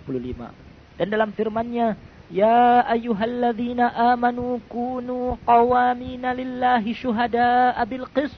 Dan 1.01 1.07
dalam 1.09 1.33
firman-Nya, 1.33 1.97
Ya 2.29 2.85
ayyuhalladzina 2.85 4.13
amanu 4.13 4.61
kunu 4.69 5.41
qawamina 5.49 6.37
lillahi 6.37 6.93
syuhada'a 6.93 7.81
bil 7.89 8.05
qist 8.13 8.37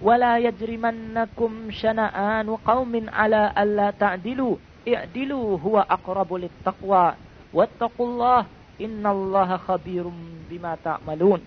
wa 0.00 0.16
la 0.16 0.40
yajrimannakum 0.40 1.68
syana'anu 1.68 2.56
qaumin 2.64 3.12
ala 3.12 3.52
alla 3.52 3.92
ta'dilu 3.92 4.56
i'dilu 4.88 5.60
huwa 5.60 5.84
aqrabu 5.84 6.40
littaqwa 6.48 7.20
wattaqullah 7.52 8.48
innallaha 8.80 9.60
khabirum 9.68 10.16
bima 10.48 10.80
ta'malun 10.80 11.44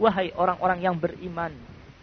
Wahai 0.00 0.32
orang-orang 0.32 0.80
yang 0.80 0.96
beriman 0.96 1.52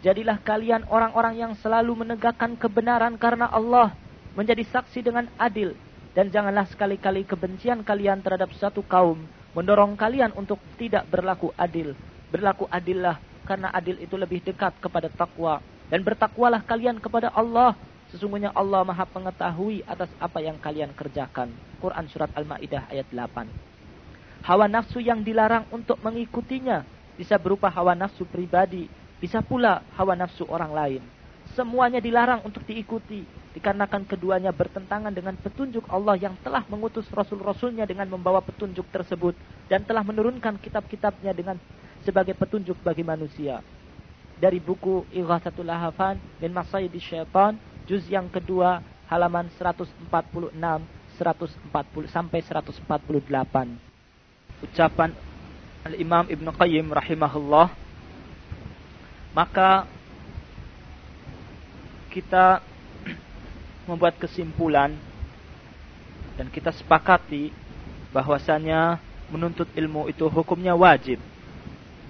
Jadilah 0.00 0.40
kalian 0.40 0.88
orang-orang 0.88 1.36
yang 1.36 1.52
selalu 1.60 1.92
menegakkan 1.92 2.56
kebenaran 2.56 3.20
karena 3.20 3.52
Allah, 3.52 3.92
menjadi 4.32 4.64
saksi 4.64 5.04
dengan 5.04 5.28
adil, 5.36 5.76
dan 6.16 6.32
janganlah 6.32 6.64
sekali-kali 6.72 7.28
kebencian 7.28 7.84
kalian 7.84 8.24
terhadap 8.24 8.48
satu 8.56 8.80
kaum 8.80 9.20
mendorong 9.54 9.98
kalian 9.98 10.30
untuk 10.38 10.58
tidak 10.78 11.06
berlaku 11.10 11.50
adil. 11.58 11.94
Berlaku 12.30 12.70
adillah 12.70 13.18
karena 13.44 13.74
adil 13.74 13.98
itu 13.98 14.14
lebih 14.14 14.40
dekat 14.40 14.78
kepada 14.78 15.10
takwa 15.10 15.58
dan 15.90 16.00
bertakwalah 16.06 16.62
kalian 16.62 17.02
kepada 17.02 17.34
Allah. 17.34 17.74
Sesungguhnya 18.10 18.50
Allah 18.54 18.82
Maha 18.82 19.06
Pengetahui 19.06 19.86
atas 19.86 20.10
apa 20.18 20.42
yang 20.42 20.58
kalian 20.58 20.90
kerjakan. 20.94 21.50
Quran 21.78 22.06
surat 22.10 22.30
Al-Maidah 22.34 22.90
ayat 22.90 23.06
8. 23.06 23.46
Hawa 24.42 24.66
nafsu 24.66 24.98
yang 24.98 25.22
dilarang 25.22 25.68
untuk 25.70 26.02
mengikutinya 26.02 26.82
bisa 27.14 27.38
berupa 27.38 27.70
hawa 27.70 27.94
nafsu 27.94 28.26
pribadi 28.26 28.90
bisa 29.20 29.44
pula 29.44 29.84
hawa 30.00 30.16
nafsu 30.16 30.48
orang 30.48 30.72
lain. 30.72 31.02
Semuanya 31.52 32.00
dilarang 32.00 32.40
untuk 32.42 32.64
diikuti. 32.64 33.20
Dikarenakan 33.50 34.06
keduanya 34.06 34.54
bertentangan 34.54 35.12
dengan 35.12 35.36
petunjuk 35.36 35.84
Allah 35.92 36.16
yang 36.16 36.38
telah 36.40 36.64
mengutus 36.70 37.04
Rasul-Rasulnya 37.12 37.84
dengan 37.84 38.08
membawa 38.08 38.40
petunjuk 38.40 38.88
tersebut. 38.88 39.36
Dan 39.68 39.84
telah 39.84 40.00
menurunkan 40.00 40.56
kitab-kitabnya 40.56 41.36
dengan 41.36 41.60
sebagai 42.00 42.32
petunjuk 42.32 42.80
bagi 42.80 43.04
manusia. 43.04 43.60
Dari 44.40 44.56
buku 44.56 45.04
Ighasatul 45.12 45.68
Lahafan 45.68 46.16
min 46.40 46.54
Masayidi 46.54 47.02
Syaitan. 47.02 47.60
Juz 47.84 48.08
yang 48.08 48.30
kedua 48.30 48.80
halaman 49.10 49.50
146 49.58 50.54
140 51.20 52.08
sampai 52.08 52.40
148. 52.40 52.88
Ucapan 54.64 55.10
Al-Imam 55.84 56.24
Ibn 56.30 56.46
Qayyim 56.56 56.88
rahimahullah 56.88 57.89
maka 59.30 59.86
kita 62.10 62.62
membuat 63.88 64.18
kesimpulan 64.18 64.94
dan 66.34 66.46
kita 66.50 66.74
sepakati 66.74 67.54
bahwasanya 68.10 68.98
menuntut 69.30 69.70
ilmu 69.78 70.10
itu 70.10 70.26
hukumnya 70.26 70.74
wajib 70.74 71.22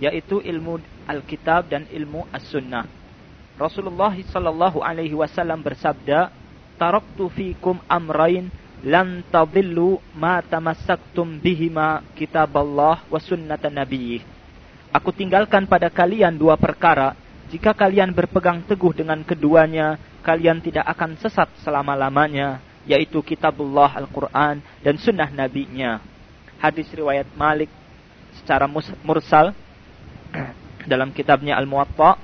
yaitu 0.01 0.41
ilmu 0.41 0.81
Alkitab 1.05 1.69
dan 1.69 1.85
ilmu 1.93 2.25
As-Sunnah. 2.33 2.89
Rasulullah 3.61 4.17
sallallahu 4.17 4.81
alaihi 4.81 5.13
wasallam 5.13 5.61
bersabda, 5.61 6.33
"Taraktu 6.81 7.29
fikum 7.29 7.77
amrain 7.85 8.49
lan 8.81 9.21
tadillu 9.29 10.01
ma 10.17 10.41
tamassaktum 10.41 11.37
bihima 11.37 12.01
kitaballah 12.17 13.05
wa 13.05 13.21
sunnata 13.21 13.69
nabiyyih." 13.69 14.40
Aku 14.91 15.15
tinggalkan 15.15 15.71
pada 15.71 15.87
kalian 15.87 16.35
dua 16.35 16.59
perkara. 16.59 17.15
Jika 17.51 17.75
kalian 17.75 18.15
berpegang 18.15 18.63
teguh 18.67 18.95
dengan 18.95 19.23
keduanya, 19.27 19.99
kalian 20.23 20.63
tidak 20.63 20.87
akan 20.87 21.19
sesat 21.19 21.51
selama-lamanya, 21.63 22.63
yaitu 22.87 23.23
kitabullah 23.23 23.91
Al-Quran 23.99 24.63
dan 24.83 24.95
sunnah 24.99 25.31
nabinya. 25.31 25.99
Hadis 26.59 26.91
riwayat 26.95 27.27
Malik 27.35 27.71
secara 28.39 28.71
mursal 29.03 29.55
dalam 30.91 31.11
kitabnya 31.11 31.59
Al-Muwatta. 31.59 32.19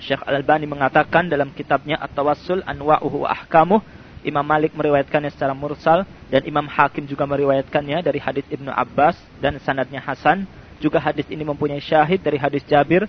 Syekh 0.00 0.20
Al-Albani 0.26 0.66
mengatakan 0.68 1.30
dalam 1.30 1.54
kitabnya 1.54 1.96
At-Tawassul 2.00 2.66
Anwa'uhu 2.66 3.24
wa 3.24 3.30
Ahkamuh 3.30 3.80
Imam 4.24 4.42
Malik 4.42 4.72
meriwayatkannya 4.72 5.28
secara 5.36 5.52
mursal 5.52 6.08
dan 6.32 6.42
Imam 6.48 6.64
Hakim 6.64 7.04
juga 7.04 7.28
meriwayatkannya 7.28 8.00
dari 8.00 8.16
hadis 8.16 8.48
Ibnu 8.48 8.72
Abbas 8.72 9.20
dan 9.38 9.60
sanadnya 9.60 10.00
Hasan. 10.00 10.48
Juga 10.84 11.00
hadis 11.00 11.24
ini 11.32 11.40
mempunyai 11.48 11.80
syahid 11.80 12.20
dari 12.20 12.36
hadis 12.36 12.60
Jabir 12.68 13.08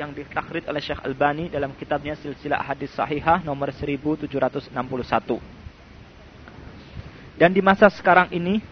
yang 0.00 0.16
ditakrid 0.16 0.64
oleh 0.64 0.80
Syekh 0.80 1.04
Albani 1.04 1.52
dalam 1.52 1.76
kitabnya 1.76 2.16
Silsilah 2.16 2.56
Hadis 2.56 2.88
Sahihah 2.96 3.44
nomor 3.44 3.68
1761. 3.68 4.72
Dan 7.36 7.52
di 7.52 7.60
masa 7.60 7.92
sekarang 7.92 8.32
ini 8.32 8.64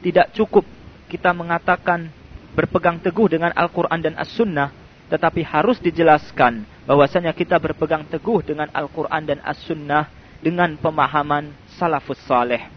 tidak 0.00 0.32
cukup 0.32 0.64
kita 1.12 1.36
mengatakan 1.36 2.08
berpegang 2.56 2.96
teguh 2.96 3.28
dengan 3.28 3.52
Al-Quran 3.52 4.00
dan 4.00 4.16
As-Sunnah, 4.16 4.72
tetapi 5.12 5.44
harus 5.44 5.76
dijelaskan 5.84 6.64
bahwasanya 6.88 7.36
kita 7.36 7.60
berpegang 7.60 8.08
teguh 8.08 8.40
dengan 8.40 8.72
Al-Quran 8.72 9.20
dan 9.28 9.44
As-Sunnah 9.44 10.08
dengan 10.40 10.80
pemahaman 10.80 11.52
salafus 11.76 12.24
saleh. 12.24 12.72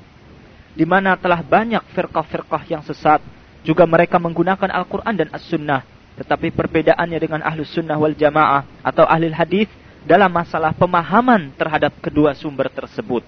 Di 0.75 0.83
mana 0.83 1.15
telah 1.15 1.39
banyak 1.39 1.87
firqah-firqah 1.95 2.67
yang 2.67 2.83
sesat, 2.83 3.23
juga 3.63 3.87
mereka 3.87 4.19
menggunakan 4.19 4.69
Al-Quran 4.69 5.15
dan 5.15 5.27
As-Sunnah. 5.31 5.81
Tetapi 6.19 6.53
perbedaannya 6.53 7.17
dengan 7.17 7.41
Ahlus 7.41 7.73
Sunnah 7.73 7.97
wal 7.97 8.13
Jamaah 8.13 8.67
atau 8.85 9.07
Ahli 9.07 9.33
Hadis 9.33 9.65
dalam 10.05 10.29
masalah 10.29 10.75
pemahaman 10.75 11.49
terhadap 11.57 11.95
kedua 12.03 12.37
sumber 12.37 12.69
tersebut. 12.69 13.23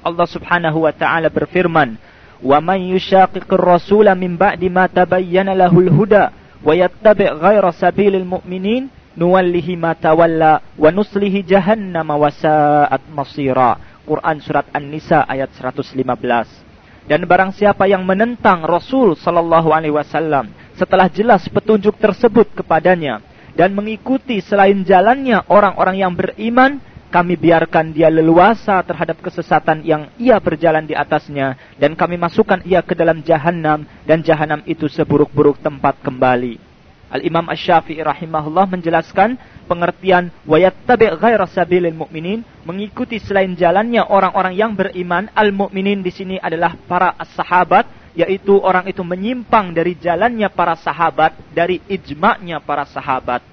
Allah 0.00 0.24
Subhanahu 0.30 0.86
wa 0.86 0.94
taala 0.94 1.28
berfirman, 1.28 1.98
"Wa 2.40 2.62
man 2.62 2.80
yushaqiqir 2.80 3.60
rasula 3.60 4.14
min 4.14 4.38
ba'di 4.38 4.70
ma 4.70 4.86
tabayyana 4.86 5.52
lahul 5.52 5.90
huda 5.90 6.32
wa 6.62 6.72
yattabi' 6.72 7.34
ghaira 7.34 7.74
sabilil 7.74 8.24
mu'minin 8.24 8.88
nuwallihi 9.18 9.74
ma 9.74 9.98
tawalla 9.98 10.62
wa 10.78 10.88
nuslihi 10.94 11.42
jahannama 11.42 12.14
wa 12.14 12.30
sa'at 12.30 13.10
masira. 13.10 13.74
Quran 14.06 14.38
surat 14.40 14.64
An-Nisa 14.72 15.26
ayat 15.26 15.52
115. 15.52 16.67
Dan 17.08 17.24
barang 17.24 17.56
siapa 17.56 17.88
yang 17.88 18.04
menentang 18.04 18.68
Rasul 18.68 19.16
sallallahu 19.16 19.72
alaihi 19.72 19.96
wasallam 19.96 20.52
setelah 20.76 21.08
jelas 21.08 21.48
petunjuk 21.48 21.96
tersebut 21.96 22.52
kepadanya 22.52 23.24
dan 23.56 23.72
mengikuti 23.72 24.44
selain 24.44 24.84
jalannya 24.84 25.40
orang-orang 25.48 26.04
yang 26.04 26.12
beriman, 26.12 26.78
kami 27.08 27.40
biarkan 27.40 27.96
dia 27.96 28.12
leluasa 28.12 28.76
terhadap 28.84 29.24
kesesatan 29.24 29.80
yang 29.88 30.12
ia 30.20 30.36
berjalan 30.36 30.84
di 30.84 30.92
atasnya 30.92 31.56
dan 31.80 31.96
kami 31.96 32.20
masukkan 32.20 32.60
ia 32.68 32.84
ke 32.84 32.92
dalam 32.92 33.24
jahanam 33.24 33.88
dan 34.04 34.20
jahanam 34.20 34.60
itu 34.68 34.84
seburuk-buruk 34.92 35.64
tempat 35.64 35.96
kembali. 36.04 36.60
Al-Imam 37.08 37.48
Asy-Syafi'i 37.48 38.04
rahimahullah 38.04 38.68
menjelaskan 38.68 39.40
pengertian 39.68 40.32
wayattabi' 40.48 41.20
ghaira 41.20 41.44
sabilil 41.44 41.92
mu'minin 41.92 42.40
mengikuti 42.64 43.20
selain 43.20 43.52
jalannya 43.52 44.08
orang-orang 44.08 44.56
yang 44.56 44.72
beriman 44.72 45.28
al-mu'minin 45.36 46.00
di 46.00 46.08
sini 46.08 46.36
adalah 46.40 46.72
para 46.88 47.12
sahabat 47.36 47.84
yaitu 48.18 48.56
orang 48.58 48.88
itu 48.90 49.04
menyimpang 49.04 49.70
dari 49.70 49.94
jalannya 49.94 50.50
para 50.50 50.74
sahabat 50.74 51.36
dari 51.54 51.78
ijma'nya 51.86 52.58
para 52.64 52.82
sahabat. 52.88 53.44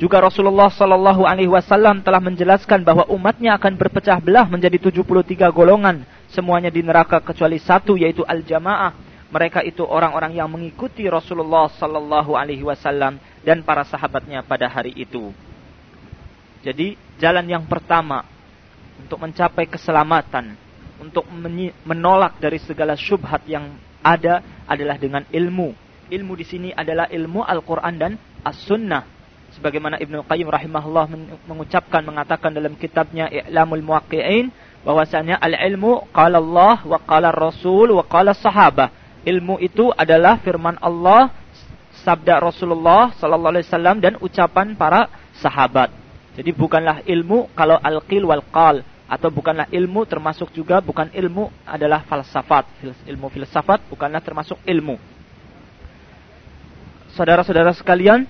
Juga 0.00 0.16
Rasulullah 0.16 0.72
Shallallahu 0.72 1.28
Alaihi 1.28 1.52
Wasallam 1.52 2.00
telah 2.00 2.24
menjelaskan 2.24 2.80
bahwa 2.80 3.04
umatnya 3.12 3.52
akan 3.60 3.76
berpecah 3.76 4.16
belah 4.16 4.48
menjadi 4.48 4.80
73 4.90 5.52
golongan, 5.52 6.08
semuanya 6.32 6.72
di 6.72 6.80
neraka 6.80 7.20
kecuali 7.20 7.60
satu 7.60 8.00
yaitu 8.00 8.24
al-jamaah. 8.24 8.96
Mereka 9.30 9.62
itu 9.62 9.86
orang-orang 9.86 10.34
yang 10.34 10.50
mengikuti 10.50 11.06
Rasulullah 11.06 11.70
sallallahu 11.70 12.34
alaihi 12.34 12.66
wasallam 12.66 13.22
dan 13.40 13.64
para 13.64 13.84
sahabatnya 13.86 14.44
pada 14.44 14.68
hari 14.68 14.92
itu. 14.96 15.32
Jadi, 16.60 16.96
jalan 17.16 17.46
yang 17.48 17.64
pertama 17.64 18.24
untuk 19.00 19.16
mencapai 19.16 19.64
keselamatan, 19.64 20.56
untuk 21.00 21.24
menolak 21.88 22.36
dari 22.36 22.60
segala 22.60 22.92
syubhat 22.92 23.48
yang 23.48 23.72
ada 24.04 24.44
adalah 24.68 25.00
dengan 25.00 25.24
ilmu. 25.32 25.72
Ilmu 26.12 26.32
di 26.36 26.44
sini 26.44 26.68
adalah 26.74 27.08
ilmu 27.08 27.40
Al-Qur'an 27.40 27.96
dan 27.96 28.12
As-Sunnah. 28.44 29.08
Sebagaimana 29.56 29.98
Ibnu 29.98 30.22
Qayyim 30.30 30.46
rahimahullah 30.46 31.10
mengucapkan 31.48 32.06
mengatakan 32.06 32.54
dalam 32.54 32.78
kitabnya 32.78 33.26
I'lamul 33.26 33.82
Muwaqqi'in 33.82 34.52
bahwasanya 34.86 35.42
al-ilmu 35.42 36.06
qala 36.14 36.38
Allah 36.38 36.76
wa 36.86 36.98
qala 37.02 37.34
Rasul 37.34 37.90
wa 37.90 38.06
qala 38.06 38.30
sahabah 38.30 38.94
ilmu 39.24 39.60
itu 39.60 39.92
adalah 39.92 40.40
firman 40.40 40.80
Allah, 40.80 41.32
sabda 42.00 42.40
Rasulullah 42.40 43.12
sallallahu 43.16 43.52
alaihi 43.56 43.66
wasallam 43.68 43.96
dan 44.00 44.14
ucapan 44.20 44.74
para 44.74 45.08
sahabat. 45.36 45.92
Jadi 46.36 46.50
bukanlah 46.54 47.04
ilmu 47.04 47.52
kalau 47.52 47.76
al-qil 47.80 48.24
wal 48.24 48.44
qal 48.48 48.80
atau 49.10 49.28
bukanlah 49.28 49.66
ilmu 49.74 50.06
termasuk 50.06 50.54
juga 50.54 50.78
bukan 50.78 51.10
ilmu 51.10 51.50
adalah 51.66 52.06
falsafat. 52.06 52.64
Ilmu 53.04 53.26
filsafat 53.28 53.82
bukanlah 53.90 54.22
termasuk 54.22 54.56
ilmu. 54.62 54.96
Saudara-saudara 57.10 57.74
sekalian, 57.74 58.22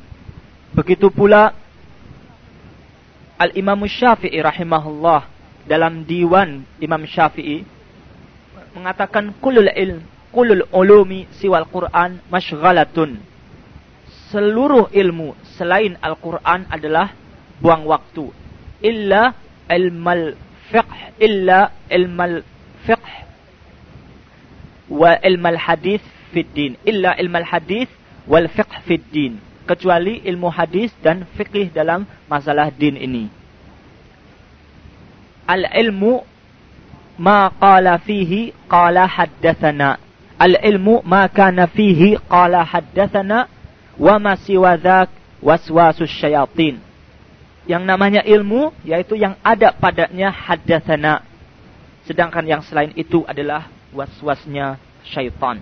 begitu 0.72 1.12
pula 1.12 1.52
Al-Imam 3.36 3.84
Syafi'i 3.84 4.40
rahimahullah 4.40 5.28
dalam 5.68 6.04
diwan 6.08 6.64
Imam 6.80 7.04
Syafi'i 7.04 7.64
mengatakan 8.72 9.36
kulul 9.36 9.68
ilm 9.68 10.00
kulul 10.32 10.64
ulumi 10.72 11.28
siwal 11.36 11.68
Quran 11.68 12.22
mashghalatun. 12.32 13.29
Seluruh 14.30 14.94
ilmu 14.94 15.34
selain 15.58 15.98
Al-Quran 15.98 16.70
adalah 16.70 17.10
buang 17.58 17.82
waktu. 17.86 18.30
Illa 18.80 19.34
ilmal 19.66 20.38
fiqh, 20.70 21.18
illa 21.18 21.74
ilmal 21.90 22.46
fiqh 22.86 23.10
wa 24.90 25.18
ilmal 25.22 25.58
hadis 25.58 26.02
fid 26.30 26.46
din. 26.54 26.78
Illa 26.86 27.18
ilmal 27.18 27.46
hadis 27.46 27.90
wal 28.30 28.46
fiqh 28.46 28.86
fid 28.86 29.02
din. 29.10 29.42
Kecuali 29.66 30.22
ilmu 30.26 30.50
hadis 30.50 30.90
dan 31.02 31.26
fikih 31.38 31.70
dalam 31.70 32.06
masalah 32.26 32.70
din 32.74 32.98
ini. 32.98 33.30
Al-ilmu 35.46 36.22
ma 37.18 37.50
qala 37.50 37.98
fihi 37.98 38.54
qala 38.70 39.06
haddathana 39.06 39.98
Al-ilmu 40.40 41.04
ma 41.04 41.28
kana 41.28 41.68
fihi 41.68 42.16
qala 42.32 42.64
haddatsana 42.64 43.44
wa 44.00 44.16
ma 44.16 44.32
siwa 44.40 44.80
dzak 44.80 45.12
waswasus 45.44 46.08
syayatin. 46.08 46.80
Yang 47.68 47.82
namanya 47.84 48.24
ilmu 48.24 48.72
yaitu 48.82 49.20
yang 49.20 49.36
ada 49.44 49.76
padanya 49.76 50.32
haddatsana. 50.32 51.20
Sedangkan 52.08 52.48
yang 52.48 52.64
selain 52.64 52.96
itu 52.96 53.22
adalah 53.28 53.68
waswasnya 53.92 54.80
syaitan. 55.04 55.60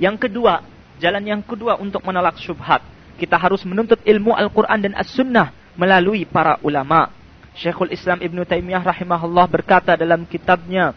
Yang 0.00 0.26
kedua, 0.26 0.64
jalan 0.96 1.22
yang 1.28 1.42
kedua 1.44 1.76
untuk 1.76 2.00
menolak 2.08 2.40
syubhat. 2.40 2.80
Kita 3.20 3.36
harus 3.36 3.60
menuntut 3.68 4.00
ilmu 4.02 4.32
Al-Quran 4.32 4.88
dan 4.88 4.94
As-Sunnah 4.96 5.52
melalui 5.76 6.24
para 6.24 6.56
ulama. 6.64 7.12
Syekhul 7.58 7.90
Islam 7.90 8.22
Ibn 8.22 8.46
Taimiyah 8.46 8.82
rahimahullah 8.82 9.46
berkata 9.50 9.98
dalam 9.98 10.22
kitabnya 10.22 10.94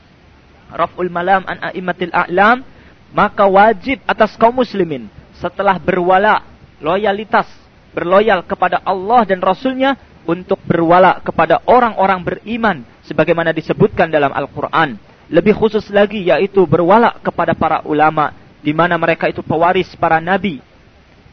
raf'ul 0.70 1.10
malam 1.10 1.42
an 1.50 1.74
a'immatil 1.74 2.14
a'lam, 2.14 2.62
maka 3.10 3.50
wajib 3.50 3.98
atas 4.06 4.38
kaum 4.38 4.62
muslimin 4.62 5.10
setelah 5.42 5.82
berwala 5.82 6.46
loyalitas, 6.78 7.50
berloyal 7.92 8.46
kepada 8.46 8.80
Allah 8.86 9.26
dan 9.26 9.42
Rasulnya 9.42 9.98
untuk 10.30 10.62
berwala 10.70 11.18
kepada 11.26 11.66
orang-orang 11.66 12.22
beriman 12.22 12.78
sebagaimana 13.10 13.50
disebutkan 13.52 14.14
dalam 14.14 14.30
Al-Quran. 14.30 14.96
Lebih 15.32 15.58
khusus 15.58 15.90
lagi 15.90 16.22
yaitu 16.28 16.62
berwala 16.70 17.18
kepada 17.26 17.58
para 17.58 17.82
ulama 17.90 18.36
di 18.62 18.72
mana 18.76 18.96
mereka 19.02 19.26
itu 19.26 19.42
pewaris 19.42 19.90
para 19.98 20.22
nabi. 20.22 20.62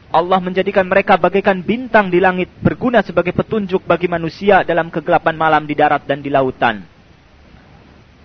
Allah 0.08 0.40
menjadikan 0.40 0.88
mereka 0.88 1.20
bagaikan 1.20 1.60
bintang 1.60 2.08
di 2.08 2.16
langit 2.16 2.48
berguna 2.64 3.04
sebagai 3.04 3.36
petunjuk 3.36 3.84
bagi 3.84 4.08
manusia 4.08 4.64
dalam 4.64 4.88
kegelapan 4.88 5.36
malam 5.36 5.68
di 5.68 5.76
darat 5.76 6.08
dan 6.08 6.24
di 6.24 6.32
lautan. 6.32 6.80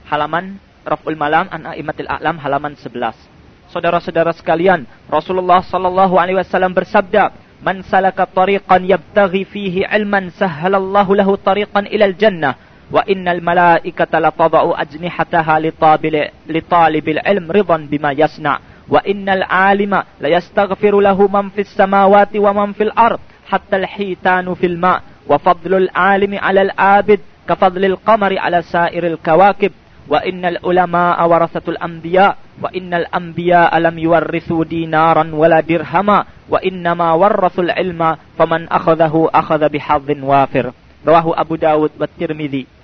Halaman 0.08 0.56
Raf'ul 0.88 1.20
Malam 1.20 1.52
an 1.52 1.76
Aimatil 1.76 2.08
A'lam 2.08 2.40
halaman 2.40 2.80
11. 2.80 3.33
Saudara-saudara 3.74 4.38
sekalian, 4.38 4.86
Rasulullah 5.10 5.66
sallallahu 5.66 6.14
alaihi 6.22 6.38
wasallam 6.38 6.78
bersabda, 6.78 7.34
"Man 7.66 7.82
salaka 7.82 8.30
tariqan 8.30 8.86
yabtaghi 8.86 9.50
fihi 9.50 9.90
ilman 9.90 10.30
sahhalallahu 10.30 11.18
lahu 11.18 11.42
tariqan 11.42 11.90
ilal 11.90 12.14
jannah." 12.14 12.54
Wa 12.94 13.02
innal 13.10 13.42
malaikata 13.42 14.22
la 14.22 14.30
tadau 14.30 14.78
ajnihataha 14.78 15.58
li 15.58 16.62
talibil 16.62 17.18
ilm 17.26 17.50
ridan 17.50 17.90
bima 17.90 18.14
yasna. 18.14 18.62
wa 18.90 19.00
innal 19.08 19.44
alima 19.48 20.06
la 20.20 20.30
yastaghfiru 20.30 21.00
lahu 21.00 21.30
man 21.32 21.52
fis 21.56 21.72
samawati 21.72 22.40
wa 22.40 22.52
man 22.54 22.74
fil 22.76 22.92
ard 22.96 23.20
hatta 23.48 23.80
al-hitanu 23.80 24.56
fil 24.60 24.76
ma 24.78 25.00
wa 25.28 25.40
fadlul 25.40 25.88
alimi 25.96 26.36
'ala 26.38 26.68
al-abid 26.68 27.24
ka 27.48 27.56
fadlil 27.56 27.96
qamari 28.04 28.36
'ala 28.36 28.60
sa'iril 28.60 29.18
kawakib 29.24 29.72
wa 30.04 30.20
innal 30.28 30.60
ulama 30.68 31.16
warasatul 31.24 31.80
anbiya 31.80 32.36
wa 32.60 32.68
innal 32.76 33.08
anbiya 33.08 33.72
alam 33.72 33.96
yuwarrithu 33.96 34.68
dinaran 34.68 35.32
wala 35.32 35.64
dirhama 35.64 36.28
wa 36.52 36.60
innama 36.60 37.16
warrasul 37.16 37.72
ilma 37.72 38.20
faman 38.36 38.68
akhadahu 38.68 39.32
akhadha 39.32 39.72
bihadzin 39.72 40.20
wafir 40.20 40.76
rawahu 41.08 41.32
Abu 41.32 41.56
Dawud 41.56 41.96
wa 41.96 42.08
Tirmidzi 42.08 42.84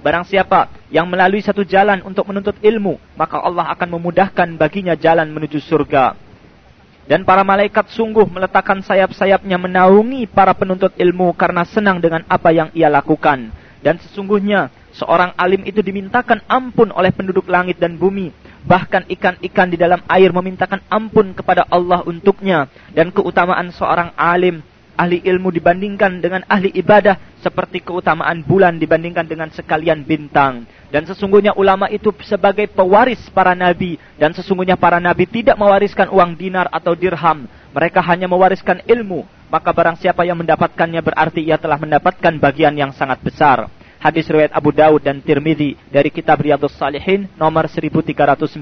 Barang 0.00 0.24
siapa 0.24 0.72
yang 0.88 1.04
melalui 1.04 1.44
satu 1.44 1.60
jalan 1.60 2.00
untuk 2.00 2.24
menuntut 2.24 2.56
ilmu, 2.64 2.96
maka 3.20 3.36
Allah 3.36 3.68
akan 3.76 4.00
memudahkan 4.00 4.48
baginya 4.56 4.96
jalan 4.96 5.28
menuju 5.28 5.60
surga. 5.60 6.16
Dan 7.04 7.28
para 7.28 7.44
malaikat 7.44 7.92
sungguh 7.92 8.24
meletakkan 8.24 8.80
sayap-sayapnya 8.80 9.60
menaungi 9.60 10.24
para 10.24 10.56
penuntut 10.56 10.96
ilmu 10.96 11.36
karena 11.36 11.68
senang 11.68 12.00
dengan 12.00 12.24
apa 12.32 12.48
yang 12.48 12.72
ia 12.72 12.88
lakukan. 12.88 13.52
Dan 13.84 14.00
sesungguhnya 14.00 14.72
seorang 15.00 15.32
alim 15.40 15.64
itu 15.64 15.80
dimintakan 15.80 16.44
ampun 16.44 16.92
oleh 16.92 17.08
penduduk 17.08 17.48
langit 17.48 17.80
dan 17.80 17.96
bumi. 17.96 18.28
Bahkan 18.68 19.08
ikan-ikan 19.08 19.72
di 19.72 19.80
dalam 19.80 20.04
air 20.04 20.28
memintakan 20.28 20.84
ampun 20.92 21.32
kepada 21.32 21.64
Allah 21.72 22.04
untuknya. 22.04 22.68
Dan 22.92 23.08
keutamaan 23.08 23.72
seorang 23.72 24.12
alim 24.20 24.60
ahli 25.00 25.24
ilmu 25.24 25.48
dibandingkan 25.48 26.20
dengan 26.20 26.44
ahli 26.44 26.68
ibadah 26.76 27.16
seperti 27.40 27.80
keutamaan 27.80 28.44
bulan 28.44 28.76
dibandingkan 28.76 29.24
dengan 29.24 29.48
sekalian 29.48 30.04
bintang. 30.04 30.68
Dan 30.92 31.08
sesungguhnya 31.08 31.56
ulama 31.56 31.88
itu 31.88 32.12
sebagai 32.20 32.68
pewaris 32.68 33.32
para 33.32 33.56
nabi 33.56 33.96
dan 34.20 34.36
sesungguhnya 34.36 34.76
para 34.76 35.00
nabi 35.00 35.24
tidak 35.24 35.56
mewariskan 35.56 36.12
uang 36.12 36.36
dinar 36.36 36.68
atau 36.68 36.92
dirham. 36.92 37.48
Mereka 37.72 38.04
hanya 38.04 38.28
mewariskan 38.28 38.84
ilmu. 38.84 39.24
Maka 39.50 39.74
barang 39.74 39.98
siapa 39.98 40.22
yang 40.22 40.38
mendapatkannya 40.38 41.00
berarti 41.02 41.42
ia 41.42 41.58
telah 41.58 41.80
mendapatkan 41.80 42.38
bagian 42.38 42.76
yang 42.76 42.94
sangat 42.94 43.18
besar. 43.24 43.66
Hadis 44.00 44.24
riwayat 44.32 44.56
Abu 44.56 44.72
Dawud 44.72 45.04
dan 45.04 45.20
Tirmidzi 45.20 45.76
dari 45.92 46.08
kitab 46.08 46.40
Riyadhus 46.40 46.72
Salihin 46.72 47.28
nomor 47.36 47.68
1396. 47.68 48.56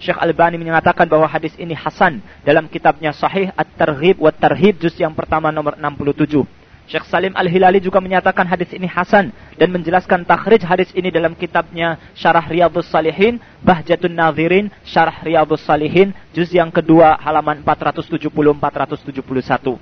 Syekh 0.00 0.16
Albani 0.16 0.56
menyatakan 0.56 1.04
bahwa 1.04 1.28
hadis 1.28 1.52
ini 1.60 1.76
hasan 1.76 2.24
dalam 2.48 2.64
kitabnya 2.64 3.12
Sahih 3.12 3.52
At-Targhib 3.52 4.16
wa 4.16 4.32
Tarhib 4.32 4.80
juz 4.80 4.96
yang 4.96 5.12
pertama 5.12 5.52
nomor 5.52 5.76
67. 5.76 6.48
Syekh 6.88 7.04
Salim 7.12 7.36
Al-Hilali 7.36 7.84
juga 7.84 8.00
menyatakan 8.00 8.48
hadis 8.48 8.72
ini 8.72 8.88
hasan 8.88 9.36
dan 9.60 9.68
menjelaskan 9.68 10.24
takhrij 10.24 10.64
hadis 10.64 10.88
ini 10.96 11.12
dalam 11.12 11.36
kitabnya 11.36 12.00
Syarah 12.16 12.48
Riyadhus 12.48 12.88
Salihin, 12.88 13.44
Bahjatun 13.60 14.16
Nazirin, 14.16 14.72
Syarah 14.88 15.20
Riyadhus 15.20 15.60
Salihin, 15.60 16.16
juz 16.32 16.48
yang 16.48 16.72
kedua 16.72 17.20
halaman 17.20 17.60
470 17.60 18.32
471. 18.32 19.76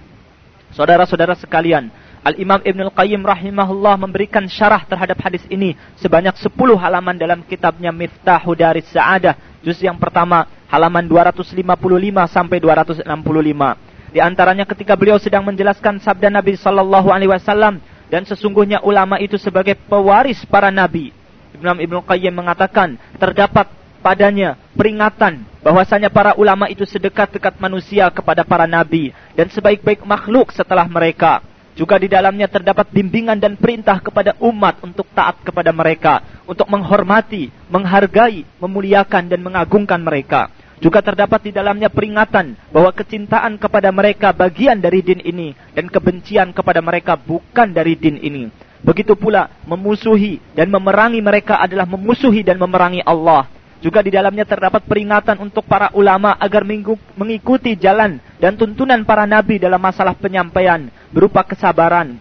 Saudara-saudara 0.74 1.38
sekalian, 1.38 1.94
Al-Imam 2.26 2.58
Ibn 2.58 2.90
Al-Qayyim 2.90 3.22
rahimahullah 3.22 3.94
memberikan 4.02 4.50
syarah 4.50 4.82
terhadap 4.82 5.14
hadis 5.22 5.46
ini 5.46 5.78
sebanyak 5.94 6.34
10 6.34 6.50
halaman 6.74 7.14
dalam 7.14 7.46
kitabnya 7.46 7.94
Miftahu 7.94 8.50
Daris 8.58 8.90
Sa'adah. 8.90 9.62
Juz 9.62 9.78
yang 9.78 9.94
pertama 9.94 10.50
halaman 10.66 11.06
255 11.06 11.54
sampai 12.26 12.58
265. 12.58 13.06
Di 14.10 14.18
antaranya 14.18 14.66
ketika 14.66 14.98
beliau 14.98 15.22
sedang 15.22 15.46
menjelaskan 15.46 16.02
sabda 16.02 16.26
Nabi 16.26 16.58
sallallahu 16.58 17.14
alaihi 17.14 17.30
wasallam 17.30 17.78
dan 18.10 18.26
sesungguhnya 18.26 18.82
ulama 18.82 19.22
itu 19.22 19.38
sebagai 19.38 19.78
pewaris 19.86 20.42
para 20.50 20.74
nabi. 20.74 21.14
Ibn 21.54 21.78
Ibn 21.78 21.96
Qayyim 22.10 22.34
mengatakan 22.34 22.98
terdapat 23.22 23.70
padanya 24.02 24.58
peringatan 24.74 25.46
bahwasanya 25.62 26.10
para 26.10 26.34
ulama 26.34 26.66
itu 26.66 26.82
sedekat-dekat 26.82 27.54
manusia 27.62 28.10
kepada 28.10 28.42
para 28.42 28.66
nabi 28.66 29.14
dan 29.38 29.46
sebaik-baik 29.46 30.02
makhluk 30.02 30.50
setelah 30.50 30.90
mereka. 30.90 31.38
Juga 31.76 32.00
di 32.00 32.08
dalamnya 32.08 32.48
terdapat 32.48 32.88
bimbingan 32.88 33.36
dan 33.36 33.52
perintah 33.60 34.00
kepada 34.00 34.32
umat 34.40 34.80
untuk 34.80 35.04
taat 35.12 35.44
kepada 35.44 35.76
mereka, 35.76 36.24
untuk 36.48 36.64
menghormati, 36.72 37.52
menghargai, 37.68 38.48
memuliakan 38.56 39.28
dan 39.28 39.44
mengagungkan 39.44 40.00
mereka. 40.00 40.48
Juga 40.80 41.04
terdapat 41.04 41.40
di 41.44 41.52
dalamnya 41.52 41.92
peringatan 41.92 42.56
bahwa 42.72 42.92
kecintaan 42.96 43.60
kepada 43.60 43.92
mereka 43.92 44.32
bagian 44.32 44.80
dari 44.80 45.04
din 45.04 45.20
ini 45.20 45.52
dan 45.76 45.88
kebencian 45.88 46.56
kepada 46.56 46.80
mereka 46.80 47.16
bukan 47.16 47.68
dari 47.72 47.92
din 47.96 48.20
ini. 48.24 48.48
Begitu 48.80 49.12
pula 49.16 49.48
memusuhi 49.64 50.40
dan 50.52 50.68
memerangi 50.72 51.20
mereka 51.20 51.60
adalah 51.60 51.88
memusuhi 51.88 52.44
dan 52.44 52.60
memerangi 52.60 53.04
Allah. 53.04 53.48
Juga 53.86 54.02
di 54.02 54.10
dalamnya 54.10 54.42
terdapat 54.42 54.82
peringatan 54.82 55.38
untuk 55.38 55.62
para 55.62 55.94
ulama 55.94 56.34
agar 56.42 56.66
mengikuti 57.14 57.78
jalan 57.78 58.18
dan 58.42 58.58
tuntunan 58.58 59.06
para 59.06 59.30
nabi 59.30 59.62
dalam 59.62 59.78
masalah 59.78 60.10
penyampaian 60.18 60.90
berupa 61.14 61.46
kesabaran, 61.46 62.18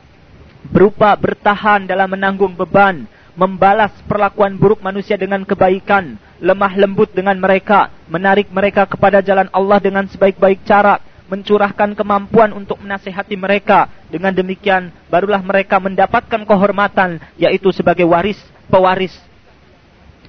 berupa 0.70 1.10
bertahan 1.18 1.90
dalam 1.90 2.06
menanggung 2.14 2.54
beban, 2.54 3.10
membalas 3.34 3.90
perlakuan 4.06 4.62
buruk 4.62 4.86
manusia 4.86 5.18
dengan 5.18 5.42
kebaikan, 5.42 6.22
lemah 6.38 6.78
lembut 6.78 7.10
dengan 7.18 7.34
mereka, 7.42 7.90
menarik 8.14 8.46
mereka 8.54 8.86
kepada 8.86 9.26
jalan 9.26 9.50
Allah 9.50 9.82
dengan 9.82 10.06
sebaik-baik 10.06 10.62
cara, 10.70 11.02
mencurahkan 11.34 11.98
kemampuan 11.98 12.54
untuk 12.54 12.78
menasehati 12.78 13.34
mereka. 13.34 13.90
Dengan 14.14 14.38
demikian, 14.38 14.94
barulah 15.10 15.42
mereka 15.42 15.82
mendapatkan 15.82 16.46
kehormatan, 16.46 17.18
yaitu 17.42 17.74
sebagai 17.74 18.06
waris, 18.06 18.38
pewaris 18.70 19.18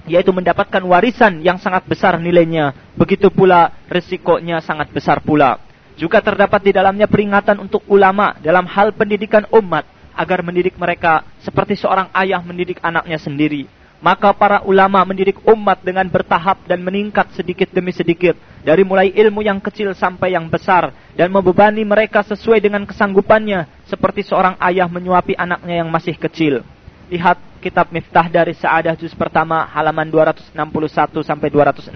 yaitu 0.07 0.31
mendapatkan 0.31 0.81
warisan 0.87 1.43
yang 1.43 1.59
sangat 1.59 1.83
besar 1.85 2.17
nilainya. 2.17 2.73
Begitu 2.95 3.27
pula 3.27 3.75
resikonya 3.91 4.63
sangat 4.63 4.89
besar 4.89 5.19
pula. 5.21 5.59
Juga 5.99 6.23
terdapat 6.23 6.63
di 6.63 6.71
dalamnya 6.71 7.05
peringatan 7.05 7.59
untuk 7.59 7.83
ulama 7.91 8.33
dalam 8.39 8.65
hal 8.65 8.95
pendidikan 8.95 9.43
umat 9.51 9.83
agar 10.17 10.41
mendidik 10.41 10.73
mereka 10.79 11.21
seperti 11.43 11.77
seorang 11.77 12.09
ayah 12.15 12.41
mendidik 12.41 12.81
anaknya 12.81 13.21
sendiri. 13.21 13.69
Maka 13.97 14.29
para 14.29 14.61
ulama 14.61 15.01
mendidik 15.01 15.41
umat 15.41 15.81
dengan 15.81 16.05
bertahap 16.05 16.61
dan 16.69 16.85
meningkat 16.85 17.33
sedikit 17.33 17.65
demi 17.73 17.89
sedikit 17.89 18.37
dari 18.61 18.85
mulai 18.85 19.09
ilmu 19.09 19.41
yang 19.41 19.57
kecil 19.57 19.89
sampai 19.97 20.37
yang 20.37 20.45
besar 20.53 20.93
dan 21.17 21.33
membebani 21.33 21.81
mereka 21.81 22.21
sesuai 22.21 22.61
dengan 22.61 22.85
kesanggupannya 22.85 23.65
seperti 23.89 24.21
seorang 24.21 24.53
ayah 24.61 24.85
menyuapi 24.85 25.33
anaknya 25.33 25.81
yang 25.81 25.89
masih 25.89 26.13
kecil. 26.13 26.61
Lihat 27.07 27.39
kitab 27.63 27.87
Miftah 27.95 28.27
dari 28.27 28.51
Sa'adah 28.51 28.95
juz 28.99 29.15
pertama 29.15 29.63
halaman 29.71 30.11
261 30.11 31.23
sampai 31.23 31.47
262. 31.47 31.95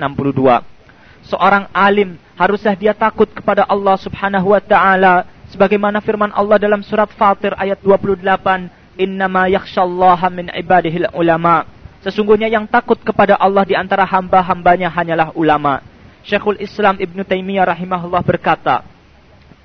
Seorang 1.28 1.68
alim 1.76 2.16
haruslah 2.40 2.74
dia 2.74 2.96
takut 2.96 3.28
kepada 3.30 3.68
Allah 3.68 4.00
Subhanahu 4.00 4.56
wa 4.56 4.62
taala 4.64 5.28
sebagaimana 5.52 6.00
firman 6.02 6.32
Allah 6.34 6.58
dalam 6.58 6.82
surat 6.82 7.12
Fatir 7.14 7.54
ayat 7.60 7.78
28, 7.84 8.72
"Innama 8.98 9.52
yakhsyallaha 9.52 10.32
min 10.34 10.48
ibadihil 10.50 11.12
ulama." 11.14 11.68
Sesungguhnya 12.02 12.50
yang 12.50 12.66
takut 12.66 12.98
kepada 12.98 13.38
Allah 13.38 13.62
di 13.62 13.78
antara 13.78 14.08
hamba-hambanya 14.10 14.90
hanyalah 14.90 15.36
ulama. 15.38 15.86
Syekhul 16.26 16.58
Islam 16.58 16.98
Ibn 16.98 17.22
Taimiyah 17.22 17.70
rahimahullah 17.70 18.26
berkata, 18.26 18.82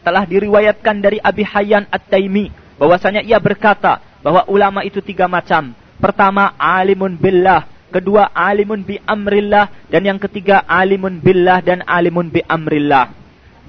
telah 0.06 0.22
diriwayatkan 0.22 1.02
dari 1.02 1.18
Abi 1.18 1.42
Hayyan 1.42 1.90
At-Taimi 1.90 2.52
bahwasanya 2.78 3.26
ia 3.26 3.42
berkata, 3.42 3.98
bahwa 4.26 4.42
ulama 4.50 4.82
itu 4.82 4.98
tiga 4.98 5.30
macam. 5.30 5.70
Pertama, 6.02 6.58
alimun 6.58 7.14
billah. 7.14 7.70
Kedua, 7.94 8.34
alimun 8.34 8.82
bi 8.82 8.98
amrillah. 8.98 9.70
Dan 9.86 10.02
yang 10.02 10.18
ketiga, 10.18 10.66
alimun 10.66 11.22
billah 11.22 11.62
dan 11.62 11.86
alimun 11.86 12.34
bi 12.34 12.42
amrillah. 12.42 13.14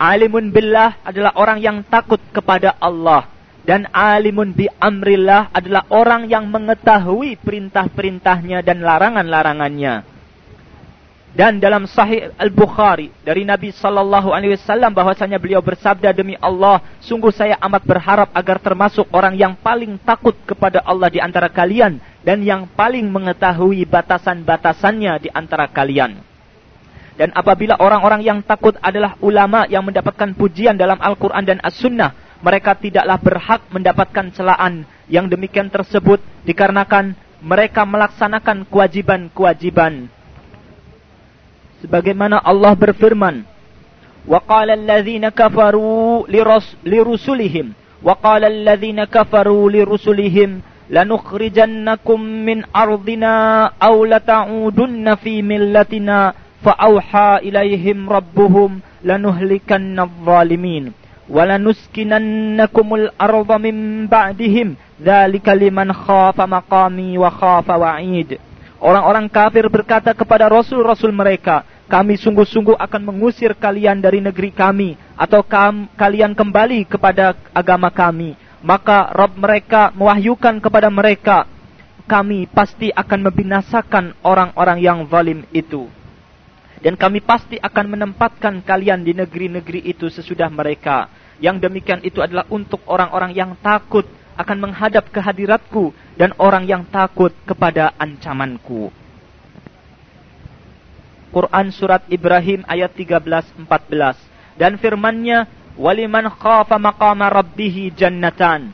Alimun 0.02 0.50
billah 0.50 0.98
adalah 1.06 1.38
orang 1.38 1.62
yang 1.62 1.86
takut 1.86 2.18
kepada 2.34 2.74
Allah. 2.82 3.30
Dan 3.70 3.86
alimun 3.94 4.58
bi 4.58 4.66
amrillah 4.82 5.54
adalah 5.54 5.86
orang 5.94 6.26
yang 6.26 6.50
mengetahui 6.50 7.38
perintah-perintahnya 7.38 8.66
dan 8.66 8.82
larangan-larangannya. 8.82 10.17
Dan 11.38 11.62
dalam 11.62 11.86
Sahih 11.86 12.34
Al-Bukhari 12.34 13.14
dari 13.22 13.46
Nabi 13.46 13.70
sallallahu 13.70 14.34
alaihi 14.34 14.58
wasallam 14.58 14.90
bahwasanya 14.90 15.38
beliau 15.38 15.62
bersabda 15.62 16.10
demi 16.10 16.34
Allah, 16.42 16.82
sungguh 16.98 17.30
saya 17.30 17.62
amat 17.62 17.86
berharap 17.86 18.34
agar 18.34 18.58
termasuk 18.58 19.06
orang 19.14 19.38
yang 19.38 19.54
paling 19.54 20.02
takut 20.02 20.34
kepada 20.50 20.82
Allah 20.82 21.14
di 21.14 21.22
antara 21.22 21.46
kalian 21.46 22.02
dan 22.26 22.42
yang 22.42 22.66
paling 22.74 23.06
mengetahui 23.06 23.86
batasan-batasannya 23.86 25.14
di 25.22 25.30
antara 25.30 25.70
kalian. 25.70 26.18
Dan 27.22 27.30
apabila 27.38 27.78
orang-orang 27.78 28.26
yang 28.26 28.42
takut 28.42 28.74
adalah 28.82 29.14
ulama 29.22 29.70
yang 29.70 29.86
mendapatkan 29.86 30.34
pujian 30.34 30.74
dalam 30.74 30.98
Al-Quran 30.98 31.46
dan 31.46 31.62
As-Sunnah, 31.62 32.42
mereka 32.42 32.74
tidaklah 32.74 33.22
berhak 33.22 33.62
mendapatkan 33.70 34.34
celaan 34.34 34.90
yang 35.06 35.30
demikian 35.30 35.70
tersebut 35.70 36.18
dikarenakan 36.50 37.14
mereka 37.46 37.86
melaksanakan 37.86 38.66
kewajiban-kewajiban 38.66 40.17
sebagaimana 41.83 42.39
Allah 42.45 42.75
berfirman 42.77 43.45
wa 44.27 44.39
qala 44.41 44.73
alladhina 44.73 45.31
kafaru 45.31 46.27
lirusulihim 46.85 47.75
wa 48.03 48.15
qala 48.15 48.47
alladhina 48.47 49.07
kafaru 49.07 49.69
lirusulihim 49.69 50.63
lanukhrijannakum 50.91 52.21
min 52.21 52.63
ardina 52.75 53.73
aw 53.81 53.97
lata'udunna 54.05 55.17
fi 55.17 55.43
millatina 55.43 56.35
فأوحى 56.63 57.39
إليهم 57.43 58.11
ربهم 58.11 58.81
لنهلكن 59.05 60.01
الظالمين 60.01 60.93
ولنسكننكم 61.29 62.95
الأرض 62.95 63.53
من 63.53 64.07
بعدهم 64.07 64.75
ذلك 65.03 65.49
لمن 65.49 65.93
خاف 65.93 66.41
مقامي 66.41 67.19
وخاف 67.19 67.71
وعيد 67.71 68.39
Orang-orang 68.78 69.26
kafir 69.26 69.66
berkata 69.74 70.14
kepada 70.14 70.46
rasul-rasul 70.46 71.10
mereka, 71.10 71.66
kami 71.90 72.14
sungguh-sungguh 72.20 72.78
akan 72.78 73.02
mengusir 73.10 73.58
kalian 73.58 73.98
dari 73.98 74.22
negeri 74.22 74.54
kami 74.54 74.94
atau 75.18 75.42
kam, 75.42 75.90
kalian 75.98 76.38
kembali 76.38 76.86
kepada 76.86 77.34
agama 77.58 77.90
kami. 77.90 78.38
Maka 78.62 79.10
Rob 79.18 79.34
mereka 79.38 79.90
mewahyukan 79.98 80.62
kepada 80.62 80.94
mereka, 80.94 81.50
kami 82.06 82.46
pasti 82.46 82.94
akan 82.94 83.20
membinasakan 83.30 84.06
orang-orang 84.22 84.78
yang 84.78 85.00
zalim 85.10 85.42
itu. 85.50 85.90
Dan 86.78 86.94
kami 86.94 87.26
pasti 87.26 87.58
akan 87.58 87.86
menempatkan 87.98 88.62
kalian 88.62 89.02
di 89.02 89.18
negeri-negeri 89.18 89.90
itu 89.90 90.06
sesudah 90.14 90.54
mereka. 90.54 91.10
Yang 91.42 91.66
demikian 91.70 92.02
itu 92.06 92.22
adalah 92.22 92.46
untuk 92.54 92.86
orang-orang 92.86 93.34
yang 93.34 93.58
takut 93.58 94.06
akan 94.38 94.70
menghadap 94.70 95.10
kehadiratku 95.10 95.92
dan 96.16 96.32
orang 96.38 96.70
yang 96.70 96.86
takut 96.88 97.34
kepada 97.44 97.92
ancamanku. 97.98 98.94
Quran 101.34 101.68
surat 101.76 102.06
Ibrahim 102.08 102.64
ayat 102.70 102.96
13-14 102.96 103.58
dan 104.56 104.80
firmannya 104.80 105.46
waliman 105.76 106.32
khafa 106.32 106.80
maqama 106.80 107.28
rabbihi 107.30 107.94
jannatan. 107.94 108.74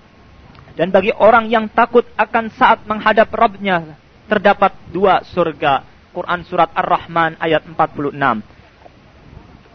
Dan 0.74 0.90
bagi 0.90 1.14
orang 1.14 1.50
yang 1.54 1.70
takut 1.70 2.06
akan 2.18 2.50
saat 2.50 2.82
menghadap 2.90 3.30
Rabbnya 3.30 3.94
terdapat 4.26 4.74
dua 4.90 5.22
surga. 5.22 5.86
Quran 6.14 6.42
surat 6.46 6.70
Ar-Rahman 6.74 7.38
ayat 7.42 7.66
46 7.66 8.53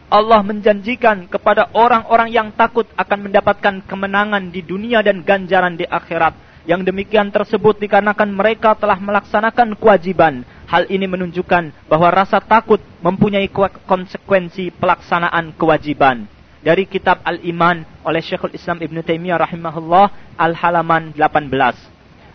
Allah 0.08 0.40
menjanjikan 0.40 1.28
kepada 1.28 1.68
orang-orang 1.76 2.32
yang 2.32 2.48
takut 2.56 2.88
akan 2.96 3.28
mendapatkan 3.28 3.84
kemenangan 3.84 4.48
di 4.48 4.64
dunia 4.64 5.04
dan 5.04 5.20
ganjaran 5.20 5.76
di 5.76 5.84
akhirat. 5.84 6.32
Yang 6.64 6.88
demikian 6.88 7.28
tersebut 7.28 7.76
dikarenakan 7.76 8.28
mereka 8.32 8.72
telah 8.76 8.96
melaksanakan 8.96 9.76
kewajiban. 9.76 10.44
Hal 10.68 10.88
ini 10.88 11.04
menunjukkan 11.08 11.88
bahwa 11.88 12.08
rasa 12.08 12.40
takut 12.40 12.80
mempunyai 13.04 13.48
konsekuensi 13.88 14.72
pelaksanaan 14.76 15.52
kewajiban. 15.56 16.24
Dari 16.64 16.88
kitab 16.88 17.20
Al-Iman 17.24 17.84
oleh 18.04 18.20
Syekhul 18.24 18.56
Islam 18.56 18.80
Ibn 18.80 18.96
Taimiyah 19.04 19.40
rahimahullah 19.44 20.36
Al-Halaman 20.40 21.16
18. 21.16 21.52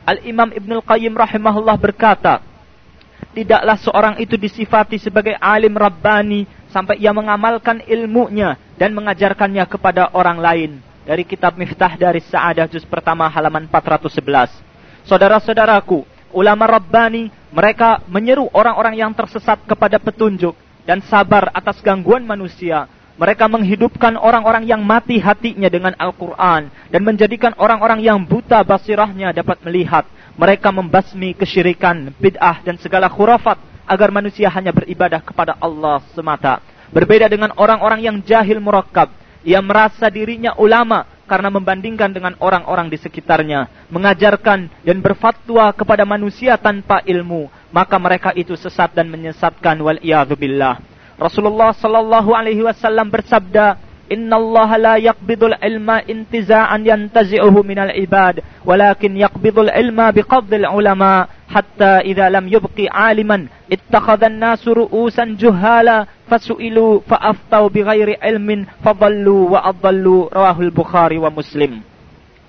Al-Imam 0.05 0.49
Ibn 0.53 0.71
Al-Qayyim 0.82 1.13
rahimahullah 1.13 1.78
berkata, 1.78 2.41
Tidaklah 3.34 3.78
seorang 3.82 4.15
itu 4.21 4.38
disifati 4.38 5.01
sebagai 5.01 5.34
alim 5.41 5.74
Rabbani 5.74 6.45
sampai 6.74 6.97
ia 6.97 7.13
mengamalkan 7.13 7.86
ilmunya 7.86 8.57
dan 8.82 8.97
mengajarkannya 8.97 9.61
kepada 9.69 10.09
orang 10.17 10.41
lain. 10.41 10.71
Dari 11.05 11.21
kitab 11.21 11.53
Miftah 11.53 11.93
dari 11.93 12.17
Sa'adah 12.24 12.65
juz 12.65 12.82
pertama 12.89 13.30
halaman 13.30 13.69
411. 13.69 15.05
Saudara-saudaraku, 15.05 16.01
ulama 16.34 16.65
Rabbani, 16.65 17.30
mereka 17.53 18.01
menyeru 18.09 18.49
orang-orang 18.49 18.97
yang 18.97 19.11
tersesat 19.13 19.61
kepada 19.69 20.01
petunjuk 20.01 20.57
dan 20.89 21.03
sabar 21.05 21.53
atas 21.53 21.78
gangguan 21.86 22.26
manusia. 22.26 22.89
Mereka 23.13 23.45
menghidupkan 23.45 24.17
orang-orang 24.17 24.65
yang 24.65 24.82
mati 24.82 25.21
hatinya 25.21 25.69
dengan 25.69 25.93
Al-Quran 26.01 26.74
dan 26.89 27.01
menjadikan 27.05 27.53
orang-orang 27.61 28.01
yang 28.01 28.17
buta 28.26 28.65
basirahnya 28.65 29.30
dapat 29.30 29.61
melihat. 29.61 30.09
Mereka 30.34 30.74
membasmi 30.74 31.38
kesyirikan, 31.38 32.09
bid'ah 32.17 32.65
dan 32.65 32.82
segala 32.82 33.05
khurafat 33.05 33.61
agar 33.88 34.10
manusia 34.12 34.48
hanya 34.52 34.72
beribadah 34.72 35.20
kepada 35.24 35.56
Allah 35.60 36.04
semata. 36.16 36.60
Berbeda 36.94 37.26
dengan 37.26 37.52
orang-orang 37.58 38.06
yang 38.06 38.18
jahil 38.22 38.62
murakkab. 38.62 39.10
Ia 39.44 39.60
merasa 39.60 40.08
dirinya 40.08 40.56
ulama 40.56 41.04
karena 41.28 41.50
membandingkan 41.52 42.14
dengan 42.14 42.38
orang-orang 42.40 42.88
di 42.88 42.96
sekitarnya. 43.02 43.90
Mengajarkan 43.92 44.70
dan 44.86 44.98
berfatwa 45.02 45.74
kepada 45.74 46.08
manusia 46.08 46.56
tanpa 46.56 47.02
ilmu. 47.04 47.50
Maka 47.74 47.98
mereka 47.98 48.30
itu 48.38 48.54
sesat 48.54 48.94
dan 48.94 49.10
menyesatkan 49.10 49.76
wal 49.82 50.00
billah. 50.38 50.80
Rasulullah 51.18 51.74
sallallahu 51.74 52.34
alaihi 52.34 52.66
wasallam 52.66 53.10
bersabda, 53.10 53.78
Inna 54.14 54.38
Allah 54.38 54.70
la 54.78 54.95
yaqbidul 55.01 55.57
ilma 55.57 56.05
intiza'an 56.05 56.86
yantazi'uhu 56.86 57.66
minal 57.66 57.89
ibad, 57.97 58.45
walakin 58.61 59.18
yaqbidul 59.18 59.74
ilma 59.74 60.14
biqabdil 60.14 60.70
ulama, 60.70 61.26
hatta 61.49 62.05
idha 62.05 62.30
lam 62.30 62.45
yubqi 62.45 62.86
aliman, 62.89 63.49
ittakhadhan 63.74 64.38
nasu 64.38 64.78
ru'usan 64.86 65.34
juhala, 65.41 66.05
fasu'ilu 66.30 67.01
fa'aftau 67.09 67.74
bighairi 67.74 68.22
ilmin, 68.22 68.70
fadallu 68.86 69.49
wa 69.53 69.66
adallu, 69.66 70.30
rawahul 70.30 70.70
Bukhari 70.70 71.18
wa 71.18 71.34
Muslim. 71.34 71.82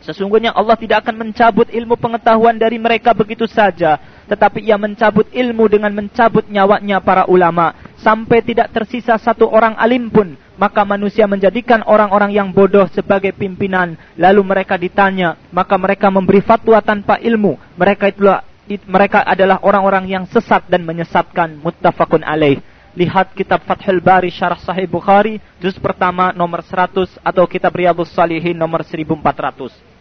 Sesungguhnya 0.05 0.53
Allah 0.53 0.77
tidak 0.77 1.01
akan 1.01 1.27
mencabut 1.27 1.73
ilmu 1.73 1.97
pengetahuan 1.97 2.61
dari 2.61 2.77
mereka 2.77 3.17
begitu 3.17 3.49
saja, 3.49 3.97
tetapi 4.29 4.61
ia 4.61 4.77
mencabut 4.77 5.25
ilmu 5.33 5.65
dengan 5.67 5.97
mencabut 5.97 6.45
nyawanya 6.45 7.01
para 7.01 7.25
ulama, 7.25 7.73
sampai 7.97 8.45
tidak 8.45 8.69
tersisa 8.69 9.17
satu 9.17 9.49
orang 9.49 9.73
alim 9.81 10.13
pun 10.13 10.37
maka 10.55 10.87
manusia 10.87 11.27
menjadikan 11.27 11.83
orang-orang 11.83 12.31
yang 12.31 12.49
bodoh 12.55 12.87
sebagai 12.95 13.35
pimpinan. 13.35 13.99
Lalu 14.15 14.43
mereka 14.47 14.79
ditanya, 14.79 15.35
maka 15.51 15.75
mereka 15.75 16.11
memberi 16.11 16.41
fatwa 16.43 16.79
tanpa 16.79 17.19
ilmu. 17.19 17.59
Mereka 17.75 18.15
itulah 18.15 18.47
mereka 18.89 19.21
adalah 19.27 19.61
orang-orang 19.61 20.09
yang 20.09 20.25
sesat 20.31 20.65
dan 20.71 20.87
menyesatkan. 20.87 21.61
Muttafaqun 21.61 22.25
alaih. 22.25 22.63
Lihat 22.95 23.35
kitab 23.35 23.67
Fathul 23.67 23.99
Bari 23.99 24.31
Syarah 24.31 24.63
Sahih 24.63 24.87
Bukhari, 24.87 25.43
juz 25.59 25.75
pertama 25.83 26.31
nomor 26.31 26.63
100 26.63 27.19
atau 27.27 27.45
kitab 27.51 27.75
Riyadhus 27.75 28.15
Salihin 28.15 28.55
nomor 28.55 28.87
1400. 28.87 29.94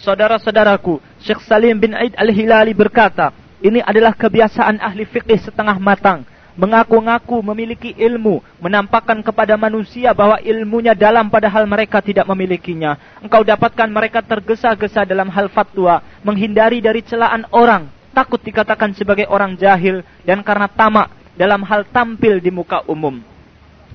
Saudara-saudaraku, 0.00 0.96
Syekh 1.20 1.44
Salim 1.44 1.76
bin 1.76 1.92
Aid 1.92 2.16
Al-Hilali 2.16 2.72
berkata, 2.72 3.36
ini 3.60 3.84
adalah 3.84 4.16
kebiasaan 4.16 4.80
ahli 4.80 5.04
fikih 5.04 5.36
setengah 5.36 5.76
matang 5.76 6.24
mengaku-ngaku 6.60 7.40
memiliki 7.40 7.96
ilmu, 7.96 8.44
menampakkan 8.60 9.24
kepada 9.24 9.56
manusia 9.56 10.12
bahwa 10.12 10.36
ilmunya 10.44 10.92
dalam 10.92 11.32
padahal 11.32 11.64
mereka 11.64 12.04
tidak 12.04 12.28
memilikinya. 12.28 13.00
Engkau 13.24 13.40
dapatkan 13.40 13.88
mereka 13.88 14.20
tergesa-gesa 14.20 15.08
dalam 15.08 15.32
hal 15.32 15.48
fatwa, 15.48 16.04
menghindari 16.20 16.84
dari 16.84 17.00
celaan 17.00 17.48
orang, 17.48 17.88
takut 18.12 18.40
dikatakan 18.44 18.92
sebagai 18.92 19.24
orang 19.32 19.56
jahil, 19.56 20.04
dan 20.26 20.44
karena 20.44 20.68
tamak 20.68 21.08
dalam 21.32 21.64
hal 21.64 21.88
tampil 21.88 22.36
di 22.44 22.52
muka 22.52 22.84
umum. 22.84 23.24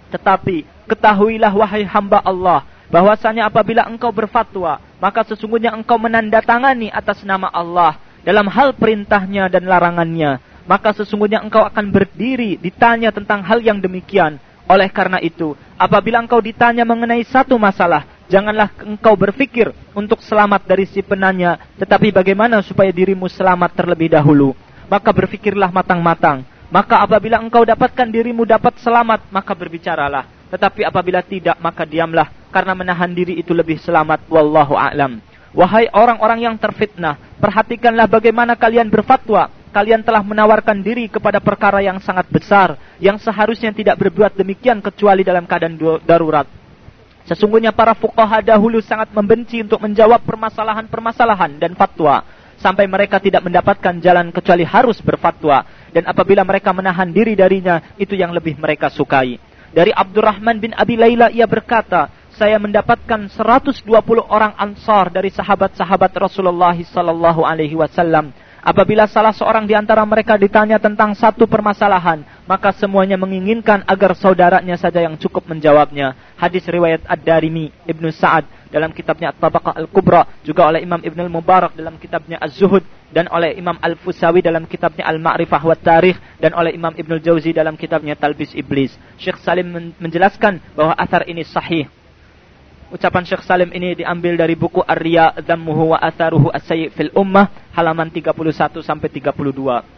Tetapi, 0.09 0.65
ketahuilah 0.89 1.53
wahai 1.53 1.85
hamba 1.85 2.17
Allah, 2.25 2.65
bahwasanya 2.89 3.45
apabila 3.45 3.85
engkau 3.85 4.09
berfatwa, 4.09 4.81
maka 4.99 5.27
sesungguhnya 5.27 5.75
engkau 5.75 5.99
menandatangani 5.99 6.91
atas 6.91 7.21
nama 7.27 7.51
Allah 7.51 7.99
dalam 8.25 8.47
hal 8.49 8.73
perintahnya 8.73 9.47
dan 9.51 9.67
larangannya 9.67 10.41
maka 10.65 10.91
sesungguhnya 10.97 11.45
engkau 11.45 11.61
akan 11.61 11.93
berdiri 11.93 12.57
ditanya 12.57 13.13
tentang 13.13 13.45
hal 13.45 13.61
yang 13.61 13.77
demikian. 13.77 14.41
Oleh 14.65 14.89
karena 14.89 15.21
itu, 15.21 15.53
apabila 15.77 16.17
engkau 16.17 16.41
ditanya 16.41 16.81
mengenai 16.81 17.21
satu 17.21 17.53
masalah, 17.61 18.01
janganlah 18.25 18.73
engkau 18.81 19.13
berpikir 19.13 19.69
untuk 19.93 20.25
selamat 20.25 20.65
dari 20.65 20.89
si 20.89 21.05
penanya, 21.05 21.61
tetapi 21.77 22.09
bagaimana 22.09 22.65
supaya 22.65 22.89
dirimu 22.89 23.29
selamat 23.29 23.77
terlebih 23.77 24.09
dahulu. 24.09 24.57
Maka 24.89 25.13
berpikirlah 25.13 25.69
matang-matang. 25.69 26.41
Maka 26.73 27.05
apabila 27.05 27.37
engkau 27.37 27.61
dapatkan 27.61 28.09
dirimu 28.09 28.41
dapat 28.41 28.73
selamat, 28.81 29.29
maka 29.29 29.53
berbicaralah. 29.53 30.34
Tetapi 30.49 30.85
apabila 30.85 31.25
tidak, 31.25 31.57
maka 31.61 31.83
diamlah. 31.83 32.29
Karena 32.53 32.73
menahan 32.77 33.11
diri 33.11 33.39
itu 33.39 33.51
lebih 33.51 33.81
selamat. 33.81 34.29
Wallahu 34.29 34.77
a'lam. 34.77 35.19
Wahai 35.55 35.87
orang-orang 35.95 36.51
yang 36.51 36.55
terfitnah, 36.59 37.15
perhatikanlah 37.39 38.11
bagaimana 38.11 38.59
kalian 38.59 38.91
berfatwa 38.91 39.47
kalian 39.75 40.07
telah 40.07 40.23
menawarkan 40.23 40.79
diri 40.79 41.11
kepada 41.11 41.43
perkara 41.43 41.83
yang 41.83 41.99
sangat 41.99 42.31
besar, 42.31 42.79
yang 43.03 43.19
seharusnya 43.19 43.75
tidak 43.75 43.99
berbuat 43.99 44.31
demikian 44.39 44.79
kecuali 44.79 45.19
dalam 45.27 45.43
keadaan 45.43 45.75
darurat. 46.07 46.47
Sesungguhnya 47.27 47.75
para 47.75 47.91
fuqaha 47.91 48.39
dahulu 48.39 48.79
sangat 48.79 49.11
membenci 49.11 49.59
untuk 49.59 49.83
menjawab 49.83 50.23
permasalahan-permasalahan 50.23 51.59
dan 51.59 51.75
fatwa. 51.75 52.23
Sampai 52.55 52.87
mereka 52.87 53.19
tidak 53.19 53.43
mendapatkan 53.43 53.99
jalan 53.99 54.31
kecuali 54.31 54.63
harus 54.63 55.03
berfatwa. 55.03 55.67
Dan 55.91 56.07
apabila 56.07 56.47
mereka 56.47 56.71
menahan 56.71 57.11
diri 57.11 57.35
darinya, 57.35 57.83
itu 57.99 58.15
yang 58.15 58.31
lebih 58.31 58.55
mereka 58.55 58.87
sukai. 58.87 59.35
Dari 59.75 59.91
Abdurrahman 59.91 60.63
bin 60.63 60.71
Abi 60.71 60.95
Layla 60.95 61.27
ia 61.35 61.43
berkata, 61.43 62.07
saya 62.31 62.55
mendapatkan 62.55 63.27
120 63.27 63.83
orang 64.31 64.55
ansar 64.55 65.11
dari 65.11 65.27
sahabat-sahabat 65.27 66.15
Rasulullah 66.15 66.75
sallallahu 66.79 67.43
alaihi 67.43 67.75
wasallam 67.75 68.31
Apabila 68.65 69.05
salah 69.05 69.29
seorang 69.29 69.69
di 69.69 69.77
antara 69.77 70.01
mereka 70.09 70.41
ditanya 70.41 70.81
tentang 70.81 71.13
satu 71.13 71.45
permasalahan, 71.45 72.25
maka 72.49 72.73
semuanya 72.73 73.13
menginginkan 73.13 73.85
agar 73.85 74.17
saudaranya 74.17 74.73
saja 74.73 75.05
yang 75.05 75.21
cukup 75.21 75.45
menjawabnya. 75.45 76.17
Hadis 76.33 76.65
riwayat 76.65 77.05
Ad-Darimi, 77.05 77.69
Ibnu 77.85 78.09
Sa'ad 78.09 78.73
dalam 78.73 78.89
kitabnya 78.89 79.29
At-Tabaqah 79.37 79.77
Al-Kubra, 79.77 80.41
juga 80.41 80.65
oleh 80.65 80.81
Imam 80.81 80.97
Ibnu 80.97 81.29
Al-Mubarak 81.29 81.77
dalam 81.77 82.01
kitabnya 82.01 82.41
Az-Zuhud 82.41 82.81
dan 83.15 83.31
oleh 83.31 83.55
Imam 83.55 83.79
Al-Fusawi 83.79 84.43
dalam 84.43 84.67
kitabnya 84.67 85.07
Al-Ma'rifah 85.07 85.63
wa 85.63 85.79
Tarikh 85.79 86.19
dan 86.35 86.51
oleh 86.51 86.75
Imam 86.75 86.91
Ibnul 86.91 87.23
Jauzi 87.23 87.55
dalam 87.55 87.79
kitabnya 87.79 88.19
Talbis 88.19 88.51
Iblis. 88.51 88.91
Syekh 89.15 89.39
Salim 89.39 89.95
menjelaskan 89.95 90.59
bahwa 90.75 90.91
athar 90.99 91.23
ini 91.23 91.47
sahih. 91.47 91.87
Ucapan 92.91 93.23
Syekh 93.23 93.47
Salim 93.47 93.71
ini 93.71 94.03
diambil 94.03 94.35
dari 94.35 94.59
buku 94.59 94.83
Ar-Riya 94.83 95.39
Dhammuhu 95.39 95.95
wa 95.95 96.03
Atharuhu 96.03 96.51
as 96.51 96.67
fil 96.67 97.15
Ummah 97.15 97.71
halaman 97.71 98.11
31 98.11 98.35
sampai 98.83 99.07
32. 99.07 99.95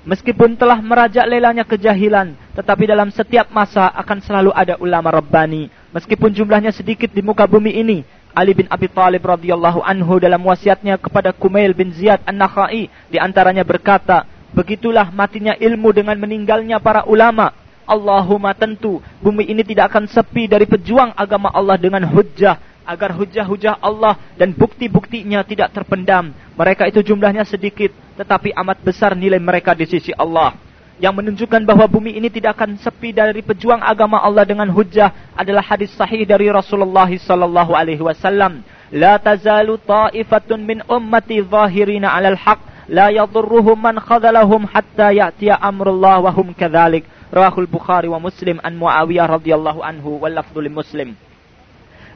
Meskipun 0.00 0.56
telah 0.56 0.80
merajalelanya 0.80 1.64
kejahilan, 1.64 2.32
tetapi 2.56 2.88
dalam 2.88 3.12
setiap 3.12 3.52
masa 3.52 3.84
akan 3.92 4.18
selalu 4.24 4.50
ada 4.56 4.80
ulama 4.80 5.12
Rabbani. 5.12 5.68
Meskipun 5.92 6.32
jumlahnya 6.32 6.72
sedikit 6.72 7.12
di 7.12 7.20
muka 7.20 7.44
bumi 7.44 7.76
ini, 7.76 8.00
Ali 8.30 8.54
bin 8.54 8.70
Abi 8.70 8.86
Thalib 8.86 9.26
radhiyallahu 9.26 9.82
anhu 9.82 10.22
dalam 10.22 10.40
wasiatnya 10.46 10.96
kepada 10.96 11.34
Kumail 11.34 11.74
bin 11.74 11.90
Ziyad 11.90 12.22
An-Nakhai 12.26 12.86
di 13.10 13.18
antaranya 13.18 13.66
berkata, 13.66 14.26
"Begitulah 14.54 15.10
matinya 15.10 15.58
ilmu 15.58 15.90
dengan 15.90 16.16
meninggalnya 16.18 16.78
para 16.78 17.02
ulama. 17.06 17.50
Allahumma 17.90 18.54
tentu 18.54 19.02
bumi 19.18 19.50
ini 19.50 19.66
tidak 19.66 19.90
akan 19.90 20.06
sepi 20.06 20.46
dari 20.46 20.62
pejuang 20.62 21.10
agama 21.18 21.50
Allah 21.50 21.74
dengan 21.74 22.06
hujjah 22.06 22.86
agar 22.86 23.14
hujah-hujah 23.14 23.82
Allah 23.82 24.14
dan 24.38 24.54
bukti-buktinya 24.54 25.42
tidak 25.42 25.74
terpendam. 25.74 26.30
Mereka 26.54 26.86
itu 26.86 27.02
jumlahnya 27.02 27.42
sedikit, 27.42 27.90
tetapi 28.14 28.54
amat 28.54 28.78
besar 28.82 29.18
nilai 29.18 29.42
mereka 29.42 29.74
di 29.74 29.90
sisi 29.90 30.14
Allah. 30.14 30.54
Yang 31.00 31.14
menunjukkan 31.16 31.64
bahwa 31.64 31.88
bumi 31.88 32.12
ini 32.20 32.28
tidak 32.28 32.60
akan 32.60 32.76
sepi 32.76 33.16
dari 33.16 33.40
pejuang 33.40 33.80
agama 33.80 34.20
Allah 34.20 34.44
dengan 34.44 34.68
hujah 34.68 35.32
adalah 35.32 35.64
hadis 35.64 35.88
sahih 35.96 36.28
dari 36.28 36.52
Rasulullah 36.52 37.08
sallallahu 37.08 37.72
alaihi 37.72 38.04
wasallam. 38.04 38.60
La 38.92 39.16
tazalu 39.16 39.80
ta'ifatun 39.80 40.60
min 40.60 40.78
ummati 40.84 41.40
zahirina 41.40 42.12
'alal 42.12 42.36
haq 42.36 42.60
la 42.92 43.08
yadurruhum 43.08 43.80
man 43.80 43.96
khadalahum 43.96 44.68
hatta 44.68 45.08
ya'tiya 45.16 45.56
amrullah 45.56 46.20
wa 46.20 46.28
hum 46.36 46.52
kadzalik. 46.52 47.08
Rawahul 47.32 47.70
Bukhari 47.70 48.12
wa 48.12 48.20
Muslim 48.20 48.60
an 48.60 48.76
Muawiyah 48.76 49.40
radhiyallahu 49.40 49.80
anhu 49.80 50.20
wal 50.20 50.36
lafdhu 50.36 50.68
Muslim 50.68 51.16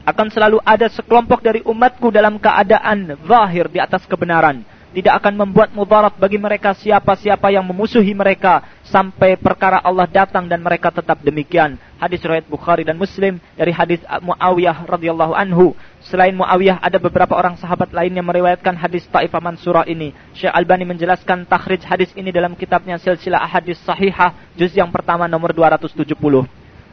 akan 0.05 0.29
selalu 0.29 0.61
ada 0.61 0.85
sekelompok 0.85 1.41
dari 1.41 1.65
umatku 1.65 2.13
dalam 2.13 2.37
keadaan 2.37 3.17
zahir 3.25 3.65
di 3.73 3.81
atas 3.81 4.05
kebenaran. 4.05 4.61
Tidak 4.95 5.11
akan 5.11 5.35
membuat 5.35 5.75
mudarat 5.75 6.15
bagi 6.15 6.39
mereka 6.39 6.71
siapa-siapa 6.71 7.51
yang 7.51 7.67
memusuhi 7.67 8.15
mereka 8.15 8.63
sampai 8.87 9.35
perkara 9.35 9.83
Allah 9.83 10.07
datang 10.07 10.47
dan 10.47 10.63
mereka 10.63 10.87
tetap 10.87 11.19
demikian. 11.19 11.75
Hadis 11.99 12.23
riwayat 12.23 12.47
Bukhari 12.47 12.87
dan 12.87 12.95
Muslim 12.95 13.35
dari 13.59 13.75
hadis 13.75 13.99
Muawiyah 14.07 14.87
radhiyallahu 14.87 15.35
anhu. 15.35 15.75
Selain 15.99 16.31
Muawiyah 16.31 16.79
ada 16.79 16.95
beberapa 16.95 17.35
orang 17.35 17.59
sahabat 17.59 17.91
lain 17.91 18.15
yang 18.15 18.23
meriwayatkan 18.23 18.71
hadis 18.79 19.03
Taifah 19.11 19.43
Mansurah 19.43 19.83
ini. 19.83 20.15
Syekh 20.31 20.55
Albani 20.55 20.87
menjelaskan 20.87 21.43
takhrij 21.43 21.83
hadis 21.83 22.15
ini 22.15 22.31
dalam 22.31 22.55
kitabnya 22.55 22.95
Silsilah 22.95 23.43
Hadis 23.51 23.75
Sahihah 23.83 24.31
juz 24.55 24.71
yang 24.79 24.95
pertama 24.95 25.27
nomor 25.27 25.51
270. 25.51 26.07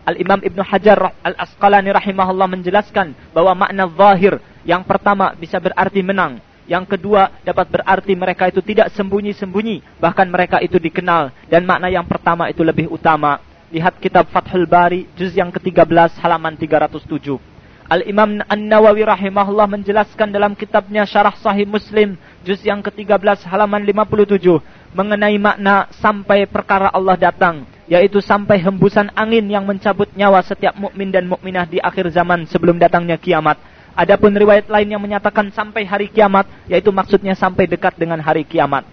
Al-Imam 0.03 0.43
Ibn 0.43 0.59
Hajar 0.67 1.15
Al-Asqalani 1.23 1.95
rahimahullah 1.95 2.51
menjelaskan 2.51 3.15
bahwa 3.31 3.55
makna 3.63 3.87
zahir 3.95 4.43
yang 4.67 4.83
pertama 4.83 5.39
bisa 5.39 5.63
berarti 5.63 6.03
menang. 6.03 6.43
Yang 6.67 6.97
kedua 6.97 7.43
dapat 7.43 7.67
berarti 7.69 8.13
mereka 8.15 8.47
itu 8.47 8.63
tidak 8.63 8.91
sembunyi-sembunyi. 8.95 9.99
Bahkan 9.99 10.27
mereka 10.31 10.63
itu 10.63 10.79
dikenal. 10.79 11.35
Dan 11.51 11.67
makna 11.67 11.91
yang 11.91 12.07
pertama 12.07 12.47
itu 12.49 12.63
lebih 12.63 12.91
utama. 12.91 13.43
Lihat 13.73 13.99
kitab 13.99 14.29
Fathul 14.29 14.69
Bari 14.69 15.09
juz 15.17 15.33
yang 15.33 15.51
ke-13 15.51 16.21
halaman 16.21 16.55
307. 16.55 17.53
Al-Imam 17.93 18.41
An-Nawawi 18.47 19.05
rahimahullah 19.05 19.69
menjelaskan 19.69 20.33
dalam 20.33 20.57
kitabnya 20.57 21.05
Syarah 21.05 21.35
Sahih 21.37 21.69
Muslim 21.69 22.17
juz 22.41 22.63
yang 22.65 22.81
ke-13 22.81 23.45
halaman 23.45 23.85
57 23.85 24.49
mengenai 24.97 25.37
makna 25.37 25.91
sampai 26.01 26.49
perkara 26.49 26.89
Allah 26.89 27.21
datang 27.21 27.69
yaitu 27.93 28.25
sampai 28.25 28.57
hembusan 28.63 29.13
angin 29.13 29.45
yang 29.45 29.69
mencabut 29.69 30.09
nyawa 30.17 30.41
setiap 30.41 30.73
mukmin 30.79 31.13
dan 31.13 31.29
mukminah 31.29 31.69
di 31.69 31.77
akhir 31.77 32.09
zaman 32.15 32.49
sebelum 32.49 32.81
datangnya 32.81 33.21
kiamat. 33.21 33.61
Adapun 33.93 34.33
riwayat 34.33 34.73
lain 34.73 34.89
yang 34.89 35.03
menyatakan 35.05 35.53
sampai 35.53 35.85
hari 35.85 36.09
kiamat, 36.09 36.49
yaitu 36.65 36.89
maksudnya 36.89 37.37
sampai 37.37 37.69
dekat 37.69 37.93
dengan 38.01 38.21
hari 38.25 38.45
kiamat. 38.45 38.89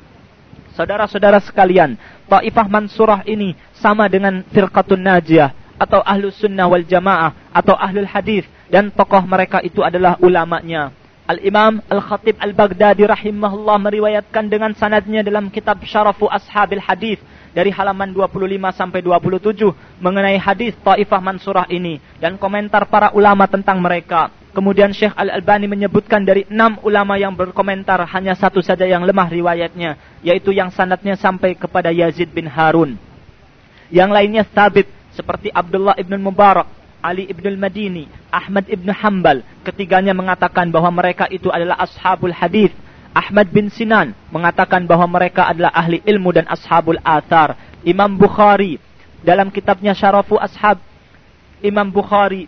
Saudara-saudara 0.75 1.39
sekalian, 1.43 1.95
Ta'ifah 2.27 2.67
Mansurah 2.67 3.21
ini 3.27 3.55
sama 3.75 4.11
dengan 4.11 4.43
Firqatun 4.51 4.99
Najiyah 4.99 5.51
atau 5.79 6.03
Ahlus 6.03 6.35
Sunnah 6.39 6.67
wal 6.67 6.83
Jamaah 6.83 7.31
atau 7.55 7.75
Ahlul 7.79 8.07
Hadis 8.07 8.43
dan 8.67 8.91
tokoh 8.91 9.23
mereka 9.23 9.63
itu 9.63 9.79
adalah 9.79 10.19
ulamanya. 10.19 10.91
Al-Imam 11.29 11.79
Al-Khatib 11.85 12.41
Al-Baghdadi 12.41 13.05
rahimahullah 13.05 13.77
meriwayatkan 13.77 14.49
dengan 14.49 14.73
sanadnya 14.73 15.21
dalam 15.21 15.53
kitab 15.53 15.77
Syarafu 15.85 16.25
Ashabil 16.25 16.81
Hadis 16.81 17.21
dari 17.53 17.69
halaman 17.69 18.13
25 18.13 18.49
sampai 18.73 18.99
27 19.05 20.01
mengenai 20.01 20.41
hadis 20.41 20.73
Taifah 20.81 21.21
Mansurah 21.21 21.67
ini 21.69 22.01
dan 22.17 22.37
komentar 22.41 22.89
para 22.89 23.13
ulama 23.13 23.45
tentang 23.45 23.77
mereka. 23.77 24.33
Kemudian 24.49 24.89
Syekh 24.89 25.13
Al-Albani 25.13 25.69
menyebutkan 25.69 26.25
dari 26.25 26.43
enam 26.49 26.81
ulama 26.81 27.21
yang 27.21 27.37
berkomentar 27.37 28.01
hanya 28.09 28.33
satu 28.33 28.65
saja 28.65 28.83
yang 28.89 29.05
lemah 29.05 29.29
riwayatnya, 29.29 30.21
yaitu 30.25 30.49
yang 30.49 30.73
sanatnya 30.73 31.13
sampai 31.13 31.53
kepada 31.53 31.93
Yazid 31.93 32.33
bin 32.33 32.49
Harun. 32.49 32.97
Yang 33.93 34.09
lainnya 34.09 34.43
sabit 34.49 34.89
seperti 35.13 35.53
Abdullah 35.53 35.93
ibn 36.01 36.17
Mubarak, 36.17 36.65
Ali 36.99 37.29
ibn 37.29 37.45
Madini, 37.61 38.09
Ahmad 38.33 38.65
ibn 38.67 38.89
Hambal. 38.89 39.45
Ketiganya 39.61 40.17
mengatakan 40.17 40.73
bahwa 40.73 40.89
mereka 40.89 41.29
itu 41.29 41.53
adalah 41.53 41.77
ashabul 41.79 42.33
hadis 42.33 42.73
Ahmad 43.13 43.49
bin 43.49 43.73
Sinan 43.73 44.13
mengatakan 44.29 44.85
bahwa 44.85 45.09
mereka 45.09 45.49
adalah 45.49 45.73
ahli 45.73 45.99
ilmu 46.05 46.29
dan 46.29 46.45
ashabul 46.45 47.01
athar. 47.01 47.57
Imam 47.81 48.13
Bukhari 48.13 48.77
dalam 49.25 49.49
kitabnya 49.49 49.97
Syarafu 49.97 50.37
Ashab 50.37 50.79
Imam 51.59 51.89
Bukhari 51.89 52.47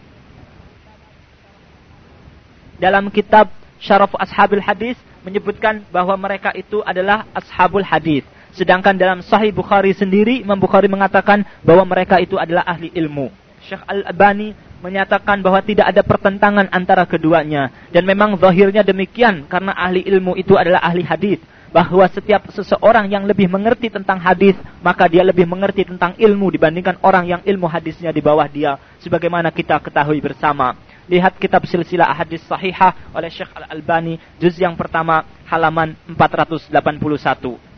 dalam 2.81 3.13
kitab 3.13 3.53
Syarafu 3.77 4.17
Ashabul 4.17 4.61
Hadis 4.65 4.97
menyebutkan 5.21 5.85
bahwa 5.93 6.17
mereka 6.17 6.49
itu 6.57 6.81
adalah 6.81 7.29
ashabul 7.37 7.85
hadis. 7.85 8.25
Sedangkan 8.57 8.97
dalam 8.97 9.21
Sahih 9.21 9.53
Bukhari 9.53 9.93
sendiri 9.93 10.41
Imam 10.41 10.57
Bukhari 10.57 10.89
mengatakan 10.89 11.45
bahwa 11.61 11.85
mereka 11.85 12.17
itu 12.17 12.41
adalah 12.41 12.65
ahli 12.65 12.89
ilmu. 12.97 13.29
Syekh 13.61 13.85
Al-Albani 13.85 14.57
menyatakan 14.81 15.45
bahwa 15.45 15.61
tidak 15.61 15.93
ada 15.93 16.01
pertentangan 16.01 16.65
antara 16.73 17.05
keduanya 17.05 17.69
dan 17.93 18.01
memang 18.01 18.33
zahirnya 18.41 18.81
demikian 18.81 19.45
karena 19.45 19.77
ahli 19.77 20.01
ilmu 20.01 20.33
itu 20.33 20.57
adalah 20.57 20.81
ahli 20.81 21.05
hadis 21.05 21.37
bahwa 21.71 22.03
setiap 22.09 22.49
seseorang 22.51 23.07
yang 23.07 23.23
lebih 23.23 23.47
mengerti 23.47 23.93
tentang 23.93 24.17
hadis 24.17 24.57
maka 24.81 25.05
dia 25.05 25.21
lebih 25.21 25.45
mengerti 25.45 25.85
tentang 25.85 26.17
ilmu 26.17 26.51
dibandingkan 26.51 26.99
orang 27.05 27.29
yang 27.29 27.41
ilmu 27.45 27.69
hadisnya 27.69 28.09
di 28.09 28.19
bawah 28.19 28.49
dia 28.49 28.75
sebagaimana 28.99 29.53
kita 29.53 29.77
ketahui 29.79 30.17
bersama 30.19 30.75
lihat 31.09 31.37
kitab 31.37 31.65
silsilah 31.65 32.09
hadis 32.13 32.43
sahihah 32.45 33.13
oleh 33.15 33.29
Syekh 33.31 33.49
Al-Albani 33.53 34.19
juz 34.37 34.57
yang 34.57 34.77
pertama 34.77 35.25
halaman 35.47 35.97
481 36.13 37.71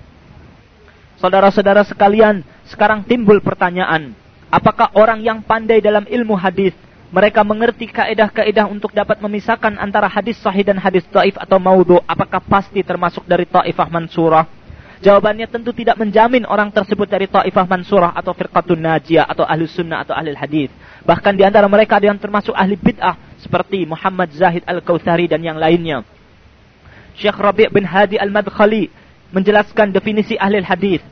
Saudara-saudara 1.23 1.87
sekalian, 1.87 2.43
sekarang 2.67 3.05
timbul 3.07 3.39
pertanyaan, 3.39 4.11
apakah 4.51 4.91
orang 4.91 5.23
yang 5.23 5.39
pandai 5.39 5.79
dalam 5.79 6.03
ilmu 6.03 6.35
hadis 6.35 6.75
mereka 7.13 7.45
mengerti 7.45 7.87
kaedah-kaedah 7.93 8.65
untuk 8.65 8.89
dapat 8.89 9.21
memisahkan 9.21 9.77
antara 9.77 10.09
hadis 10.09 10.35
sahih 10.41 10.65
dan 10.65 10.81
hadis 10.81 11.05
taif 11.13 11.37
atau 11.37 11.61
maudhu, 11.61 12.01
apakah 12.09 12.41
pasti 12.41 12.81
termasuk 12.81 13.21
dari 13.29 13.45
taifah 13.45 13.87
mansurah? 13.87 14.49
Jawabannya 15.03 15.51
tentu 15.51 15.75
tidak 15.75 15.99
menjamin 15.99 16.47
orang 16.47 16.71
tersebut 16.71 17.03
dari 17.11 17.27
taifah 17.27 17.67
mansurah 17.67 18.15
atau 18.15 18.31
firqatun 18.31 18.79
najiyah 18.79 19.27
atau 19.27 19.43
ahli 19.43 19.67
sunnah 19.67 20.07
atau 20.07 20.15
ahli 20.15 20.31
hadis. 20.31 20.71
Bahkan 21.03 21.35
di 21.35 21.43
antara 21.43 21.67
mereka 21.67 21.99
ada 21.99 22.07
yang 22.07 22.15
termasuk 22.15 22.55
ahli 22.55 22.79
bid'ah 22.79 23.19
seperti 23.43 23.83
Muhammad 23.83 24.31
Zahid 24.31 24.63
Al-Kautsari 24.63 25.27
dan 25.27 25.43
yang 25.43 25.59
lainnya. 25.59 26.07
Syekh 27.19 27.35
Rabi' 27.35 27.67
bin 27.67 27.83
Hadi 27.83 28.15
Al-Madkhali 28.15 28.87
menjelaskan 29.35 29.91
definisi 29.91 30.39
ahli 30.39 30.63
hadis. 30.63 31.03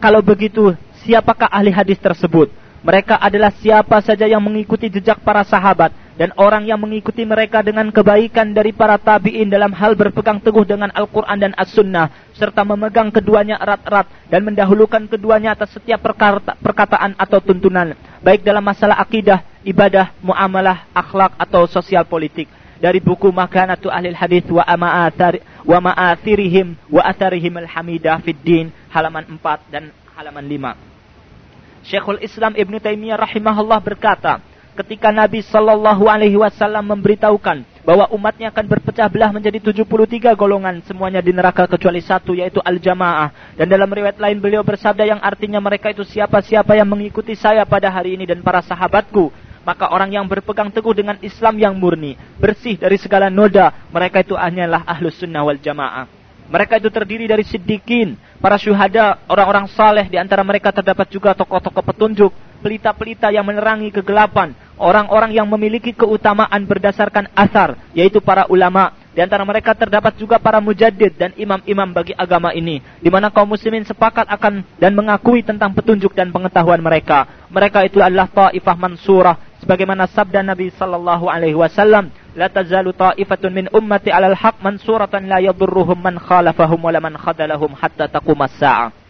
Kalau 0.00 0.24
begitu, 0.24 0.72
siapakah 1.04 1.52
ahli 1.52 1.68
hadis 1.68 2.00
tersebut? 2.00 2.48
Mereka 2.80 3.20
adalah 3.20 3.52
siapa 3.60 4.00
saja 4.00 4.24
yang 4.24 4.40
mengikuti 4.40 4.88
jejak 4.88 5.20
para 5.20 5.44
sahabat 5.44 5.92
dan 6.16 6.32
orang 6.40 6.64
yang 6.64 6.80
mengikuti 6.80 7.28
mereka 7.28 7.60
dengan 7.60 7.92
kebaikan 7.92 8.56
dari 8.56 8.72
para 8.72 8.96
tabi'in 8.96 9.52
dalam 9.52 9.72
hal 9.72 9.96
berpegang 9.96 10.40
teguh 10.40 10.64
dengan 10.64 10.88
Al-Quran 10.96 11.38
dan 11.44 11.52
As-Sunnah 11.56 12.23
serta 12.34 12.66
memegang 12.66 13.14
keduanya 13.14 13.56
erat-erat 13.62 14.10
dan 14.26 14.42
mendahulukan 14.42 15.06
keduanya 15.06 15.54
atas 15.54 15.70
setiap 15.74 16.02
perkata, 16.02 16.58
perkataan 16.58 17.14
atau 17.14 17.38
tuntunan 17.38 17.94
baik 18.20 18.42
dalam 18.42 18.62
masalah 18.62 18.98
akidah, 18.98 19.42
ibadah, 19.62 20.10
muamalah, 20.18 20.90
akhlak 20.90 21.38
atau 21.38 21.64
sosial 21.70 22.02
politik 22.04 22.50
dari 22.82 22.98
buku 22.98 23.30
Makanatu 23.30 23.88
Ahlil 23.88 24.18
Hadis 24.18 24.44
wa 24.50 24.66
Ma'athir 24.66 25.40
wa 25.64 25.78
Ma'athirihim 25.78 26.74
wa 26.90 27.00
Atharihim 27.06 27.54
Al-Hamidah 27.64 28.20
fid 28.20 28.36
Din 28.42 28.68
halaman 28.90 29.24
4 29.38 29.72
dan 29.72 29.94
halaman 30.18 30.44
5. 30.44 31.86
Syekhul 31.86 32.20
Islam 32.24 32.56
Ibn 32.56 32.74
Taimiyah 32.80 33.20
rahimahullah 33.20 33.80
berkata, 33.84 34.40
ketika 34.74 35.14
Nabi 35.14 35.44
Shallallahu 35.44 36.08
Alaihi 36.10 36.34
Wasallam 36.36 36.96
memberitahukan 36.96 37.62
bahwa 37.84 38.08
umatnya 38.10 38.48
akan 38.48 38.64
berpecah 38.64 39.06
belah 39.12 39.30
menjadi 39.30 39.60
73 39.60 40.32
golongan 40.34 40.80
semuanya 40.88 41.20
di 41.20 41.36
neraka 41.36 41.68
kecuali 41.68 42.00
satu 42.00 42.32
yaitu 42.32 42.58
al-jamaah. 42.64 43.56
Dan 43.60 43.68
dalam 43.68 43.86
riwayat 43.86 44.16
lain 44.16 44.40
beliau 44.40 44.64
bersabda 44.64 45.04
yang 45.04 45.20
artinya 45.20 45.60
mereka 45.60 45.92
itu 45.92 46.02
siapa-siapa 46.02 46.74
yang 46.74 46.88
mengikuti 46.88 47.36
saya 47.36 47.62
pada 47.68 47.92
hari 47.92 48.16
ini 48.16 48.24
dan 48.24 48.40
para 48.40 48.64
sahabatku. 48.64 49.30
Maka 49.64 49.88
orang 49.92 50.12
yang 50.12 50.28
berpegang 50.28 50.68
teguh 50.68 50.92
dengan 50.92 51.16
Islam 51.24 51.56
yang 51.56 51.72
murni, 51.72 52.20
bersih 52.36 52.76
dari 52.76 53.00
segala 53.00 53.32
noda, 53.32 53.72
mereka 53.88 54.20
itu 54.20 54.36
hanyalah 54.36 54.84
ahlus 54.84 55.16
sunnah 55.16 55.40
wal 55.40 55.56
jamaah. 55.56 56.23
Mereka 56.44 56.76
itu 56.76 56.92
terdiri 56.92 57.24
dari 57.24 57.40
siddiqin, 57.40 58.20
para 58.36 58.60
syuhada, 58.60 59.16
orang-orang 59.26 59.64
saleh 59.72 60.06
di 60.12 60.20
antara 60.20 60.44
mereka 60.44 60.68
terdapat 60.68 61.08
juga 61.08 61.32
tokoh-tokoh 61.32 61.80
petunjuk, 61.80 62.32
pelita-pelita 62.60 63.32
yang 63.32 63.44
menerangi 63.44 63.92
kegelapan, 63.92 64.52
orang-orang 64.80 65.32
yang 65.36 65.44
memiliki 65.44 65.92
keutamaan 65.92 66.64
berdasarkan 66.64 67.28
asar, 67.36 67.76
yaitu 67.96 68.24
para 68.24 68.48
ulama. 68.48 68.92
Di 69.14 69.22
antara 69.22 69.46
mereka 69.46 69.78
terdapat 69.78 70.18
juga 70.18 70.42
para 70.42 70.58
mujaddid 70.58 71.14
dan 71.14 71.30
imam-imam 71.38 71.86
bagi 71.94 72.10
agama 72.18 72.50
ini, 72.50 72.82
di 72.98 73.06
mana 73.14 73.30
kaum 73.30 73.46
muslimin 73.46 73.86
sepakat 73.86 74.26
akan 74.26 74.66
dan 74.74 74.90
mengakui 74.90 75.38
tentang 75.46 75.70
petunjuk 75.70 76.10
dan 76.18 76.34
pengetahuan 76.34 76.82
mereka. 76.82 77.46
Mereka 77.46 77.86
itu 77.86 78.02
adalah 78.02 78.26
ta'ifah 78.26 78.74
mansurah, 78.74 79.38
sebagaimana 79.62 80.10
sabda 80.10 80.42
Nabi 80.42 80.74
sallallahu 80.74 81.30
alaihi 81.30 81.54
wasallam, 81.54 82.10
"La 82.34 82.50
ta'ifatun 82.50 83.50
min 83.54 83.66
ummati 83.70 84.10
'alal 84.10 84.34
haq 84.34 84.58
mansuratan 84.60 85.30
la 85.30 85.38
yadurruhum 85.38 85.98
man 85.98 86.18
khalafahum 86.18 86.78
wa 86.78 87.00
man 87.00 87.14
khadalahum 87.14 87.72
hatta 87.78 88.10
taqumas 88.10 88.52
sa'ah." 88.58 89.04